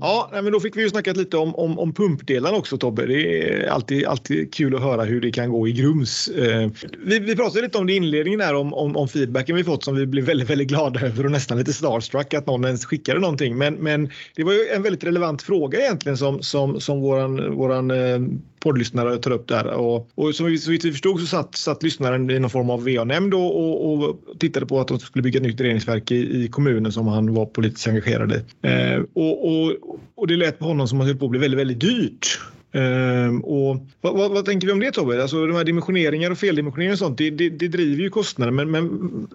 Ja, 0.00 0.30
men 0.32 0.52
då 0.52 0.60
fick 0.60 0.76
vi 0.76 0.82
ju 0.82 0.90
snackat 0.90 1.16
lite 1.16 1.36
om, 1.36 1.54
om, 1.54 1.78
om 1.78 1.94
pumpdelen 1.94 2.54
också 2.54 2.78
Tobbe. 2.78 3.06
Det 3.06 3.52
är 3.52 3.68
alltid, 3.68 4.06
alltid 4.06 4.54
kul 4.54 4.74
att 4.74 4.82
höra 4.82 5.04
hur 5.04 5.20
det 5.20 5.32
kan 5.32 5.50
gå 5.50 5.68
i 5.68 5.72
Grums. 5.72 6.28
Eh, 6.28 6.70
vi, 6.98 7.18
vi 7.18 7.36
pratade 7.36 7.62
lite 7.62 7.78
om 7.78 7.86
det 7.86 7.92
i 7.92 7.96
inledningen 7.96 8.40
här 8.40 8.54
om, 8.54 8.74
om, 8.74 8.96
om, 8.96 9.08
feedbacken 9.08 9.56
vi 9.56 9.64
fått 9.64 9.84
som 9.84 9.96
vi 9.96 10.06
blev 10.06 10.24
väldigt, 10.24 10.50
väldigt 10.50 10.68
glada 10.68 11.00
över 11.00 11.24
och 11.24 11.30
nästan 11.30 11.58
lite 11.58 11.72
starstruck 11.72 12.34
att 12.34 12.46
någon 12.46 12.64
ens 12.64 12.84
skickade 12.84 13.20
någonting. 13.20 13.58
Men, 13.58 13.74
men 13.74 14.10
det 14.36 14.44
var 14.44 14.52
ju 14.52 14.68
en 14.68 14.82
väldigt 14.82 15.04
relevant 15.04 15.42
fråga 15.42 15.80
egentligen 15.80 16.18
som, 16.18 16.42
som, 16.42 16.80
som 16.80 17.00
våran, 17.00 17.54
våran 17.56 17.90
eh, 17.90 18.18
poddlyssnare 18.60 19.18
tar 19.18 19.30
upp 19.30 19.48
där. 19.48 19.66
Och, 19.66 20.10
och 20.14 20.34
som 20.34 20.46
vi, 20.46 20.58
så 20.58 20.70
vitt 20.70 20.84
vi 20.84 20.92
förstod 20.92 21.20
så 21.20 21.26
satt, 21.26 21.56
satt 21.56 21.82
lyssnaren 21.82 22.30
i 22.30 22.38
någon 22.38 22.50
form 22.50 22.70
av 22.70 22.84
VA-nämnd 22.84 23.34
och, 23.34 23.56
och, 23.56 23.92
och, 23.92 24.20
tittade 24.38 24.66
på 24.66 24.80
att 24.80 24.88
de 24.88 24.98
skulle 24.98 25.22
bygga 25.22 25.38
ett 25.38 25.46
nytt 25.46 25.60
reningsverk 25.60 26.10
i, 26.10 26.44
i 26.44 26.48
kommunen 26.48 26.92
som 26.92 27.06
han 27.06 27.34
var 27.34 27.46
politiskt 27.46 27.88
engagerad 27.88 28.32
i. 28.32 28.68
Eh, 28.68 29.02
och, 29.12 29.48
och, 29.48 29.72
och 30.14 30.26
det 30.26 30.36
lät 30.36 30.58
på 30.58 30.64
honom 30.64 30.88
som 30.88 31.00
att 31.00 31.06
det 31.06 31.12
höll 31.12 31.18
på 31.18 31.24
att 31.24 31.30
bli 31.30 31.40
väldigt, 31.40 31.60
väldigt 31.60 31.80
dyrt. 31.80 32.40
Ehm, 32.72 33.40
och 33.40 33.86
vad, 34.00 34.14
vad, 34.14 34.30
vad, 34.30 34.44
tänker 34.44 34.66
vi 34.66 34.72
om 34.72 34.80
det 34.80 34.92
Tobbe? 34.92 35.22
Alltså 35.22 35.46
de 35.46 35.56
här 35.56 35.64
dimensioneringar 35.64 36.30
och 36.30 36.38
feldimensioneringar 36.38 36.92
och 36.92 36.98
sånt, 36.98 37.18
det, 37.18 37.30
det, 37.30 37.50
det 37.50 37.68
driver 37.68 38.02
ju 38.02 38.10
kostnader. 38.10 38.52
Men, 38.52 38.70
men, 38.70 38.88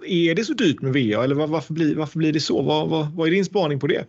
är 0.06 0.34
det 0.34 0.44
så 0.44 0.52
dyrt 0.52 0.82
med 0.82 0.92
VA 0.92 1.24
eller 1.24 1.34
var, 1.34 1.46
varför, 1.46 1.74
blir, 1.74 1.94
varför 1.94 2.18
blir 2.18 2.32
det 2.32 2.40
så? 2.40 2.62
Vad, 2.62 2.88
vad, 2.88 3.14
vad 3.14 3.28
är 3.28 3.32
din 3.32 3.44
spaning 3.44 3.80
på 3.80 3.86
det? 3.86 4.04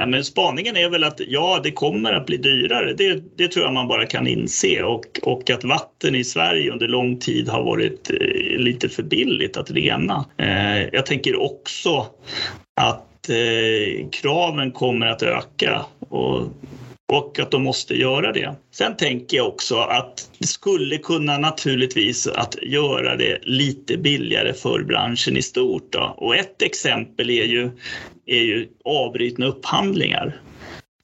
Nej, 0.00 0.08
men 0.08 0.24
spaningen 0.24 0.76
är 0.76 0.88
väl 0.88 1.04
att 1.04 1.20
ja, 1.28 1.60
det 1.62 1.70
kommer 1.70 2.12
att 2.12 2.26
bli 2.26 2.36
dyrare. 2.36 2.94
Det, 2.94 3.22
det 3.36 3.48
tror 3.48 3.64
jag 3.64 3.74
man 3.74 3.88
bara 3.88 4.06
kan 4.06 4.26
inse 4.26 4.82
och, 4.82 5.20
och 5.22 5.50
att 5.50 5.64
vatten 5.64 6.14
i 6.14 6.24
Sverige 6.24 6.72
under 6.72 6.88
lång 6.88 7.18
tid 7.18 7.48
har 7.48 7.64
varit 7.64 8.10
eh, 8.10 8.58
lite 8.58 8.88
för 8.88 9.02
billigt 9.02 9.56
att 9.56 9.70
rena. 9.70 10.24
Eh, 10.36 10.82
jag 10.92 11.06
tänker 11.06 11.42
också 11.42 12.06
att 12.80 13.28
eh, 13.28 14.08
kraven 14.10 14.72
kommer 14.72 15.06
att 15.06 15.22
öka 15.22 15.84
och 16.08 16.42
och 17.10 17.38
att 17.38 17.50
de 17.50 17.62
måste 17.62 17.94
göra 17.94 18.32
det. 18.32 18.54
Sen 18.72 18.96
tänker 18.96 19.36
jag 19.36 19.48
också 19.48 19.76
att 19.76 20.30
det 20.38 20.46
skulle 20.46 20.98
kunna 20.98 21.38
naturligtvis 21.38 22.26
att 22.26 22.56
göra 22.62 23.16
det 23.16 23.38
lite 23.42 23.96
billigare 23.96 24.52
för 24.52 24.82
branschen 24.82 25.36
i 25.36 25.42
stort. 25.42 25.92
Då. 25.92 26.14
Och 26.16 26.36
ett 26.36 26.62
exempel 26.62 27.30
är 27.30 27.44
ju, 27.44 27.70
är 28.26 28.42
ju 28.42 28.68
avbrutna 28.84 29.46
upphandlingar. 29.46 30.40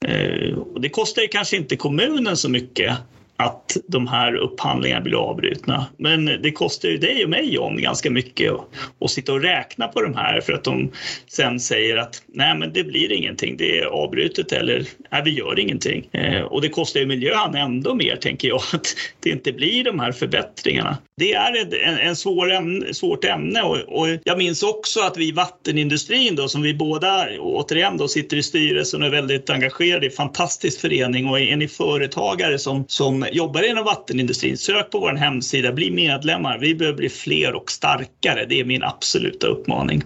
Eh, 0.05 0.57
och 0.57 0.81
det 0.81 0.89
kostar 0.89 1.21
ju 1.21 1.27
kanske 1.27 1.57
inte 1.57 1.75
kommunen 1.75 2.37
så 2.37 2.49
mycket 2.49 2.97
att 3.37 3.77
de 3.87 4.07
här 4.07 4.35
upphandlingarna 4.35 5.01
blir 5.01 5.29
avbrutna. 5.29 5.85
Men 5.97 6.25
det 6.25 6.51
kostar 6.51 6.89
ju 6.89 6.97
dig 6.97 7.23
och 7.23 7.29
mig 7.29 7.57
om 7.57 7.77
ganska 7.77 8.11
mycket 8.11 8.53
att 9.01 9.11
sitta 9.11 9.33
och 9.33 9.41
räkna 9.41 9.87
på 9.87 10.01
de 10.01 10.15
här 10.15 10.41
för 10.41 10.53
att 10.53 10.63
de 10.63 10.91
sen 11.27 11.59
säger 11.59 11.97
att 11.97 12.21
nej 12.27 12.57
men 12.57 12.73
det 12.73 12.83
blir 12.83 13.11
ingenting, 13.11 13.57
det 13.57 13.79
är 13.79 13.85
avbrutet 13.85 14.51
eller 14.51 14.85
nej 15.11 15.21
vi 15.25 15.31
gör 15.31 15.59
ingenting. 15.59 16.09
Eh, 16.11 16.41
och 16.41 16.61
det 16.61 16.69
kostar 16.69 16.99
ju 16.99 17.05
miljön 17.05 17.55
ändå 17.55 17.95
mer 17.95 18.15
tänker 18.15 18.47
jag 18.47 18.61
att 18.73 18.87
det 19.19 19.29
inte 19.29 19.51
blir 19.51 19.83
de 19.83 19.99
här 19.99 20.11
förbättringarna. 20.11 20.97
Det 21.17 21.33
är 21.33 21.73
en, 21.83 21.97
en 21.97 22.15
svår 22.15 22.51
ämne, 22.51 22.93
svårt 22.93 23.25
ämne 23.25 23.61
och, 23.61 23.77
och, 23.77 24.07
jag 24.23 24.37
minns 24.37 24.63
också 24.63 24.99
att 24.99 25.17
vi 25.17 25.27
i 25.27 25.31
vattenindustrin 25.31 26.35
då 26.35 26.47
som 26.47 26.61
vi 26.61 26.73
båda 26.73 27.27
återigen 27.39 27.97
då 27.97 28.07
sitter 28.07 28.37
i 28.37 28.43
styrelsen 28.43 29.01
och 29.01 29.07
är 29.07 29.11
väldigt 29.11 29.49
engagerade 29.49 30.05
i 30.05 30.09
fantastisk 30.09 30.81
förening 30.81 31.27
och 31.27 31.39
är 31.39 31.55
ni 31.55 31.67
företagare 31.67 32.59
som, 32.59 32.85
som 32.87 33.26
jobbar 33.31 33.69
inom 33.69 33.83
vattenindustrin, 33.83 34.57
sök 34.57 34.89
på 34.89 34.99
vår 34.99 35.13
hemsida, 35.13 35.71
bli 35.71 35.91
medlemmar. 35.91 36.57
Vi 36.59 36.75
behöver 36.75 36.97
bli 36.97 37.09
fler 37.09 37.53
och 37.53 37.71
starkare. 37.71 38.45
Det 38.49 38.59
är 38.59 38.65
min 38.65 38.83
absoluta 38.83 39.47
uppmaning. 39.47 40.03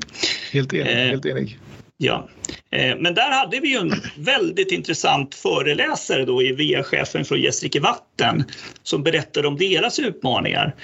Helt 0.51 0.73
enig. 0.73 0.91
Eh, 0.91 0.97
helt 0.97 1.25
enig. 1.25 1.60
Ja, 1.97 2.29
eh, 2.71 2.95
men 2.99 3.13
där 3.13 3.31
hade 3.31 3.60
vi 3.60 3.69
ju 3.69 3.77
en 3.77 3.93
väldigt 4.17 4.71
intressant 4.71 5.36
föreläsare 5.36 6.25
då 6.25 6.41
i 6.41 6.51
VA-chefen 6.51 7.25
från 7.25 7.41
Gästrike 7.41 7.79
Vatten 7.79 8.43
som 8.84 9.03
berättade 9.03 9.47
om 9.47 9.57
deras 9.57 9.99
utmaningar 9.99 10.75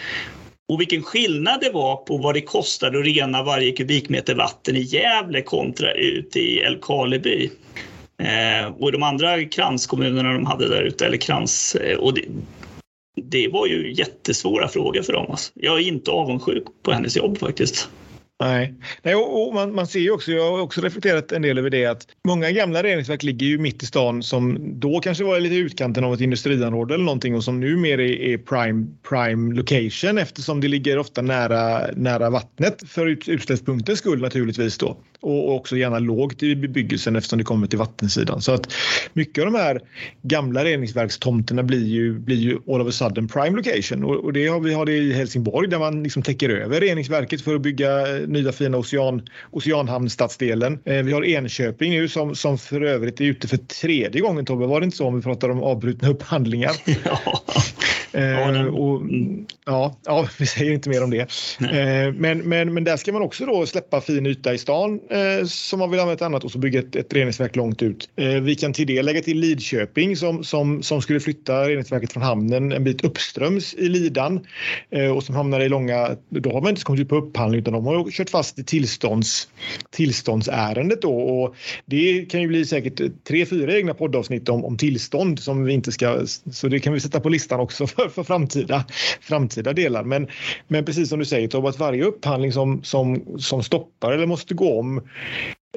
och 0.69 0.79
vilken 0.79 1.03
skillnad 1.03 1.61
det 1.61 1.69
var 1.69 1.95
på 1.95 2.17
vad 2.17 2.33
det 2.33 2.41
kostade 2.41 2.99
att 2.99 3.05
rena 3.05 3.43
varje 3.43 3.71
kubikmeter 3.71 4.35
vatten 4.35 4.75
i 4.75 4.81
Gävle 4.81 5.41
kontra 5.41 5.93
ut 5.93 6.35
i 6.35 6.59
Älvkarleby. 6.59 7.49
Eh, 8.23 8.67
och 8.79 8.91
de 8.91 9.03
andra 9.03 9.45
kranskommunerna 9.45 10.33
de 10.33 10.45
hade 10.45 10.69
där 10.69 10.81
ute, 10.81 11.05
eller 11.05 11.17
krans, 11.17 11.75
eh, 11.75 11.97
och 11.97 12.13
det, 12.13 12.25
det, 13.21 13.47
var 13.47 13.67
ju 13.67 13.93
jättesvåra 13.93 14.67
frågor 14.67 15.01
för 15.01 15.13
dem. 15.13 15.25
Alltså. 15.29 15.51
Jag 15.55 15.77
är 15.77 15.87
inte 15.87 16.11
avundsjuk 16.11 16.63
på 16.83 16.91
hennes 16.91 17.17
jobb 17.17 17.37
faktiskt. 17.37 17.89
Nej, 18.39 18.73
Nej 19.01 19.15
och, 19.15 19.47
och 19.47 19.53
man, 19.53 19.75
man, 19.75 19.87
ser 19.87 19.99
ju 19.99 20.11
också, 20.11 20.31
jag 20.31 20.51
har 20.51 20.61
också 20.61 20.81
reflekterat 20.81 21.31
en 21.31 21.41
del 21.41 21.57
över 21.57 21.69
det 21.69 21.85
att 21.85 22.07
många 22.27 22.51
gamla 22.51 22.83
reningsverk 22.83 23.23
ligger 23.23 23.47
ju 23.47 23.57
mitt 23.57 23.83
i 23.83 23.85
stan 23.85 24.23
som 24.23 24.57
då 24.79 24.99
kanske 24.99 25.23
var 25.23 25.39
lite 25.39 25.55
utkanten 25.55 26.03
av 26.03 26.13
ett 26.13 26.21
industriområde 26.21 26.93
eller 26.93 27.05
någonting 27.05 27.35
och 27.35 27.43
som 27.43 27.59
numera 27.59 28.01
är, 28.01 28.21
är 28.21 28.37
prime, 28.37 28.87
prime 29.09 29.55
location 29.55 30.17
eftersom 30.17 30.61
det 30.61 30.67
ligger 30.67 30.99
ofta 30.99 31.21
nära, 31.21 31.91
nära 31.95 32.29
vattnet 32.29 32.83
för 32.89 33.05
ut, 33.05 33.27
utsläppspunktens 33.27 33.99
skull 33.99 34.21
naturligtvis 34.21 34.77
då. 34.77 34.97
Och 35.19 35.55
också 35.55 35.77
gärna 35.77 35.99
lågt 35.99 36.43
i 36.43 36.55
bebyggelsen 36.55 37.15
eftersom 37.15 37.39
det 37.39 37.45
kommer 37.45 37.67
till 37.67 37.79
vattensidan. 37.79 38.41
Så 38.41 38.51
att 38.51 38.73
mycket 39.13 39.45
av 39.45 39.51
de 39.51 39.57
här 39.57 39.81
gamla 40.21 40.63
reningsverkstomterna 40.63 41.63
blir 41.63 41.87
ju, 41.87 42.19
blir 42.19 42.37
ju 42.37 42.59
all 42.67 42.81
of 42.81 42.87
a 42.87 42.91
sudden 42.91 43.27
prime 43.27 43.57
location. 43.57 44.03
Och, 44.03 44.15
och 44.15 44.33
det 44.33 44.47
har 44.47 44.59
vi 44.59 44.73
har 44.73 44.85
det 44.85 44.97
i 44.97 45.13
Helsingborg 45.13 45.69
där 45.69 45.79
man 45.79 46.03
liksom 46.03 46.21
täcker 46.21 46.49
över 46.49 46.81
reningsverket 46.81 47.41
för 47.41 47.55
att 47.55 47.61
bygga 47.61 48.26
nya 48.27 48.51
fina 48.51 48.77
ocean, 48.77 49.21
oceanhamnstadsdelen. 49.51 50.79
Eh, 50.85 51.03
vi 51.03 51.13
har 51.13 51.25
Enköping 51.25 51.91
nu 51.91 52.07
som, 52.07 52.35
som 52.35 52.57
för 52.57 52.81
övrigt 52.81 53.21
är 53.21 53.25
ute 53.25 53.47
för 53.47 53.57
tredje 53.57 54.21
gången 54.21 54.45
Tobbe, 54.45 54.65
var 54.65 54.79
det 54.79 54.83
inte 54.83 54.97
så 54.97 55.07
om 55.07 55.15
vi 55.15 55.21
pratar 55.21 55.49
om 55.49 55.63
avbrutna 55.63 56.09
upphandlingar? 56.09 56.71
Ja. 57.05 57.43
Eh, 58.11 58.65
och, 58.65 59.01
ja, 59.65 59.97
ja, 60.05 60.27
vi 60.39 60.45
säger 60.45 60.71
inte 60.71 60.89
mer 60.89 61.03
om 61.03 61.09
det. 61.09 61.19
Eh, 61.61 62.13
men, 62.13 62.37
men, 62.37 62.73
men 62.73 62.83
där 62.83 62.97
ska 62.97 63.11
man 63.11 63.21
också 63.21 63.45
då 63.45 63.65
släppa 63.65 64.01
fin 64.01 64.25
yta 64.25 64.53
i 64.53 64.57
stan 64.57 64.99
som 65.47 65.79
man 65.79 65.91
vill 65.91 65.99
använda 65.99 66.13
ett 66.13 66.21
annat 66.21 66.43
och 66.43 66.51
så 66.51 66.57
bygga 66.57 66.79
ett, 66.79 66.95
ett 66.95 67.13
reningsverk 67.13 67.55
långt 67.55 67.81
ut. 67.81 68.09
Vi 68.41 68.55
kan 68.55 68.73
till 68.73 68.87
det 68.87 69.01
lägga 69.01 69.21
till 69.21 69.39
Lidköping 69.39 70.15
som, 70.15 70.43
som, 70.43 70.83
som 70.83 71.01
skulle 71.01 71.19
flytta 71.19 71.69
reningsverket 71.69 72.13
från 72.13 72.23
hamnen 72.23 72.71
en 72.71 72.83
bit 72.83 73.03
uppströms 73.03 73.73
i 73.73 73.89
Lidan 73.89 74.45
och 75.15 75.23
som 75.23 75.35
hamnar 75.35 75.59
i 75.59 75.69
långa, 75.69 76.15
då 76.29 76.51
har 76.51 76.61
man 76.61 76.69
inte 76.69 76.83
kommit 76.83 77.01
ut 77.01 77.09
på 77.09 77.15
upphandling 77.15 77.61
utan 77.61 77.73
de 77.73 77.85
har 77.85 77.95
kört 78.17 78.29
fast 78.29 78.59
i 78.59 78.63
tillstånds, 78.63 79.47
tillståndsärendet 79.89 81.01
då 81.01 81.17
och 81.17 81.55
det 81.85 82.25
kan 82.25 82.41
ju 82.41 82.47
bli 82.47 82.65
säkert 82.65 83.01
tre, 83.27 83.45
fyra 83.45 83.77
egna 83.77 83.93
poddavsnitt 83.93 84.49
om, 84.49 84.65
om 84.65 84.77
tillstånd 84.77 85.39
som 85.39 85.63
vi 85.63 85.73
inte 85.73 85.91
ska, 85.91 86.25
så 86.51 86.67
det 86.67 86.79
kan 86.79 86.93
vi 86.93 86.99
sätta 86.99 87.19
på 87.19 87.29
listan 87.29 87.59
också 87.59 87.87
för, 87.87 88.09
för 88.09 88.23
framtida, 88.23 88.85
framtida 89.21 89.73
delar. 89.73 90.03
Men, 90.03 90.27
men 90.67 90.85
precis 90.85 91.09
som 91.09 91.19
du 91.19 91.25
säger 91.25 91.47
Tobbe, 91.47 91.69
att 91.69 91.79
varje 91.79 92.03
upphandling 92.03 92.51
som, 92.51 92.83
som, 92.83 93.25
som 93.39 93.63
stoppar 93.63 94.11
eller 94.11 94.25
måste 94.25 94.53
gå 94.53 94.79
om 94.79 95.01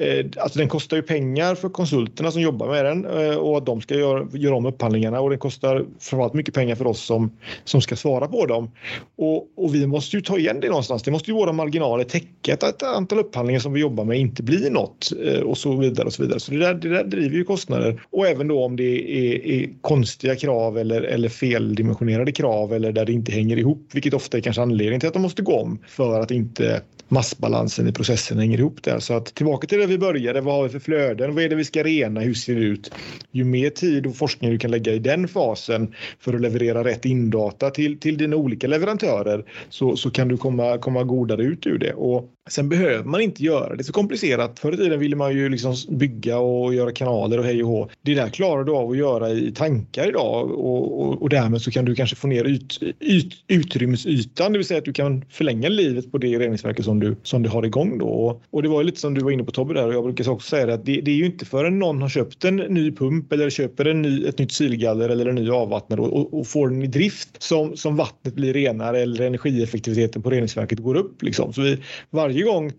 Eh, 0.01 0.25
alltså 0.37 0.59
den 0.59 0.67
kostar 0.67 0.97
ju 0.97 1.03
pengar 1.03 1.55
för 1.55 1.69
konsulterna 1.69 2.31
som 2.31 2.41
jobbar 2.41 2.67
med 2.67 2.85
den 2.85 3.05
eh, 3.05 3.35
och 3.35 3.57
att 3.57 3.65
de 3.65 3.81
ska 3.81 3.95
göra, 3.95 4.27
göra 4.33 4.55
om 4.55 4.65
upphandlingarna 4.65 5.21
och 5.21 5.29
den 5.29 5.39
kostar 5.39 5.85
framförallt 5.99 6.33
mycket 6.33 6.53
pengar 6.53 6.75
för 6.75 6.87
oss 6.87 7.01
som, 7.01 7.31
som 7.63 7.81
ska 7.81 7.95
svara 7.95 8.27
på 8.27 8.45
dem. 8.45 8.71
Och, 9.17 9.47
och 9.57 9.75
vi 9.75 9.87
måste 9.87 10.15
ju 10.15 10.21
ta 10.21 10.37
igen 10.37 10.59
det 10.59 10.67
någonstans. 10.67 11.03
Det 11.03 11.11
måste 11.11 11.31
ju 11.31 11.35
våra 11.35 11.51
marginaler 11.51 12.03
täcka 12.03 12.53
att 12.53 12.63
ett 12.63 12.83
antal 12.83 13.19
upphandlingar 13.19 13.59
som 13.59 13.73
vi 13.73 13.79
jobbar 13.79 14.05
med 14.05 14.19
inte 14.19 14.43
blir 14.43 14.69
något 14.69 15.11
eh, 15.25 15.39
och 15.39 15.57
så 15.57 15.75
vidare 15.77 16.05
och 16.05 16.13
så 16.13 16.23
vidare. 16.23 16.39
Så 16.39 16.51
det 16.51 16.57
där, 16.57 16.73
det 16.73 16.89
där 16.89 17.03
driver 17.03 17.35
ju 17.35 17.43
kostnader 17.43 18.01
och 18.11 18.27
även 18.27 18.47
då 18.47 18.63
om 18.63 18.75
det 18.75 19.17
är, 19.17 19.45
är 19.45 19.69
konstiga 19.81 20.35
krav 20.35 20.77
eller, 20.77 21.01
eller 21.01 21.29
feldimensionerade 21.29 22.31
krav 22.31 22.73
eller 22.73 22.91
där 22.91 23.05
det 23.05 23.13
inte 23.13 23.31
hänger 23.31 23.57
ihop, 23.57 23.89
vilket 23.93 24.13
ofta 24.13 24.37
är 24.37 24.41
kanske 24.41 24.61
anledningen 24.61 24.99
till 24.99 25.07
att 25.07 25.13
de 25.13 25.21
måste 25.21 25.41
gå 25.41 25.59
om 25.59 25.79
för 25.87 26.19
att 26.19 26.31
inte 26.31 26.81
massbalansen 27.11 27.87
i 27.87 27.91
processen 27.91 28.39
hänger 28.39 28.57
ihop 28.57 28.83
där. 28.83 28.99
Så 28.99 29.13
att 29.13 29.25
tillbaka 29.25 29.67
till 29.67 29.79
det 29.79 29.87
vi 29.91 29.97
började, 29.97 30.41
vad 30.41 30.55
har 30.55 30.63
vi 30.63 30.69
för 30.69 30.79
flöden, 30.79 31.35
vad 31.35 31.43
är 31.43 31.49
det 31.49 31.55
vi 31.55 31.65
ska 31.65 31.83
rena, 31.83 32.19
hur 32.21 32.33
ser 32.33 32.55
det 32.55 32.61
ut? 32.61 32.91
Ju 33.31 33.43
mer 33.43 33.69
tid 33.69 34.05
och 34.05 34.15
forskning 34.15 34.51
du 34.51 34.57
kan 34.57 34.71
lägga 34.71 34.93
i 34.93 34.99
den 34.99 35.27
fasen 35.27 35.95
för 36.19 36.33
att 36.33 36.41
leverera 36.41 36.83
rätt 36.83 37.05
indata 37.05 37.69
till, 37.69 37.99
till 37.99 38.17
dina 38.17 38.35
olika 38.35 38.67
leverantörer 38.67 39.45
så, 39.69 39.95
så 39.95 40.11
kan 40.11 40.27
du 40.27 40.37
komma, 40.37 40.77
komma 40.77 41.03
godare 41.03 41.43
ut 41.43 41.67
ur 41.67 41.77
det. 41.77 41.93
Och 41.93 42.29
Sen 42.49 42.69
behöver 42.69 43.03
man 43.03 43.21
inte 43.21 43.43
göra 43.43 43.75
det 43.75 43.83
så 43.83 43.93
komplicerat. 43.93 44.59
Förr 44.59 44.73
i 44.73 44.77
tiden 44.77 44.99
ville 44.99 45.15
man 45.15 45.33
ju 45.33 45.49
liksom 45.49 45.75
bygga 45.89 46.37
och 46.37 46.73
göra 46.73 46.91
kanaler 46.91 47.37
och 47.37 47.43
hej 47.43 47.63
och 47.63 47.69
hå. 47.69 47.89
Det 48.01 48.13
där 48.13 48.29
klarar 48.29 48.63
du 48.63 48.71
av 48.71 48.91
att 48.91 48.97
göra 48.97 49.29
i 49.29 49.51
tankar 49.51 50.07
idag 50.07 50.51
och, 50.51 51.01
och, 51.01 51.21
och 51.21 51.29
därmed 51.29 51.61
så 51.61 51.71
kan 51.71 51.85
du 51.85 51.95
kanske 51.95 52.15
få 52.15 52.27
ner 52.27 52.43
ut, 52.43 52.79
ut, 52.99 53.43
utrymmesytan, 53.47 54.51
det 54.51 54.57
vill 54.57 54.67
säga 54.67 54.77
att 54.77 54.85
du 54.85 54.93
kan 54.93 55.25
förlänga 55.29 55.69
livet 55.69 56.11
på 56.11 56.17
det 56.17 56.39
reningsverket 56.39 56.85
som 56.85 56.99
du, 56.99 57.15
som 57.23 57.43
du 57.43 57.49
har 57.49 57.65
igång 57.65 57.97
då. 57.97 58.41
Och 58.51 58.63
det 58.63 58.69
var 58.69 58.81
ju 58.81 58.85
lite 58.85 58.99
som 58.99 59.13
du 59.13 59.21
var 59.21 59.31
inne 59.31 59.43
på 59.43 59.51
Tobbe 59.51 59.73
där 59.81 59.87
och 59.87 59.93
jag 59.93 60.03
brukar 60.03 60.29
också 60.29 60.49
säga 60.49 60.65
det 60.65 60.73
att 60.73 60.85
det, 60.85 61.01
det 61.01 61.11
är 61.11 61.15
ju 61.15 61.25
inte 61.25 61.45
förrän 61.45 61.79
någon 61.79 62.01
har 62.01 62.09
köpt 62.09 62.45
en 62.45 62.55
ny 62.55 62.91
pump 62.91 63.33
eller 63.33 63.49
köper 63.49 63.85
en 63.85 64.01
ny, 64.01 64.25
ett 64.25 64.39
nytt 64.39 64.51
silgaller 64.51 65.09
eller 65.09 65.25
en 65.25 65.35
ny 65.35 65.49
avvattnare 65.49 66.01
och, 66.01 66.13
och, 66.13 66.39
och, 66.39 66.47
får 66.47 66.69
den 66.69 66.83
i 66.83 66.87
drift 66.87 67.43
som, 67.43 67.77
som 67.77 67.95
vattnet 67.95 68.33
blir 68.33 68.53
renare 68.53 69.01
eller 69.01 69.25
energieffektiviteten 69.25 70.21
på 70.21 70.29
reningsverket 70.29 70.79
går 70.79 70.95
upp. 70.95 71.23
Liksom. 71.23 71.53
Så 71.53 71.61
vi, 71.61 71.77
varje 72.09 72.43
gång 72.43 72.71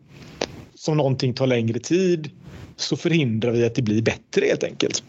som 0.74 0.96
någonting 0.96 1.34
tar 1.34 1.46
längre 1.46 1.78
tid 1.78 2.30
så 2.76 2.96
förhindrar 2.96 3.50
vi 3.50 3.64
att 3.64 3.74
det 3.74 3.82
blir 3.82 4.02
bättre 4.02 4.46
helt 4.46 4.64
enkelt. 4.64 5.04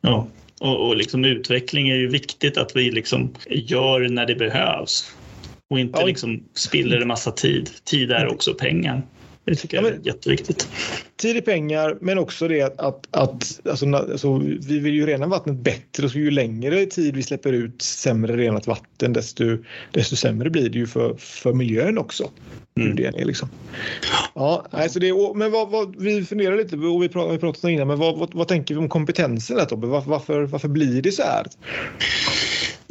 Ja, 0.00 0.28
och, 0.60 0.88
och 0.88 0.96
liksom 0.96 1.24
utveckling 1.24 1.88
är 1.88 1.96
ju 1.96 2.08
viktigt 2.08 2.58
att 2.58 2.76
vi 2.76 2.90
liksom 2.90 3.34
gör 3.48 4.08
när 4.08 4.26
det 4.26 4.34
behövs 4.34 5.12
och 5.70 5.80
inte 5.80 6.00
ja. 6.00 6.06
liksom 6.06 6.44
spiller 6.54 7.00
en 7.00 7.08
massa 7.08 7.30
tid. 7.30 7.70
Tid 7.84 8.10
är 8.10 8.26
också 8.26 8.54
pengar. 8.54 9.02
Det 9.46 9.54
tycker 9.54 9.76
jag 9.76 9.86
är 9.86 10.00
jätteviktigt. 10.02 10.68
Tid 11.16 11.36
är 11.36 11.40
pengar, 11.40 11.98
men 12.00 12.18
också 12.18 12.48
det 12.48 12.62
att, 12.62 12.80
att, 12.80 13.06
att 13.10 13.60
alltså, 13.64 13.86
alltså, 13.94 14.38
vi 14.38 14.78
vill 14.78 14.94
ju 14.94 15.06
rena 15.06 15.26
vattnet 15.26 15.56
bättre 15.56 16.08
så 16.08 16.18
ju 16.18 16.30
längre 16.30 16.86
tid 16.86 17.16
vi 17.16 17.22
släpper 17.22 17.52
ut 17.52 17.82
sämre 17.82 18.36
renat 18.36 18.66
vatten 18.66 19.12
desto, 19.12 19.58
desto 19.90 20.16
sämre 20.16 20.50
blir 20.50 20.68
det 20.68 20.78
ju 20.78 20.86
för, 20.86 21.14
för 21.14 21.52
miljön 21.52 21.98
också. 21.98 22.30
Mm. 22.80 22.96
Det 22.96 23.06
är 23.06 23.24
liksom. 23.24 23.48
Ja, 24.34 24.66
alltså 24.70 24.98
det, 24.98 25.12
men 25.34 25.50
vad, 25.50 25.70
vad, 25.70 25.96
vi 25.96 26.24
funderar 26.24 26.56
lite 26.56 26.76
och 26.76 27.02
vi 27.02 27.08
pratat, 27.08 27.34
vi 27.34 27.38
pratat 27.38 27.64
om 27.64 27.70
innan, 27.70 27.88
men 27.88 27.98
vad, 27.98 28.18
vad, 28.18 28.34
vad, 28.34 28.48
tänker 28.48 28.74
vi 28.74 28.80
om 28.80 28.88
kompetensen 28.88 29.56
där 29.56 29.64
Tobbe? 29.64 29.86
Var, 29.86 30.00
varför, 30.06 30.42
varför 30.42 30.68
blir 30.68 31.02
det 31.02 31.12
så 31.12 31.22
här? 31.22 31.46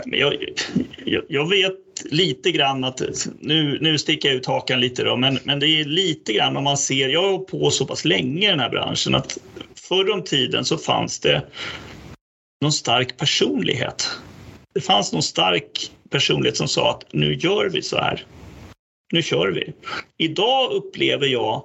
Jag, 0.05 0.36
jag, 1.05 1.23
jag, 1.29 1.49
vet 1.49 1.73
lite 2.05 2.51
grann 2.51 2.84
att, 2.84 3.01
nu, 3.39 3.77
nu 3.81 3.97
sticker 3.97 4.29
jag 4.29 4.36
ut 4.36 4.45
hakan 4.45 4.79
lite 4.79 5.03
då, 5.03 5.15
men, 5.15 5.39
men 5.43 5.60
det 5.60 5.67
är 5.67 5.86
lite 5.86 6.34
grann 6.34 6.58
om 6.58 6.63
man 6.63 6.77
ser, 6.77 7.10
jag 7.10 7.31
har 7.31 7.38
på 7.38 7.71
så 7.71 7.86
pass 7.86 8.05
länge 8.05 8.47
i 8.47 8.51
den 8.51 8.60
här 8.60 8.69
branschen 8.69 9.15
att 9.15 9.38
förr 9.75 10.12
om 10.12 10.23
tiden 10.23 10.65
så 10.65 10.77
fanns 10.77 11.19
det 11.19 11.45
någon 12.62 12.71
stark 12.71 13.17
personlighet. 13.17 14.10
Det 14.73 14.81
fanns 14.81 15.13
någon 15.13 15.23
stark 15.23 15.91
personlighet 16.10 16.58
som 16.58 16.67
sa 16.67 16.91
att 16.91 17.13
nu 17.13 17.35
gör 17.35 17.69
vi 17.69 17.81
så 17.81 17.98
här. 17.98 18.25
Nu 19.13 19.21
kör 19.21 19.48
vi. 19.48 19.73
Idag 20.17 20.71
upplever 20.71 21.27
jag 21.27 21.63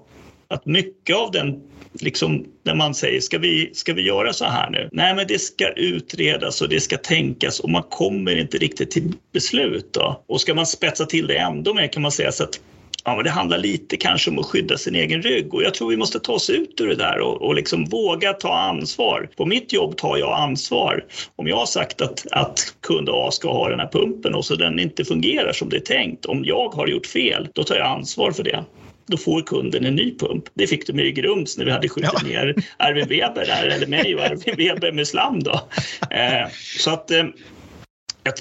att 0.48 0.66
mycket 0.66 1.16
av 1.16 1.30
den 1.30 1.62
liksom, 1.92 2.44
när 2.62 2.74
man 2.74 2.94
säger 2.94 3.20
ska 3.20 3.38
vi, 3.38 3.70
ska 3.72 3.94
vi 3.94 4.02
göra 4.02 4.32
så 4.32 4.44
här 4.44 4.70
nu? 4.70 4.88
Nej, 4.92 5.14
men 5.14 5.26
det 5.26 5.38
ska 5.38 5.68
utredas 5.68 6.62
och 6.62 6.68
det 6.68 6.80
ska 6.80 6.96
tänkas 6.96 7.60
och 7.60 7.70
man 7.70 7.82
kommer 7.82 8.36
inte 8.36 8.58
riktigt 8.58 8.90
till 8.90 9.12
beslut. 9.32 9.92
Då. 9.92 10.24
Och 10.26 10.40
ska 10.40 10.54
man 10.54 10.66
spetsa 10.66 11.06
till 11.06 11.26
det 11.26 11.36
ändå 11.36 11.74
mer 11.74 11.86
kan 11.86 12.02
man 12.02 12.12
säga 12.12 12.32
så 12.32 12.44
att 12.44 12.60
ja, 13.04 13.14
men 13.14 13.24
det 13.24 13.30
handlar 13.30 13.58
lite 13.58 13.96
kanske 13.96 14.30
om 14.30 14.38
att 14.38 14.46
skydda 14.46 14.78
sin 14.78 14.94
egen 14.94 15.22
rygg 15.22 15.54
och 15.54 15.62
jag 15.62 15.74
tror 15.74 15.90
vi 15.90 15.96
måste 15.96 16.20
ta 16.20 16.32
oss 16.32 16.50
ut 16.50 16.80
ur 16.80 16.88
det 16.88 16.94
där 16.94 17.20
och, 17.20 17.42
och 17.42 17.54
liksom 17.54 17.84
våga 17.84 18.32
ta 18.32 18.54
ansvar. 18.54 19.28
På 19.36 19.46
mitt 19.46 19.72
jobb 19.72 19.96
tar 19.96 20.16
jag 20.16 20.38
ansvar. 20.38 21.04
Om 21.36 21.48
jag 21.48 21.56
har 21.56 21.66
sagt 21.66 22.00
att, 22.00 22.26
att 22.30 22.74
kund 22.80 23.08
A 23.12 23.30
ska 23.30 23.52
ha 23.52 23.68
den 23.68 23.80
här 23.80 23.88
pumpen 23.92 24.34
och 24.34 24.44
så 24.44 24.54
den 24.54 24.78
inte 24.78 25.04
fungerar 25.04 25.52
som 25.52 25.68
det 25.68 25.76
är 25.76 25.80
tänkt, 25.80 26.26
om 26.26 26.44
jag 26.44 26.68
har 26.68 26.86
gjort 26.86 27.06
fel, 27.06 27.48
då 27.54 27.64
tar 27.64 27.76
jag 27.76 27.86
ansvar 27.86 28.32
för 28.32 28.42
det 28.42 28.64
då 29.10 29.16
får 29.16 29.42
kunden 29.42 29.84
en 29.84 29.94
ny 29.94 30.18
pump. 30.18 30.44
Det 30.54 30.66
fick 30.66 30.86
de 30.86 31.00
i 31.00 31.12
Grums 31.12 31.58
när 31.58 31.64
vi 31.64 31.70
hade 31.70 31.88
skjutit 31.88 32.10
ja. 32.12 32.28
ner 32.28 32.54
Arvin 32.76 33.08
Weber 33.08 33.46
där, 33.46 33.66
eller 33.66 33.86
mig 33.86 34.14
och 34.14 34.22
Arvin 34.22 34.56
Weber 34.56 34.92
med 34.92 35.08
slam. 35.08 35.42
Då. 35.42 35.68
Eh, 36.10 36.48
så 36.78 36.90
att 36.90 37.10
eh, 37.10 37.24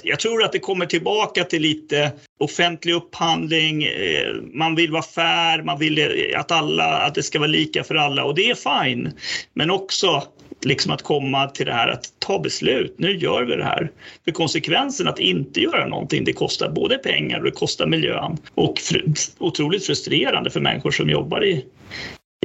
jag, 0.02 0.20
tror 0.20 0.44
att 0.44 0.52
det 0.52 0.58
kommer 0.58 0.86
tillbaka 0.86 1.44
till 1.44 1.62
lite 1.62 2.12
offentlig 2.40 2.92
upphandling. 2.92 3.84
Eh, 3.84 4.34
man 4.54 4.74
vill 4.74 4.92
vara 4.92 5.02
fair, 5.02 5.62
man 5.62 5.78
vill 5.78 6.24
att, 6.36 6.50
alla, 6.50 6.98
att 6.98 7.14
det 7.14 7.22
ska 7.22 7.38
vara 7.38 7.48
lika 7.48 7.84
för 7.84 7.94
alla 7.94 8.24
och 8.24 8.34
det 8.34 8.50
är 8.50 8.84
fine. 8.84 9.12
Men 9.54 9.70
också 9.70 10.22
liksom 10.64 10.92
att 10.92 11.02
komma 11.02 11.48
till 11.48 11.66
det 11.66 11.72
här 11.72 11.88
att 11.88 12.12
ta 12.18 12.38
beslut. 12.38 12.94
Nu 12.98 13.16
gör 13.16 13.44
vi 13.44 13.56
det 13.56 13.64
här. 13.64 13.90
För 14.24 14.32
konsekvensen 14.32 15.08
att 15.08 15.18
inte 15.18 15.60
göra 15.60 15.86
någonting, 15.86 16.24
det 16.24 16.32
kostar 16.32 16.68
både 16.68 16.98
pengar 16.98 17.38
och 17.38 17.44
det 17.44 17.50
kostar 17.50 17.86
miljön 17.86 18.36
och 18.54 18.78
fr 18.78 18.96
otroligt 19.38 19.86
frustrerande 19.86 20.50
för 20.50 20.60
människor 20.60 20.90
som 20.90 21.10
jobbar 21.10 21.44
i, 21.44 21.64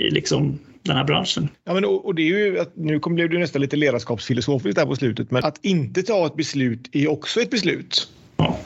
i 0.01 0.09
liksom 0.09 0.59
den 0.84 0.95
här 0.95 1.03
branschen. 1.03 1.49
Ja, 1.63 1.74
men, 1.74 1.86
och, 1.86 2.05
och 2.05 2.16
det 2.16 2.22
är 2.22 2.26
ju 2.26 2.59
att 2.59 2.76
nu 2.76 2.99
blev 2.99 3.30
det 3.30 3.39
nästan 3.39 3.61
lite 3.61 3.76
ledarskapsfilosofiskt 3.76 4.76
där 4.76 4.86
på 4.86 4.95
slutet, 4.95 5.32
men 5.32 5.43
att 5.43 5.66
inte 5.66 6.03
ta 6.03 6.26
ett 6.26 6.36
beslut 6.36 6.89
är 6.91 7.07
också 7.07 7.41
ett 7.41 7.49
beslut. 7.49 8.07
Ja. 8.38 8.57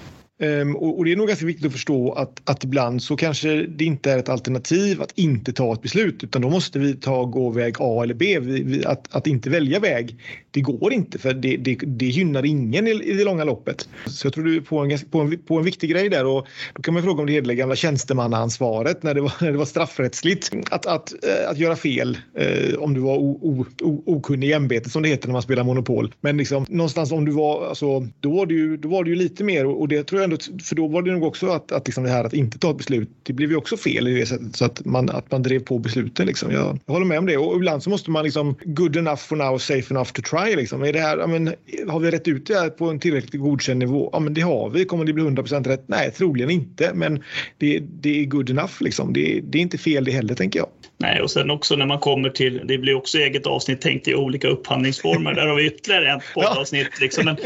Um, 0.41 0.75
och, 0.75 0.97
och, 0.97 1.05
det 1.05 1.11
är 1.11 1.15
nog 1.15 1.27
ganska 1.27 1.45
viktigt 1.45 1.65
att 1.65 1.71
förstå 1.71 2.11
att, 2.11 2.49
att 2.49 2.63
ibland 2.63 3.03
så 3.03 3.15
kanske 3.15 3.65
det 3.65 3.85
inte 3.85 4.11
är 4.11 4.17
ett 4.17 4.29
alternativ 4.29 5.01
att 5.01 5.11
inte 5.15 5.53
ta 5.53 5.73
ett 5.73 5.81
beslut 5.81 6.23
utan 6.23 6.41
då 6.41 6.49
måste 6.49 6.79
vi 6.79 6.93
ta 6.93 7.25
gå 7.25 7.49
väg 7.49 7.75
A 7.79 8.03
eller 8.03 8.13
B. 8.13 8.39
Vi, 8.39 8.63
vi, 8.63 8.85
att, 8.85 9.15
att 9.15 9.27
inte 9.27 9.49
välja 9.49 9.79
väg, 9.79 10.15
det 10.51 10.61
går 10.61 10.93
inte 10.93 11.17
för 11.17 11.33
det, 11.33 11.57
det, 11.57 11.75
det 11.75 12.05
gynnar 12.05 12.45
ingen 12.45 12.87
i, 12.87 12.91
i, 12.91 13.13
det 13.13 13.23
långa 13.23 13.43
loppet. 13.43 13.89
Så 14.05 14.27
jag 14.27 14.33
tror 14.33 14.43
du 14.43 14.55
är 14.55 14.61
på 14.61 14.79
en, 14.79 14.99
på, 15.11 15.19
en, 15.19 15.37
på 15.37 15.57
en 15.57 15.65
viktig 15.65 15.89
grej 15.89 16.09
där 16.09 16.25
och 16.25 16.47
då 16.73 16.81
kan 16.81 16.93
man 16.93 17.03
fråga 17.03 17.21
om 17.21 17.27
det 17.27 17.33
hela 17.33 17.53
gamla 17.53 17.75
tjänstemannaansvaret 17.75 19.03
när 19.03 19.13
det 19.13 19.21
var, 19.21 19.33
när 19.41 19.51
det 19.51 19.57
var 19.57 19.65
straffrättsligt 19.65 20.51
att, 20.71 20.85
att, 20.85 21.13
eh, 21.13 21.49
att 21.49 21.57
göra 21.57 21.75
fel 21.75 22.17
eh, 22.35 22.75
om 22.79 22.93
du 22.93 23.01
var 23.01 23.17
o, 23.17 23.39
o, 23.41 23.65
o, 23.81 24.03
okunnig 24.05 24.47
i 24.47 24.53
ämbetet 24.53 24.91
som 24.91 25.01
det 25.01 25.09
heter 25.09 25.27
när 25.27 25.33
man 25.33 25.41
spelar 25.41 25.63
Monopol. 25.63 26.13
Men 26.21 26.37
liksom, 26.37 26.65
någonstans 26.69 27.11
om 27.11 27.25
du 27.25 27.31
var, 27.31 27.67
alltså, 27.67 28.07
då 28.19 28.31
var 28.31 28.45
det 28.45 28.53
ju, 28.53 28.77
då 28.77 28.89
var 28.89 29.03
det 29.03 29.09
ju 29.09 29.15
lite 29.15 29.43
mer 29.43 29.65
och 29.65 29.87
det 29.87 30.03
tror 30.03 30.21
jag 30.21 30.28
ändå, 30.31 30.63
för 30.63 30.75
då 30.75 30.87
var 30.87 31.01
det 31.01 31.11
nog 31.11 31.23
också 31.23 31.47
att, 31.47 31.71
att 31.71 31.87
liksom 31.87 32.03
det 32.03 32.09
här 32.09 32.23
att 32.23 32.33
inte 32.33 32.59
ta 32.59 32.71
ett 32.71 32.77
beslut, 32.77 33.09
det 33.23 33.33
blev 33.33 33.49
ju 33.49 33.55
också 33.55 33.77
fel 33.77 34.07
i 34.07 34.19
det 34.19 34.25
sättet 34.25 34.55
så 34.55 34.65
att 34.65 34.85
man, 34.85 35.09
att 35.09 35.31
man 35.31 35.43
drev 35.43 35.59
på 35.59 35.79
besluten. 35.79 36.27
Liksom. 36.27 36.51
Jag, 36.51 36.79
jag 36.85 36.93
håller 36.93 37.05
med 37.05 37.19
om 37.19 37.25
det 37.25 37.37
och 37.37 37.55
ibland 37.55 37.83
så 37.83 37.89
måste 37.89 38.11
man 38.11 38.23
liksom 38.23 38.55
good 38.63 38.95
enough 38.95 39.21
for 39.21 39.35
now, 39.35 39.57
safe 39.57 39.93
enough 39.93 40.11
to 40.11 40.21
try. 40.21 40.55
Liksom. 40.55 40.83
Är 40.83 40.93
det 40.93 40.99
här, 40.99 41.27
men, 41.27 41.53
har 41.87 41.99
vi 41.99 42.11
rätt 42.11 42.27
ut 42.27 42.47
det 42.47 42.55
här 42.55 42.69
på 42.69 42.89
en 42.89 42.99
tillräckligt 42.99 43.41
godkänd 43.41 43.79
nivå? 43.79 44.09
Ja, 44.13 44.19
men 44.19 44.33
det 44.33 44.41
har 44.41 44.69
vi. 44.69 44.85
Kommer 44.85 45.05
det 45.05 45.13
bli 45.13 45.23
100% 45.23 45.67
rätt? 45.67 45.83
Nej, 45.87 46.11
troligen 46.11 46.49
inte, 46.49 46.91
men 46.93 47.23
det, 47.57 47.79
det 47.79 48.21
är 48.21 48.25
good 48.25 48.49
enough. 48.49 48.73
Liksom. 48.79 49.13
Det, 49.13 49.41
det 49.43 49.57
är 49.57 49.61
inte 49.61 49.77
fel 49.77 50.05
det 50.05 50.11
heller, 50.11 50.35
tänker 50.35 50.59
jag. 50.59 50.67
Nej, 51.01 51.21
och 51.21 51.31
sen 51.31 51.51
också 51.51 51.75
när 51.75 51.85
man 51.85 51.99
kommer 51.99 52.29
till, 52.29 52.61
det 52.65 52.77
blir 52.77 52.95
också 52.95 53.17
eget 53.17 53.47
avsnitt 53.47 53.81
tänkt 53.81 54.07
i 54.07 54.15
olika 54.15 54.47
upphandlingsformer. 54.47 55.33
Där 55.33 55.47
har 55.47 55.55
vi 55.55 55.65
ytterligare 55.65 56.13
ett 56.13 56.23
poddavsnitt. 56.33 56.99
Liksom. 57.01 57.25
Men, 57.25 57.37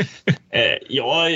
eh, 0.52 0.78
ja, 0.90 1.28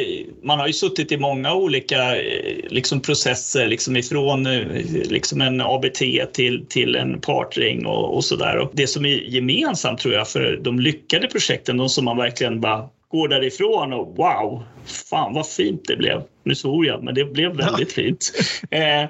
man 0.44 0.60
har 0.60 0.68
ju 0.68 0.74
suttit 0.74 1.12
i 1.12 1.18
många 1.18 1.54
olika 1.54 2.16
eh, 2.16 2.58
liksom, 2.70 3.02
processer 3.02 3.68
liksom 3.68 3.98
ifrån 3.98 4.46
eh, 4.46 4.62
liksom 5.10 5.42
en 5.42 5.62
ABT 5.62 6.02
till, 6.34 6.66
till 6.70 6.96
en 6.96 7.22
partring 7.22 7.86
och, 7.86 8.16
och 8.16 8.26
så 8.26 8.36
där. 8.36 8.68
det 8.74 8.88
som 8.88 9.06
är 9.06 9.16
gemensamt 9.16 10.00
tror 10.00 10.14
jag 10.14 10.28
för 10.28 10.60
de 10.62 10.80
lyckade 10.80 11.28
projekten, 11.28 11.78
de 11.78 11.90
som 11.90 12.06
man 12.06 12.18
verkligen 12.18 12.62
bara 12.62 12.90
går 13.10 13.28
därifrån 13.28 13.94
och 13.94 14.16
wow, 14.18 14.64
fan 14.86 15.34
vad 15.34 15.48
fint 15.48 15.82
det 15.88 15.96
blev. 15.96 16.24
Nu 16.44 16.56
svor 16.56 16.86
jag, 16.86 17.04
men 17.04 17.16
det 17.16 17.26
blev 17.26 17.56
väldigt 17.56 17.92
fint. 17.92 18.32
Eh, 18.72 19.10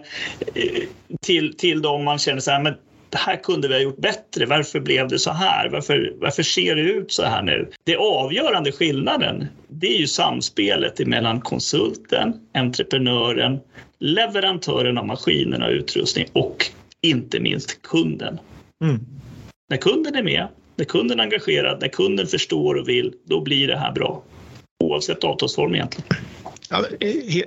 till, 1.21 1.57
till 1.57 1.81
de 1.81 2.03
man 2.03 2.19
känner 2.19 2.39
så 2.39 2.51
här, 2.51 2.61
men 2.61 2.73
det 3.09 3.17
här 3.17 3.35
kunde 3.35 3.67
vi 3.67 3.73
ha 3.73 3.81
gjort 3.81 3.97
bättre. 3.97 4.45
Varför 4.45 4.79
blev 4.79 5.07
det 5.07 5.19
så 5.19 5.31
här? 5.31 5.69
Varför, 5.69 6.13
varför 6.15 6.43
ser 6.43 6.75
det 6.75 6.81
ut 6.81 7.11
så 7.11 7.23
här 7.23 7.41
nu? 7.41 7.71
Det 7.83 7.95
avgörande 7.95 8.71
skillnaden, 8.71 9.47
det 9.67 9.87
är 9.87 9.99
ju 9.99 10.07
samspelet 10.07 11.07
mellan 11.07 11.41
konsulten, 11.41 12.33
entreprenören, 12.53 13.59
leverantören 13.99 14.97
av 14.97 15.05
maskinerna 15.05 15.65
och 15.65 15.71
utrustning 15.71 16.25
och 16.33 16.65
inte 17.01 17.39
minst 17.39 17.81
kunden. 17.81 18.39
Mm. 18.83 18.99
När 19.69 19.77
kunden 19.77 20.15
är 20.15 20.23
med, 20.23 20.47
när 20.75 20.85
kunden 20.85 21.19
är 21.19 21.23
engagerad, 21.23 21.81
när 21.81 21.87
kunden 21.87 22.27
förstår 22.27 22.75
och 22.75 22.89
vill, 22.89 23.13
då 23.25 23.41
blir 23.41 23.67
det 23.67 23.77
här 23.77 23.91
bra. 23.91 24.23
Oavsett 24.83 25.23
avtalsform 25.23 25.75
egentligen. 25.75 26.07
Ja, 26.69 26.85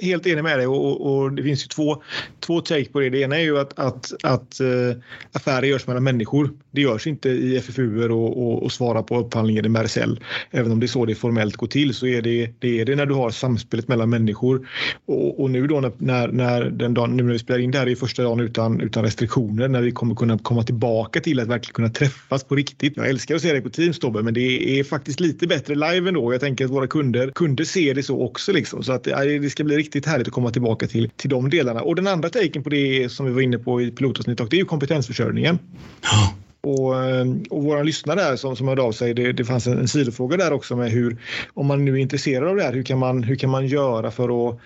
helt 0.01 0.27
enig 0.27 0.43
med 0.43 0.59
dig 0.59 0.67
och, 0.67 1.17
och, 1.17 1.33
det 1.33 1.43
finns 1.43 1.65
ju 1.65 1.69
två, 1.69 2.03
två 2.41 2.61
take 2.61 2.85
på 2.85 3.01
det. 3.01 3.11
Det 3.11 3.21
ena 3.21 3.37
är 3.37 3.43
ju 3.43 3.59
att, 3.59 3.79
att, 3.79 4.13
att 4.23 4.61
eh, 4.61 4.97
affärer 5.33 5.67
görs 5.67 5.87
mellan 5.87 6.05
människor. 6.05 6.51
Det 6.71 6.81
görs 6.81 7.07
inte 7.07 7.29
i 7.29 7.57
FFU 7.57 8.09
och, 8.09 8.43
och, 8.43 8.63
och 8.63 8.73
svara 8.73 9.03
på 9.03 9.19
upphandlingen 9.19 9.67
i 9.67 9.69
Mercell. 9.69 10.21
Även 10.51 10.73
om 10.73 10.81
det 10.81 10.87
är 10.87 10.89
så 10.89 11.05
det 11.05 11.15
formellt 11.15 11.57
går 11.57 11.67
till 11.67 11.95
så 11.95 12.07
är 12.07 12.23
det 12.23 12.51
det, 12.59 12.81
är 12.81 12.85
det 12.85 12.97
när 12.97 13.07
du 13.07 13.15
har 13.15 13.31
samspelet 13.31 13.89
mellan 13.89 14.11
människor. 14.11 14.69
Och, 15.07 15.41
och 15.41 15.51
nu 15.51 15.67
då 15.67 15.93
när, 15.99 16.29
när, 16.29 16.65
den 16.65 16.95
dagen, 16.95 17.17
nu 17.17 17.23
när 17.23 17.33
vi 17.33 17.39
spelar 17.39 17.61
in 17.61 17.71
det 17.71 17.79
här 17.79 17.89
är 17.89 17.95
första 17.95 18.23
dagen 18.23 18.41
utan, 18.41 18.81
utan 18.81 19.05
restriktioner 19.05 19.69
när 19.69 19.83
vi 19.83 19.91
kommer 19.91 20.15
kunna 20.15 20.39
komma 20.39 20.63
tillbaka 20.63 21.21
till 21.21 21.41
att 21.41 21.49
verkligen 21.49 21.75
kunna 21.75 21.89
träffas 21.89 22.45
på 22.45 22.55
riktigt. 22.55 22.97
Jag 22.97 23.09
älskar 23.09 23.35
att 23.35 23.43
se 23.43 23.53
dig 23.53 23.61
på 23.61 23.71
Teams 23.71 23.99
Tobbe 23.99 24.23
men 24.23 24.35
det 24.35 24.81
är 24.81 24.85
faktiskt 24.85 25.21
lite 25.21 25.47
bättre 25.47 25.75
live 25.75 26.09
ändå. 26.09 26.33
Jag 26.33 26.41
tänker 26.41 26.65
att 26.65 26.71
våra 26.71 26.87
kunder, 26.87 27.31
kunder 27.31 27.65
ser 27.65 27.95
det 27.95 28.03
så 28.03 28.21
också 28.21 28.53
liksom. 28.53 28.83
Så 28.83 28.93
att 28.93 29.07
det 29.17 29.51
ska 29.51 29.65
bli 29.65 29.77
riktigt 29.77 30.07
härligt 30.07 30.27
att 30.27 30.35
komma 30.35 30.51
tillbaka 30.51 30.87
till, 30.87 31.11
till 31.11 31.31
de 31.31 31.51
delarna. 31.51 31.83
Och 31.83 31.97
den 31.97 32.07
andra 32.07 32.29
taken 32.29 32.63
på 32.63 32.71
det 32.71 33.13
som 33.13 33.27
vi 33.27 33.33
var 33.33 33.41
inne 33.41 33.59
på 33.59 33.83
i 33.83 33.91
pilotavsnittet, 33.91 34.51
det 34.51 34.57
är 34.57 34.59
ju 34.59 34.65
kompetensförsörjningen. 34.65 35.59
Ja. 36.03 36.35
Och, 36.63 37.05
eh, 37.05 37.27
och 37.51 37.65
våra 37.65 37.83
lyssnare 37.83 38.21
där 38.21 38.37
som, 38.37 38.57
som 38.57 38.69
hörde 38.69 38.83
av 38.83 38.93
sig, 38.93 39.15
det, 39.15 39.33
det 39.33 39.45
fanns 39.45 39.67
en, 39.67 39.79
en 39.79 39.89
sidofråga 39.89 40.37
där 40.37 40.53
också 40.53 40.77
med 40.77 40.91
hur, 40.91 41.17
om 41.55 41.67
man 41.67 41.85
nu 41.85 41.93
är 41.93 41.97
intresserad 41.97 42.49
av 42.49 42.57
det 42.57 42.63
här, 42.63 42.73
hur 42.73 42.83
kan 42.83 42.99
man, 42.99 43.23
hur 43.23 43.37
kan 43.37 43.51
man 43.51 43.67
göra 43.67 44.11
för 44.11 44.49
att, 44.49 44.59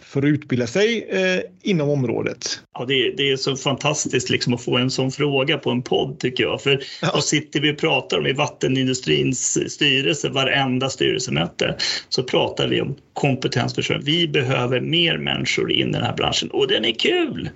för 0.00 0.20
att 0.22 0.24
utbilda 0.24 0.66
sig 0.66 1.06
eh, 1.10 1.40
inom 1.62 1.88
området? 1.88 2.60
Ja, 2.74 2.84
det, 2.84 3.14
det, 3.16 3.30
är 3.30 3.36
så 3.36 3.56
fantastiskt 3.56 4.30
liksom 4.30 4.54
att 4.54 4.62
få 4.64 4.76
en 4.76 4.90
sån 4.90 5.10
fråga 5.12 5.58
på 5.58 5.70
en 5.70 5.82
podd 5.82 6.18
tycker 6.18 6.44
jag. 6.44 6.62
För 6.62 6.82
ja. 7.02 7.10
vad 7.14 7.24
sitter 7.24 7.60
vi 7.60 7.72
och 7.72 7.78
pratar 7.78 8.18
om 8.18 8.26
i 8.26 8.32
vattenindustrins 8.32 9.72
styrelse, 9.72 10.28
varenda 10.28 10.88
styrelsemöte, 10.88 11.76
så 12.08 12.22
pratar 12.22 12.68
vi 12.68 12.80
om 12.80 12.96
kompetensförsörjning. 13.12 14.04
Vi 14.04 14.28
behöver 14.28 14.80
mer 14.80 15.18
människor 15.18 15.72
in 15.72 15.88
i 15.88 15.92
den 15.92 16.02
här 16.02 16.16
branschen 16.16 16.50
och 16.50 16.68
den 16.68 16.84
är 16.84 16.94
kul. 16.94 17.50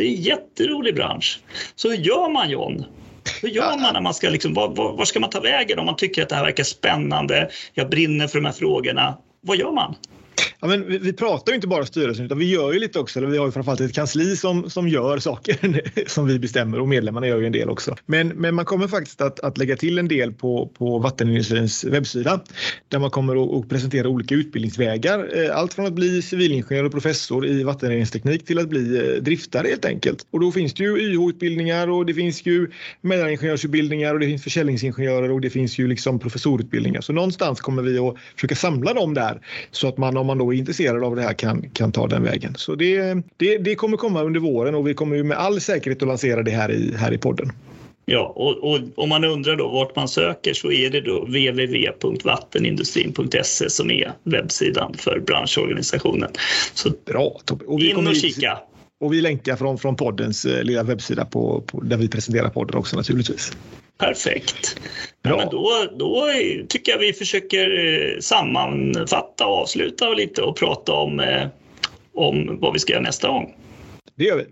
Det 0.00 0.06
är 0.06 0.08
en 0.08 0.22
jätterolig 0.22 0.94
bransch. 0.94 1.40
Så 1.74 1.90
hur 1.90 1.96
gör 1.96 2.28
man 2.28 2.50
John? 2.50 2.84
Hur 3.42 3.48
gör 3.48 3.78
man 3.78 3.94
när 3.94 4.00
man 4.00 4.14
ska 4.14 4.28
liksom, 4.28 4.54
var, 4.54 4.68
var, 4.68 4.96
var, 4.96 5.04
ska 5.04 5.20
man 5.20 5.30
ta 5.30 5.40
vägen 5.40 5.78
om 5.78 5.86
man 5.86 5.96
tycker 5.96 6.22
att 6.22 6.28
det 6.28 6.34
här 6.34 6.44
verkar 6.44 6.64
spännande? 6.64 7.50
Jag 7.74 7.90
brinner 7.90 8.26
för 8.26 8.38
de 8.38 8.44
här 8.44 8.52
frågorna. 8.52 9.18
Vad 9.40 9.56
gör 9.56 9.72
man? 9.72 9.94
Ja, 10.60 10.68
men 10.68 10.86
vi, 10.86 10.98
vi 10.98 11.12
pratar 11.12 11.52
ju 11.52 11.56
inte 11.56 11.68
bara 11.68 11.86
styrelsen 11.86 12.24
utan 12.26 12.38
vi 12.38 12.50
gör 12.50 12.72
ju 12.72 12.78
lite 12.78 12.98
också. 12.98 13.18
Eller 13.18 13.28
vi 13.28 13.38
har 13.38 13.46
ju 13.46 13.52
framförallt 13.52 13.80
ett 13.80 13.94
kansli 13.94 14.36
som, 14.36 14.70
som 14.70 14.88
gör 14.88 15.18
saker 15.18 15.82
som 16.08 16.26
vi 16.26 16.38
bestämmer 16.38 16.80
och 16.80 16.88
medlemmarna 16.88 17.26
gör 17.26 17.40
ju 17.40 17.46
en 17.46 17.52
del 17.52 17.70
också. 17.70 17.96
Men, 18.06 18.28
men 18.28 18.54
man 18.54 18.64
kommer 18.64 18.88
faktiskt 18.88 19.20
att, 19.20 19.40
att 19.40 19.58
lägga 19.58 19.76
till 19.76 19.98
en 19.98 20.08
del 20.08 20.32
på, 20.32 20.70
på 20.78 20.98
vattenindustrins 20.98 21.84
webbsida 21.84 22.40
där 22.88 22.98
man 22.98 23.10
kommer 23.10 23.60
att 23.60 23.68
presentera 23.68 24.08
olika 24.08 24.34
utbildningsvägar. 24.34 25.44
Eh, 25.44 25.56
allt 25.56 25.74
från 25.74 25.86
att 25.86 25.92
bli 25.92 26.22
civilingenjör 26.22 26.84
och 26.84 26.92
professor 26.92 27.46
i 27.46 27.62
vattenreningsteknik 27.62 28.46
till 28.46 28.58
att 28.58 28.68
bli 28.68 28.98
eh, 28.98 29.22
driftare 29.22 29.68
helt 29.68 29.84
enkelt. 29.84 30.26
Och 30.30 30.40
då 30.40 30.52
finns 30.52 30.74
det 30.74 30.84
ju 30.84 30.98
YH-utbildningar 30.98 31.90
och 31.90 32.06
det 32.06 32.14
finns 32.14 32.46
ju 32.46 32.70
mellaningenjörsutbildningar 33.00 34.14
och 34.14 34.20
det 34.20 34.26
finns 34.26 34.42
försäljningsingenjörer 34.42 35.30
och 35.30 35.40
det 35.40 35.50
finns 35.50 35.78
ju 35.78 35.88
liksom 35.88 36.18
professorutbildningar. 36.18 37.00
Så 37.00 37.12
någonstans 37.12 37.60
kommer 37.60 37.82
vi 37.82 37.98
att 37.98 38.16
försöka 38.34 38.54
samla 38.54 38.94
dem 38.94 39.14
där 39.14 39.40
så 39.70 39.88
att 39.88 39.98
man 39.98 40.16
om 40.16 40.26
man 40.26 40.38
då 40.38 40.49
är 40.54 40.58
intresserad 40.58 41.04
av 41.04 41.16
det 41.16 41.22
här 41.22 41.34
kan, 41.34 41.70
kan 41.70 41.92
ta 41.92 42.06
den 42.06 42.22
vägen. 42.22 42.54
Så 42.56 42.74
det, 42.74 43.14
det, 43.36 43.58
det 43.58 43.74
kommer 43.74 43.96
komma 43.96 44.22
under 44.22 44.40
våren 44.40 44.74
och 44.74 44.88
vi 44.88 44.94
kommer 44.94 45.16
ju 45.16 45.24
med 45.24 45.38
all 45.38 45.60
säkerhet 45.60 46.02
att 46.02 46.08
lansera 46.08 46.42
det 46.42 46.50
här 46.50 46.70
i, 46.70 46.94
här 46.96 47.12
i 47.12 47.18
podden. 47.18 47.52
Ja, 48.04 48.32
och, 48.36 48.70
och 48.70 48.78
om 48.94 49.08
man 49.08 49.24
undrar 49.24 49.56
då 49.56 49.68
vart 49.68 49.96
man 49.96 50.08
söker 50.08 50.54
så 50.54 50.72
är 50.72 50.90
det 50.90 51.00
då 51.00 51.24
www.vattenindustrin.se 51.24 53.70
som 53.70 53.90
är 53.90 54.12
webbsidan 54.22 54.94
för 54.94 55.20
branschorganisationen. 55.20 56.30
Så 56.74 56.90
Bra 57.04 57.40
Tobbe. 57.44 57.64
Och 57.64 57.80
in 57.80 58.06
och 58.06 58.16
kika. 58.16 58.58
Och 59.00 59.12
vi 59.12 59.20
länkar 59.20 59.56
från, 59.56 59.78
från 59.78 59.96
poddens 59.96 60.44
eh, 60.44 60.62
lilla 60.62 60.82
webbsida 60.82 61.24
på, 61.24 61.62
på, 61.66 61.80
där 61.80 61.96
vi 61.96 62.08
presenterar 62.08 62.48
podden 62.48 62.76
också 62.76 62.96
naturligtvis. 62.96 63.52
Perfekt. 64.00 64.80
Ja, 65.22 65.36
men 65.36 65.48
då, 65.48 65.86
då 65.98 66.26
tycker 66.68 66.92
jag 66.92 66.98
vi 66.98 67.12
försöker 67.12 67.78
eh, 67.78 68.20
sammanfatta 68.20 69.46
och 69.46 69.58
avsluta 69.58 70.08
lite 70.08 70.42
och 70.42 70.56
prata 70.56 70.92
om, 70.92 71.20
eh, 71.20 71.46
om 72.14 72.58
vad 72.60 72.72
vi 72.72 72.78
ska 72.78 72.92
göra 72.92 73.02
nästa 73.02 73.28
gång. 73.28 73.54
Det 74.14 74.24
gör 74.24 74.36
vi. 74.36 74.44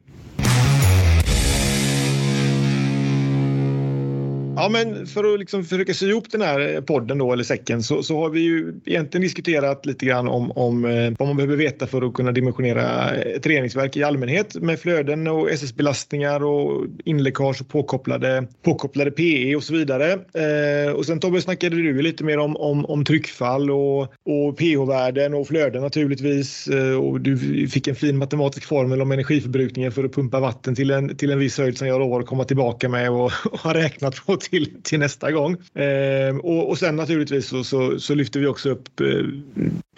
Ja, 4.58 4.68
men 4.68 5.06
för 5.06 5.34
att 5.34 5.40
liksom 5.40 5.64
försöka 5.64 5.94
sy 5.94 6.08
ihop 6.08 6.30
den 6.30 6.42
här 6.42 6.74
eh, 6.74 6.80
podden 6.80 7.18
då, 7.18 7.32
eller 7.32 7.44
säcken, 7.44 7.82
så, 7.82 8.02
så 8.02 8.20
har 8.20 8.30
vi 8.30 8.40
ju 8.40 8.74
egentligen 8.84 9.22
diskuterat 9.22 9.86
lite 9.86 10.06
grann 10.06 10.28
om, 10.28 10.50
om 10.50 10.84
eh, 10.84 11.12
vad 11.18 11.28
man 11.28 11.36
behöver 11.36 11.56
veta 11.56 11.86
för 11.86 12.02
att 12.02 12.14
kunna 12.14 12.32
dimensionera 12.32 13.14
eh, 13.14 13.36
ett 13.36 13.46
reningsverk 13.46 13.96
i 13.96 14.02
allmänhet 14.02 14.54
med 14.54 14.80
flöden 14.80 15.26
och 15.26 15.50
SS-belastningar 15.50 16.44
och 16.44 16.86
inläckage 17.04 17.60
och 17.60 17.68
påkopplade, 17.68 18.46
påkopplade 18.62 19.10
PE 19.10 19.56
och 19.56 19.62
så 19.62 19.74
vidare. 19.74 20.12
Eh, 20.12 20.92
och 20.92 21.06
sen 21.06 21.20
Tobbe 21.20 21.40
snackade 21.40 21.76
du 21.76 22.02
lite 22.02 22.24
mer 22.24 22.38
om, 22.38 22.56
om, 22.56 22.84
om 22.84 23.04
tryckfall 23.04 23.70
och, 23.70 24.02
och 24.02 24.58
pH-värden 24.58 25.34
och 25.34 25.46
flöden 25.46 25.82
naturligtvis. 25.82 26.68
Eh, 26.68 26.96
och 26.96 27.20
du 27.20 27.68
fick 27.68 27.88
en 27.88 27.94
fin 27.94 28.18
matematisk 28.18 28.66
formel 28.66 29.02
om 29.02 29.12
energiförbrukningen 29.12 29.92
för 29.92 30.04
att 30.04 30.14
pumpa 30.14 30.40
vatten 30.40 30.74
till 30.74 30.90
en, 30.90 31.16
till 31.16 31.30
en 31.30 31.38
viss 31.38 31.58
höjd 31.58 31.78
som 31.78 31.88
jag 31.88 32.00
lovar 32.00 32.20
att 32.20 32.26
komma 32.26 32.44
tillbaka 32.44 32.88
med 32.88 33.10
och, 33.10 33.32
och 33.52 33.58
har 33.58 33.74
räknat 33.74 34.26
på 34.26 34.32
till, 34.50 34.82
till 34.82 34.98
nästa 34.98 35.32
gång. 35.32 35.52
Eh, 35.74 36.36
och, 36.36 36.68
och 36.68 36.78
sen 36.78 36.96
naturligtvis 36.96 37.46
så, 37.46 37.64
så, 37.64 38.00
så 38.00 38.14
lyfter 38.14 38.40
vi 38.40 38.46
också 38.46 38.70
upp 38.70 39.00
eh, 39.00 39.06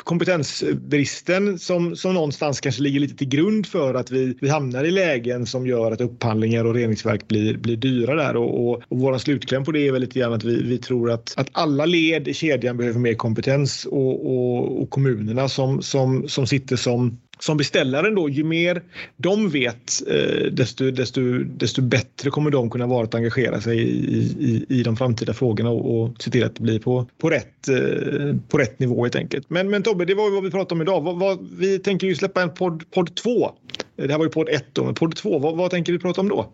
kompetensbristen 0.05 1.59
som, 1.59 1.97
som 1.97 2.15
någonstans 2.15 2.61
kanske 2.61 2.83
ligger 2.83 3.01
lite 3.01 3.17
till 3.17 3.29
grund 3.29 3.67
för 3.67 3.95
att 3.95 4.11
vi, 4.11 4.37
vi 4.41 4.49
hamnar 4.49 4.85
i 4.85 4.91
lägen 4.91 5.47
som 5.47 5.67
gör 5.67 5.93
att 5.93 6.01
upphandlingar 6.01 6.65
och 6.65 6.75
reningsverk 6.75 7.29
blir, 7.29 7.57
blir 7.57 7.77
dyra 7.77 8.15
där. 8.15 8.37
Och, 8.37 8.71
och, 8.71 8.83
och 8.89 8.99
vår 8.99 9.19
slutkläm 9.19 9.65
på 9.65 9.73
det 9.73 9.89
är 9.89 9.93
väl 9.93 10.01
lite 10.01 10.19
grann 10.19 10.33
att 10.33 10.45
vi, 10.45 10.63
vi 10.63 10.79
tror 10.79 11.11
att, 11.11 11.35
att 11.37 11.49
alla 11.53 11.87
led 11.87 12.29
i 12.29 12.35
kedjan 12.35 12.77
behöver 12.77 12.99
mer 12.99 13.15
kompetens 13.15 13.85
och, 13.85 14.27
och, 14.27 14.83
och 14.83 14.91
kommunerna 14.91 15.49
som, 15.49 15.83
som, 15.83 16.29
som 16.29 16.47
sitter 16.47 16.77
som 16.77 17.19
som 17.43 17.57
beställaren 17.57 18.15
då, 18.15 18.29
ju 18.29 18.45
mer 18.45 18.83
de 19.17 19.51
vet 19.51 20.09
eh, 20.09 20.53
desto, 20.53 20.91
desto, 20.91 21.21
desto 21.39 21.83
bättre 21.83 22.31
kommer 22.31 22.51
de 22.51 22.71
kunna 22.71 22.87
vara 22.87 23.05
att 23.05 23.15
engagera 23.15 23.61
sig 23.61 23.79
i, 23.79 24.19
i, 24.39 24.67
i 24.69 24.83
de 24.83 24.97
framtida 24.97 25.35
frågorna 25.35 25.71
och, 25.71 26.03
och 26.03 26.23
se 26.23 26.31
till 26.31 26.45
att 26.45 26.55
det 26.55 26.63
blir 26.63 26.79
på, 26.79 27.07
på, 27.19 27.31
rätt, 27.31 27.69
eh, 27.69 28.37
på 28.49 28.59
rätt 28.59 28.79
nivå 28.79 29.03
helt 29.03 29.17
enkelt. 29.17 29.51
Men, 29.51 29.71
men 29.71 29.83
Tobbe, 29.83 30.05
det 30.05 30.15
var 30.15 30.31
vad 30.31 30.43
vi 30.43 30.51
pratade 30.51 30.75
om 30.75 30.83
idag. 30.83 31.01
Vad, 31.01 31.19
vad, 31.19 31.49
vi 31.59 31.79
tänker 31.79 32.07
ju 32.07 32.15
släppa 32.15 32.43
en 32.43 32.55
podd, 32.55 32.91
podd 32.91 33.15
2. 33.15 33.53
Det 33.97 34.11
här 34.11 34.19
var 34.19 34.25
ju 34.25 34.31
podd 34.31 34.49
1 34.49 34.65
då, 34.73 34.85
men 34.85 34.95
podd 34.95 35.17
2, 35.17 35.39
vad, 35.39 35.57
vad 35.57 35.71
tänker 35.71 35.93
vi 35.93 35.99
prata 35.99 36.21
om 36.21 36.29
då? 36.29 36.53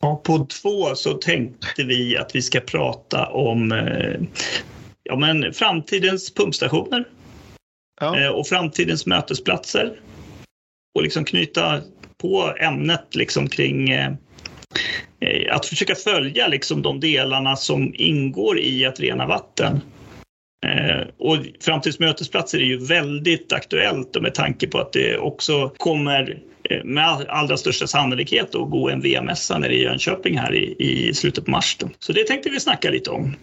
Ja, 0.00 0.20
podd 0.24 0.48
2 0.48 0.94
så 0.94 1.12
tänkte 1.12 1.84
vi 1.84 2.16
att 2.16 2.30
vi 2.34 2.42
ska 2.42 2.60
prata 2.60 3.26
om 3.26 3.72
eh, 3.72 4.20
ja, 5.02 5.16
men 5.16 5.52
framtidens 5.52 6.34
pumpstationer 6.34 7.04
ja. 8.00 8.30
och 8.30 8.46
framtidens 8.46 9.06
mötesplatser 9.06 10.00
och 10.94 11.02
liksom 11.02 11.24
knyta 11.24 11.80
på 12.18 12.54
ämnet 12.60 13.14
liksom 13.14 13.48
kring 13.48 13.90
eh, 13.90 14.12
eh, 15.20 15.56
att 15.56 15.66
försöka 15.66 15.94
följa 15.94 16.48
liksom 16.48 16.82
de 16.82 17.00
delarna 17.00 17.56
som 17.56 17.94
ingår 17.94 18.58
i 18.58 18.86
att 18.86 19.00
rena 19.00 19.26
vatten. 19.26 19.80
Eh, 20.66 21.06
och 21.18 21.36
framtidsmötesplatser 21.60 22.58
är 22.58 22.64
ju 22.64 22.86
väldigt 22.86 23.52
aktuellt 23.52 24.20
med 24.20 24.34
tanke 24.34 24.66
på 24.66 24.78
att 24.78 24.92
det 24.92 25.18
också 25.18 25.68
kommer 25.76 26.38
eh, 26.70 26.84
med 26.84 27.26
allra 27.28 27.56
största 27.56 27.86
sannolikhet 27.86 28.54
att 28.54 28.70
gå 28.70 28.90
en 28.90 29.00
VM-mässa 29.00 29.58
nere 29.58 29.74
i 29.74 29.82
Jönköping 29.82 30.38
här 30.38 30.54
i, 30.54 30.76
i 30.78 31.14
slutet 31.14 31.44
på 31.44 31.50
mars. 31.50 31.76
Då. 31.80 31.88
Så 31.98 32.12
det 32.12 32.24
tänkte 32.24 32.50
vi 32.50 32.60
snacka 32.60 32.90
lite 32.90 33.10
om. 33.10 33.36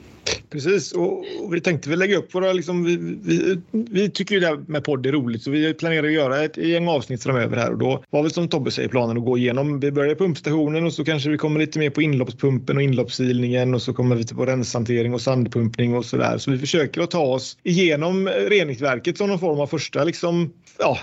Precis, 0.52 0.92
och, 0.92 1.18
och, 1.18 1.54
vi 1.54 1.62
tänkte 1.62 1.90
väl 1.90 2.00
lägga 2.00 2.18
upp 2.18 2.36
våra... 2.36 2.54
Liksom, 2.54 2.84
vi, 2.84 2.98
vi, 3.24 3.62
vi, 3.72 4.10
tycker 4.10 4.36
ju 4.36 4.42
det 4.42 4.48
här 4.48 4.64
med 4.68 4.84
podd 4.84 5.06
är 5.06 5.12
roligt 5.12 5.44
så 5.44 5.52
vi 5.52 5.74
planerar 5.74 6.08
att 6.08 6.14
göra 6.14 6.44
ett 6.44 6.58
gäng 6.58 6.88
avsnitt 6.88 7.24
framöver 7.24 7.58
här 7.58 7.72
och 7.72 7.78
då 7.78 8.04
var 8.10 8.22
väl 8.22 8.32
som 8.32 8.48
Tobbe 8.48 8.72
säger 8.72 8.90
planen 8.90 9.18
att 9.18 9.26
gå 9.26 9.38
igenom. 9.38 9.80
Vi 9.80 9.92
börjar 9.92 10.16
pumpstationen 10.16 10.86
och 10.86 10.94
så 10.94 11.06
kanske 11.06 11.30
vi 11.30 11.38
kommer 11.38 11.60
lite 11.60 11.80
mer 11.80 11.90
på 11.90 12.02
inloppspumpen 12.02 12.78
och 12.78 12.84
inloppssilningen 12.84 13.74
och 13.74 13.82
så 13.82 13.94
kommer 13.94 14.16
vi 14.16 14.24
till 14.24 14.36
på 14.36 14.46
renshantering 14.46 15.14
och 15.14 15.22
sandpumpning 15.22 15.96
och 15.96 16.06
så 16.06 16.18
där. 16.18 16.38
Så 16.38 16.52
vi 16.52 16.58
försöker 16.58 17.02
att 17.02 17.12
ta 17.12 17.24
oss 17.24 17.58
igenom 17.64 18.30
reningsverket 18.30 19.18
som 19.18 19.30
någon 19.30 19.40
form 19.40 19.60
av 19.60 19.68
första 19.68 20.04
liksom, 20.04 20.54
ja, 20.80 20.98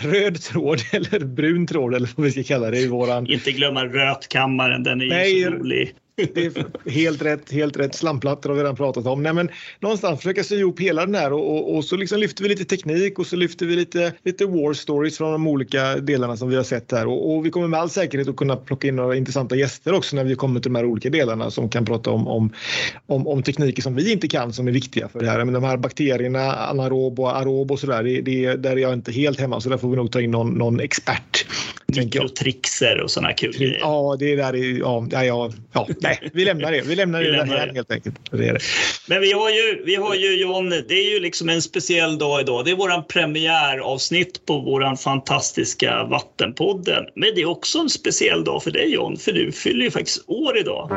röd 0.00 0.42
tråd 0.42 0.80
eller 0.92 1.24
brun 1.24 1.66
tråd 1.66 1.94
eller 1.94 2.08
vad 2.16 2.26
vi 2.26 2.32
ska 2.32 2.42
kalla 2.42 2.70
det 2.70 2.78
i 2.78 2.88
våran... 2.88 3.26
Inte 3.26 3.52
glömma 3.52 3.84
rötkammaren, 3.84 4.82
den 4.82 5.00
är 5.00 5.06
Nej, 5.06 5.38
ju 5.38 5.44
så 5.44 5.50
rolig. 5.50 5.94
Det 6.16 6.36
är 6.36 6.90
helt 6.90 7.22
rätt, 7.22 7.52
helt 7.52 7.76
rätt. 7.76 7.94
Slammplattor 7.94 8.50
har 8.50 8.56
vi 8.56 8.62
redan 8.62 8.76
pratat 8.76 9.06
om. 9.06 9.22
Nej, 9.22 9.32
men 9.32 9.50
någonstans 9.80 10.18
försöka 10.20 10.44
sy 10.44 10.58
ihop 10.58 10.80
hela 10.80 11.06
den 11.06 11.14
här 11.14 11.32
och, 11.32 11.56
och, 11.56 11.76
och, 11.76 11.84
så 11.84 11.96
liksom 11.96 12.18
lyfter 12.18 12.42
vi 12.42 12.48
lite 12.48 12.64
teknik 12.64 13.18
och 13.18 13.26
så 13.26 13.36
lyfter 13.36 13.66
vi 13.66 13.76
lite, 13.76 14.12
lite 14.24 14.46
war 14.46 14.72
stories 14.72 15.16
från 15.16 15.32
de 15.32 15.46
olika 15.46 15.96
delarna 15.96 16.36
som 16.36 16.48
vi 16.48 16.56
har 16.56 16.62
sett 16.62 16.92
här 16.92 17.06
och, 17.06 17.34
och 17.34 17.46
vi 17.46 17.50
kommer 17.50 17.68
med 17.68 17.80
all 17.80 17.90
säkerhet 17.90 18.28
att 18.28 18.36
kunna 18.36 18.56
plocka 18.56 18.88
in 18.88 18.96
några 18.96 19.16
intressanta 19.16 19.56
gäster 19.56 19.94
också 19.94 20.16
när 20.16 20.24
vi 20.24 20.34
kommer 20.34 20.60
till 20.60 20.72
de 20.72 20.76
här 20.76 20.84
olika 20.84 21.10
delarna 21.10 21.50
som 21.50 21.68
kan 21.68 21.84
prata 21.84 22.10
om, 22.10 22.28
om, 22.28 22.52
om, 23.06 23.26
om 23.26 23.42
tekniker 23.42 23.82
som 23.82 23.94
vi 23.94 24.12
inte 24.12 24.28
kan 24.28 24.52
som 24.52 24.68
är 24.68 24.72
viktiga 24.72 25.08
för 25.08 25.20
det 25.20 25.30
här. 25.30 25.44
Men 25.44 25.54
de 25.54 25.64
här 25.64 25.76
bakterierna, 25.76 26.52
anaerob 26.54 27.20
och 27.20 27.36
arob 27.36 27.72
och 27.72 27.80
sådär, 27.80 28.02
det, 28.02 28.20
det, 28.20 28.56
där 28.56 28.72
är 28.72 28.80
jag 28.80 28.92
inte 28.92 29.12
helt 29.12 29.40
hemma 29.40 29.60
så 29.60 29.68
där 29.68 29.76
får 29.76 29.90
vi 29.90 29.96
nog 29.96 30.12
ta 30.12 30.20
in 30.20 30.30
någon, 30.30 30.50
någon 30.50 30.80
expert. 30.80 31.46
Mikrotrixer 31.86 33.00
och 33.00 33.10
sådana 33.10 33.32
kul 33.32 33.52
grejer. 33.58 33.78
Ja, 33.80 34.16
det 34.18 34.36
där 34.36 34.54
är, 34.54 34.78
ja, 34.78 35.06
ja, 35.10 35.50
ja, 35.72 35.88
nej, 36.04 36.30
vi 36.32 36.44
lämnar 36.44 36.72
det. 36.72 36.80
Vi 36.80 36.96
lämnar 36.96 37.20
vi 37.20 37.26
det 37.26 37.36
lämnar 37.36 37.66
helt 37.74 37.90
enkelt. 37.90 38.14
Det 38.30 38.52
det. 38.52 38.58
Men 39.08 39.20
vi 39.20 39.32
har 39.32 39.50
ju, 39.50 39.82
vi 39.86 39.94
har 39.94 40.14
ju 40.14 40.40
John, 40.40 40.70
det 40.70 40.94
är 40.94 41.10
ju 41.14 41.20
liksom 41.20 41.48
en 41.48 41.62
speciell 41.62 42.18
dag 42.18 42.40
idag. 42.40 42.64
Det 42.64 42.70
är 42.70 42.76
våran 42.76 43.04
premiäravsnitt 43.04 44.46
på 44.46 44.58
våran 44.58 44.96
fantastiska 44.96 46.04
Vattenpodden. 46.04 47.04
Men 47.14 47.34
det 47.34 47.40
är 47.40 47.48
också 47.48 47.78
en 47.78 47.90
speciell 47.90 48.44
dag 48.44 48.62
för 48.62 48.70
dig 48.70 48.92
John, 48.92 49.16
för 49.16 49.32
du 49.32 49.52
fyller 49.52 49.84
ju 49.84 49.90
faktiskt 49.90 50.24
år 50.26 50.58
idag. 50.58 50.90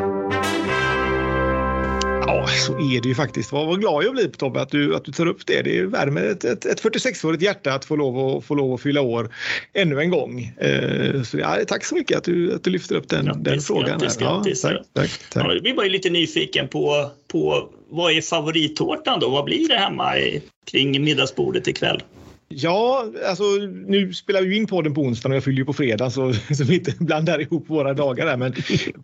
Ja, 2.47 2.53
så 2.61 2.73
är 2.73 3.01
det 3.01 3.09
ju 3.09 3.15
faktiskt. 3.15 3.51
Vad, 3.51 3.67
vad 3.67 3.79
glad 3.79 4.03
jag 4.03 4.13
blir 4.13 4.27
på 4.27 4.37
Tobbe 4.37 4.61
att 4.61 4.69
du, 4.69 4.95
att 4.95 5.05
du 5.05 5.11
tar 5.11 5.25
upp 5.25 5.45
det. 5.45 5.61
Det 5.61 5.81
värmer 5.81 6.25
ett, 6.25 6.43
ett, 6.43 6.65
ett 6.65 6.83
46-årigt 6.83 7.43
hjärta 7.43 7.73
att 7.73 7.85
få 7.85 7.95
lov, 7.95 8.37
att, 8.37 8.45
få 8.45 8.55
lov 8.55 8.73
att 8.73 8.81
fylla 8.81 9.01
år 9.01 9.29
ännu 9.73 9.99
en 9.99 10.09
gång. 10.09 10.53
Eh, 10.57 11.21
så 11.23 11.37
ja, 11.37 11.57
tack 11.67 11.85
så 11.85 11.95
mycket 11.95 12.17
att 12.17 12.23
du, 12.23 12.53
att 12.53 12.63
du 12.63 12.69
lyfter 12.69 12.95
upp 12.95 13.09
den, 13.09 13.25
grattis, 13.25 13.43
den 13.43 13.61
frågan. 13.61 13.99
Grattis, 13.99 14.17
grattis. 14.17 14.63
Ja, 14.63 14.69
tack, 14.69 14.83
tack, 14.93 15.29
tack. 15.29 15.45
Ja, 15.45 15.59
vi 15.63 15.73
var 15.73 15.83
ju 15.83 15.89
lite 15.89 16.09
nyfiken 16.09 16.67
på, 16.67 17.11
på 17.31 17.69
vad 17.89 18.11
är 18.11 18.21
favorittårtan 18.21 19.19
då? 19.19 19.29
Vad 19.29 19.45
blir 19.45 19.67
det 19.67 19.77
hemma 19.77 20.19
i, 20.19 20.41
kring 20.71 21.03
middagsbordet 21.03 21.67
ikväll? 21.67 22.01
Ja, 22.49 23.05
alltså 23.25 23.43
nu 23.87 24.13
spelar 24.13 24.41
vi 24.41 24.57
in 24.57 24.67
podden 24.67 24.93
på 24.93 25.01
onsdag 25.01 25.29
och 25.29 25.35
jag 25.35 25.43
fyller 25.43 25.57
ju 25.57 25.65
på 25.65 25.73
fredag 25.73 26.09
så, 26.09 26.33
så 26.33 26.63
vi 26.63 26.75
inte 26.75 26.93
blandar 26.99 27.41
ihop 27.41 27.69
våra 27.69 27.93
dagar 27.93 28.25
där. 28.25 28.37
Men 28.37 28.53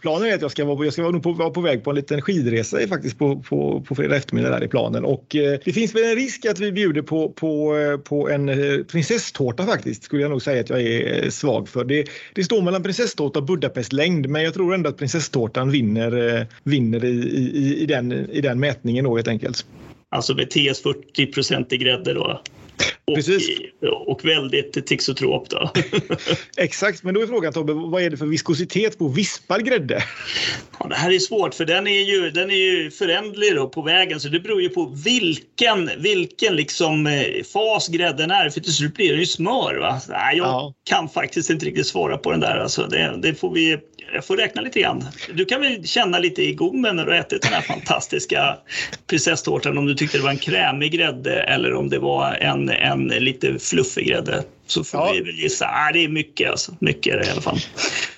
planen 0.01 0.27
är 0.27 0.35
att 0.35 0.41
jag 0.41 0.51
ska 0.51 0.65
vara, 0.65 0.85
jag 0.85 0.93
ska 0.93 1.03
vara, 1.03 1.19
på, 1.19 1.31
vara 1.31 1.49
på 1.49 1.61
väg 1.61 1.83
på 1.83 1.89
en 1.89 1.95
liten 1.95 2.21
skidresa 2.21 2.87
faktiskt 2.87 3.17
på, 3.17 3.39
på, 3.39 3.81
på 3.81 3.95
fredag 3.95 4.15
eftermiddag 4.15 4.49
där 4.49 4.63
i 4.63 4.67
planen. 4.67 5.05
Och 5.05 5.35
eh, 5.35 5.59
det 5.65 5.73
finns 5.73 5.95
väl 5.95 6.03
en 6.03 6.15
risk 6.15 6.45
att 6.45 6.59
vi 6.59 6.71
bjuder 6.71 7.01
på, 7.01 7.29
på, 7.29 7.77
eh, 7.77 7.97
på 7.97 8.29
en 8.29 8.49
eh, 8.49 8.83
prinsesstårta 8.83 9.65
faktiskt, 9.65 10.03
skulle 10.03 10.21
jag 10.21 10.31
nog 10.31 10.41
säga 10.41 10.61
att 10.61 10.69
jag 10.69 10.81
är 10.81 11.23
eh, 11.23 11.29
svag 11.29 11.69
för. 11.69 11.83
Det, 11.83 12.05
det 12.33 12.43
står 12.43 12.61
mellan 12.61 12.83
prinsesstårta 12.83 13.39
och 13.39 13.45
Budapestlängd, 13.45 14.29
men 14.29 14.43
jag 14.43 14.53
tror 14.53 14.73
ändå 14.73 14.89
att 14.89 14.97
prinsesstårtan 14.97 15.71
vinner, 15.71 16.47
vinner 16.63 17.05
i, 17.05 17.09
i, 17.09 17.77
i, 17.81 17.85
den, 17.85 18.11
i 18.11 18.41
den 18.41 18.59
mätningen 18.59 19.05
då 19.05 19.15
helt 19.15 19.27
enkelt. 19.27 19.65
Alltså 20.09 20.35
med 20.35 20.49
TS 20.49 20.81
40 20.81 21.25
procent 21.25 21.73
i 21.73 21.77
grädde 21.77 22.13
då? 22.13 22.41
Och, 23.05 23.15
Precis. 23.15 23.72
Och 23.89 24.25
väldigt 24.25 24.87
tixotrop. 24.87 25.49
Då. 25.49 25.71
Exakt, 26.57 27.03
men 27.03 27.13
då 27.13 27.21
är 27.21 27.27
frågan 27.27 27.53
Tobbe, 27.53 27.73
vad 27.73 28.01
är 28.01 28.09
det 28.09 28.17
för 28.17 28.25
viskositet 28.25 28.97
på 28.97 29.07
vispad 29.07 29.65
grädde? 29.65 30.03
Ja, 30.79 30.87
det 30.87 30.95
här 30.95 31.11
är 31.11 31.19
svårt 31.19 31.53
för 31.53 31.65
den 31.65 31.87
är 31.87 32.01
ju, 32.01 32.31
den 32.31 32.51
är 32.51 32.55
ju 32.55 32.91
förändlig 32.91 33.55
då 33.55 33.69
på 33.69 33.81
vägen 33.81 34.19
så 34.19 34.29
det 34.29 34.39
beror 34.39 34.61
ju 34.61 34.69
på 34.69 34.85
vilken, 35.05 35.89
vilken 35.97 36.55
liksom 36.55 37.07
eh, 37.07 37.43
fas 37.53 37.87
grädden 37.87 38.31
är 38.31 38.49
för 38.49 38.61
till 38.61 38.73
slut 38.73 38.95
blir 38.95 39.13
det 39.13 39.19
ju 39.19 39.25
smör. 39.25 39.75
Va? 39.75 40.01
Nej, 40.09 40.37
jag 40.37 40.47
ja. 40.47 40.73
kan 40.83 41.09
faktiskt 41.09 41.49
inte 41.49 41.65
riktigt 41.65 41.87
svara 41.87 42.17
på 42.17 42.31
den 42.31 42.39
där. 42.39 42.57
Alltså, 42.57 42.87
det, 42.87 43.19
det 43.21 43.35
får 43.35 43.53
vi 43.53 43.77
jag 44.13 44.25
får 44.25 44.37
räkna 44.37 44.61
lite 44.61 44.79
grann. 44.79 45.05
Du 45.33 45.45
kan 45.45 45.61
väl 45.61 45.87
känna 45.87 46.19
lite 46.19 46.43
i 46.43 46.53
gommen 46.53 46.95
när 46.95 47.05
du 47.05 47.17
ätit 47.17 47.41
den 47.41 47.53
här 47.53 47.61
fantastiska 47.61 48.57
prinsesstårtan 49.07 49.77
om 49.77 49.85
du 49.85 49.95
tyckte 49.95 50.17
det 50.17 50.23
var 50.23 50.29
en 50.29 50.37
krämig 50.37 50.91
grädde 50.91 51.43
eller 51.43 51.73
om 51.73 51.89
det 51.89 51.99
var 51.99 52.33
en, 52.33 52.69
en 52.69 53.07
lite 53.07 53.59
fluffig 53.73 54.07
grädde 54.07 54.45
så 54.67 54.83
får 54.83 54.99
ja. 54.99 55.11
vi 55.13 55.21
väl 55.21 55.35
gissa. 55.35 55.65
Ah, 55.65 55.91
det 55.93 56.03
är 56.03 56.09
mycket, 56.09 56.49
alltså. 56.49 56.75
mycket 56.79 57.13
är 57.13 57.19
det 57.19 57.25
i 57.25 57.29
alla 57.29 57.41
fall. 57.41 57.59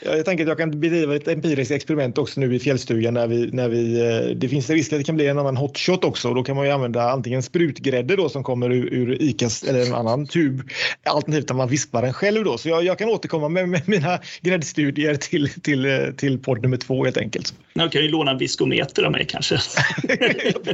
Jag 0.02 0.26
tänker 0.26 0.44
att 0.44 0.48
jag 0.48 0.58
kan 0.58 0.80
bedriva 0.80 1.16
ett 1.16 1.28
empiriskt 1.28 1.72
experiment 1.72 2.18
också 2.18 2.40
nu 2.40 2.56
i 2.56 2.60
fjällstugan 2.60 3.14
när 3.14 3.28
vi, 3.28 3.50
när 3.52 3.70
vi, 3.70 4.00
eh, 4.00 4.36
det 4.36 4.50
finns 4.50 4.70
en 4.70 4.76
risk 4.76 4.94
att 4.94 5.00
det 5.00 5.04
kan 5.04 5.16
bli 5.16 5.28
en 5.28 5.40
annan 5.40 5.58
hotshot 5.58 6.04
också 6.04 6.34
då 6.34 6.44
kan 6.44 6.56
man 6.56 6.66
ju 6.66 6.72
använda 6.72 7.12
antingen 7.12 7.44
sprutgrädde 7.44 8.16
då 8.16 8.30
som 8.30 8.44
kommer 8.44 8.70
ur, 8.70 8.94
ur 8.94 9.22
Icas 9.22 9.64
eller 9.64 9.86
en 9.86 9.94
annan 9.94 10.28
tub 10.28 10.70
alternativt 11.04 11.52
att 11.52 11.58
man 11.58 11.70
vispar 11.70 12.02
den 12.02 12.14
själv 12.14 12.44
då. 12.44 12.58
Så 12.58 12.70
jag, 12.70 12.84
jag 12.84 12.98
kan 12.98 13.10
återkomma 13.10 13.50
med, 13.50 13.70
med 13.70 13.82
mina 13.90 14.20
gräddstudier 14.42 15.16
till, 15.16 15.50
till, 15.50 15.86
eh, 15.86 16.12
till 16.18 16.40
podd 16.40 16.62
nummer 16.62 16.78
två 16.78 17.04
helt 17.04 17.18
enkelt. 17.18 17.54
Jag 17.74 17.92
kan 17.92 18.02
ju 18.02 18.08
låna 18.08 18.32
en 18.32 18.38
viskometer 18.38 19.04
av 19.04 19.12
mig 19.12 19.26
kanske. 19.30 19.56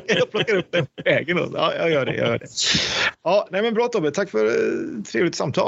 jag 0.08 0.32
plockar 0.32 0.56
upp 0.56 0.72
den 0.72 0.86
på 0.86 1.04
vägen. 1.06 1.38
Då. 1.38 1.50
Ja, 1.54 1.74
jag 1.76 1.92
gör 1.92 2.06
det. 2.06 2.16
Jag 2.16 2.28
gör 2.28 2.40
det. 2.40 2.48
Ja, 3.24 3.48
nej, 3.52 3.62
men 3.62 3.74
bra 3.74 3.88
Tobbe, 3.88 4.12
tack 4.12 4.30
för 4.30 4.46
ett 4.46 5.06
trevligt 5.06 5.36
samtal. 5.36 5.61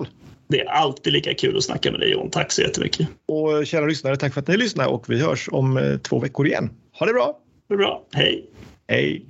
Det 0.48 0.62
är 0.62 0.66
alltid 0.66 1.14
lika 1.14 1.34
kul 1.34 1.58
att 1.58 1.64
snacka 1.64 1.92
med 1.92 2.00
dig 2.00 2.12
John. 2.12 2.30
Tack 2.30 2.52
så 2.52 2.62
jättemycket. 2.62 3.08
Och 3.28 3.68
kära 3.68 3.86
lyssnare, 3.86 4.18
tack 4.18 4.34
för 4.34 4.42
att 4.42 4.48
ni 4.48 4.58
lyssnar 4.58 4.88
och 4.88 5.06
vi 5.08 5.22
hörs 5.22 5.50
om 5.52 5.78
eh, 5.78 5.98
två 5.98 6.20
veckor 6.20 6.48
igen. 6.48 6.70
Ha 7.00 7.06
det 7.06 7.14
bra! 7.14 7.38
Det 7.70 7.78
bra. 7.78 8.04
Hej! 8.14 8.46
Hej! 8.88 9.26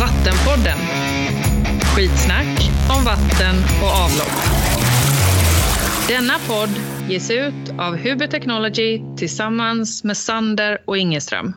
Vattenpodden. 0.00 0.78
Skitsnack 1.96 2.70
om 2.98 3.04
vatten 3.04 3.56
och 3.82 3.88
avlopp. 4.04 4.62
Denna 6.08 6.38
podd 6.48 6.70
ges 7.10 7.30
ut 7.30 7.70
av 7.78 7.96
Huber 7.96 8.26
Technology 8.26 9.02
tillsammans 9.16 10.04
med 10.04 10.16
Sander 10.16 10.82
och 10.86 10.98
Ingeström. 10.98 11.54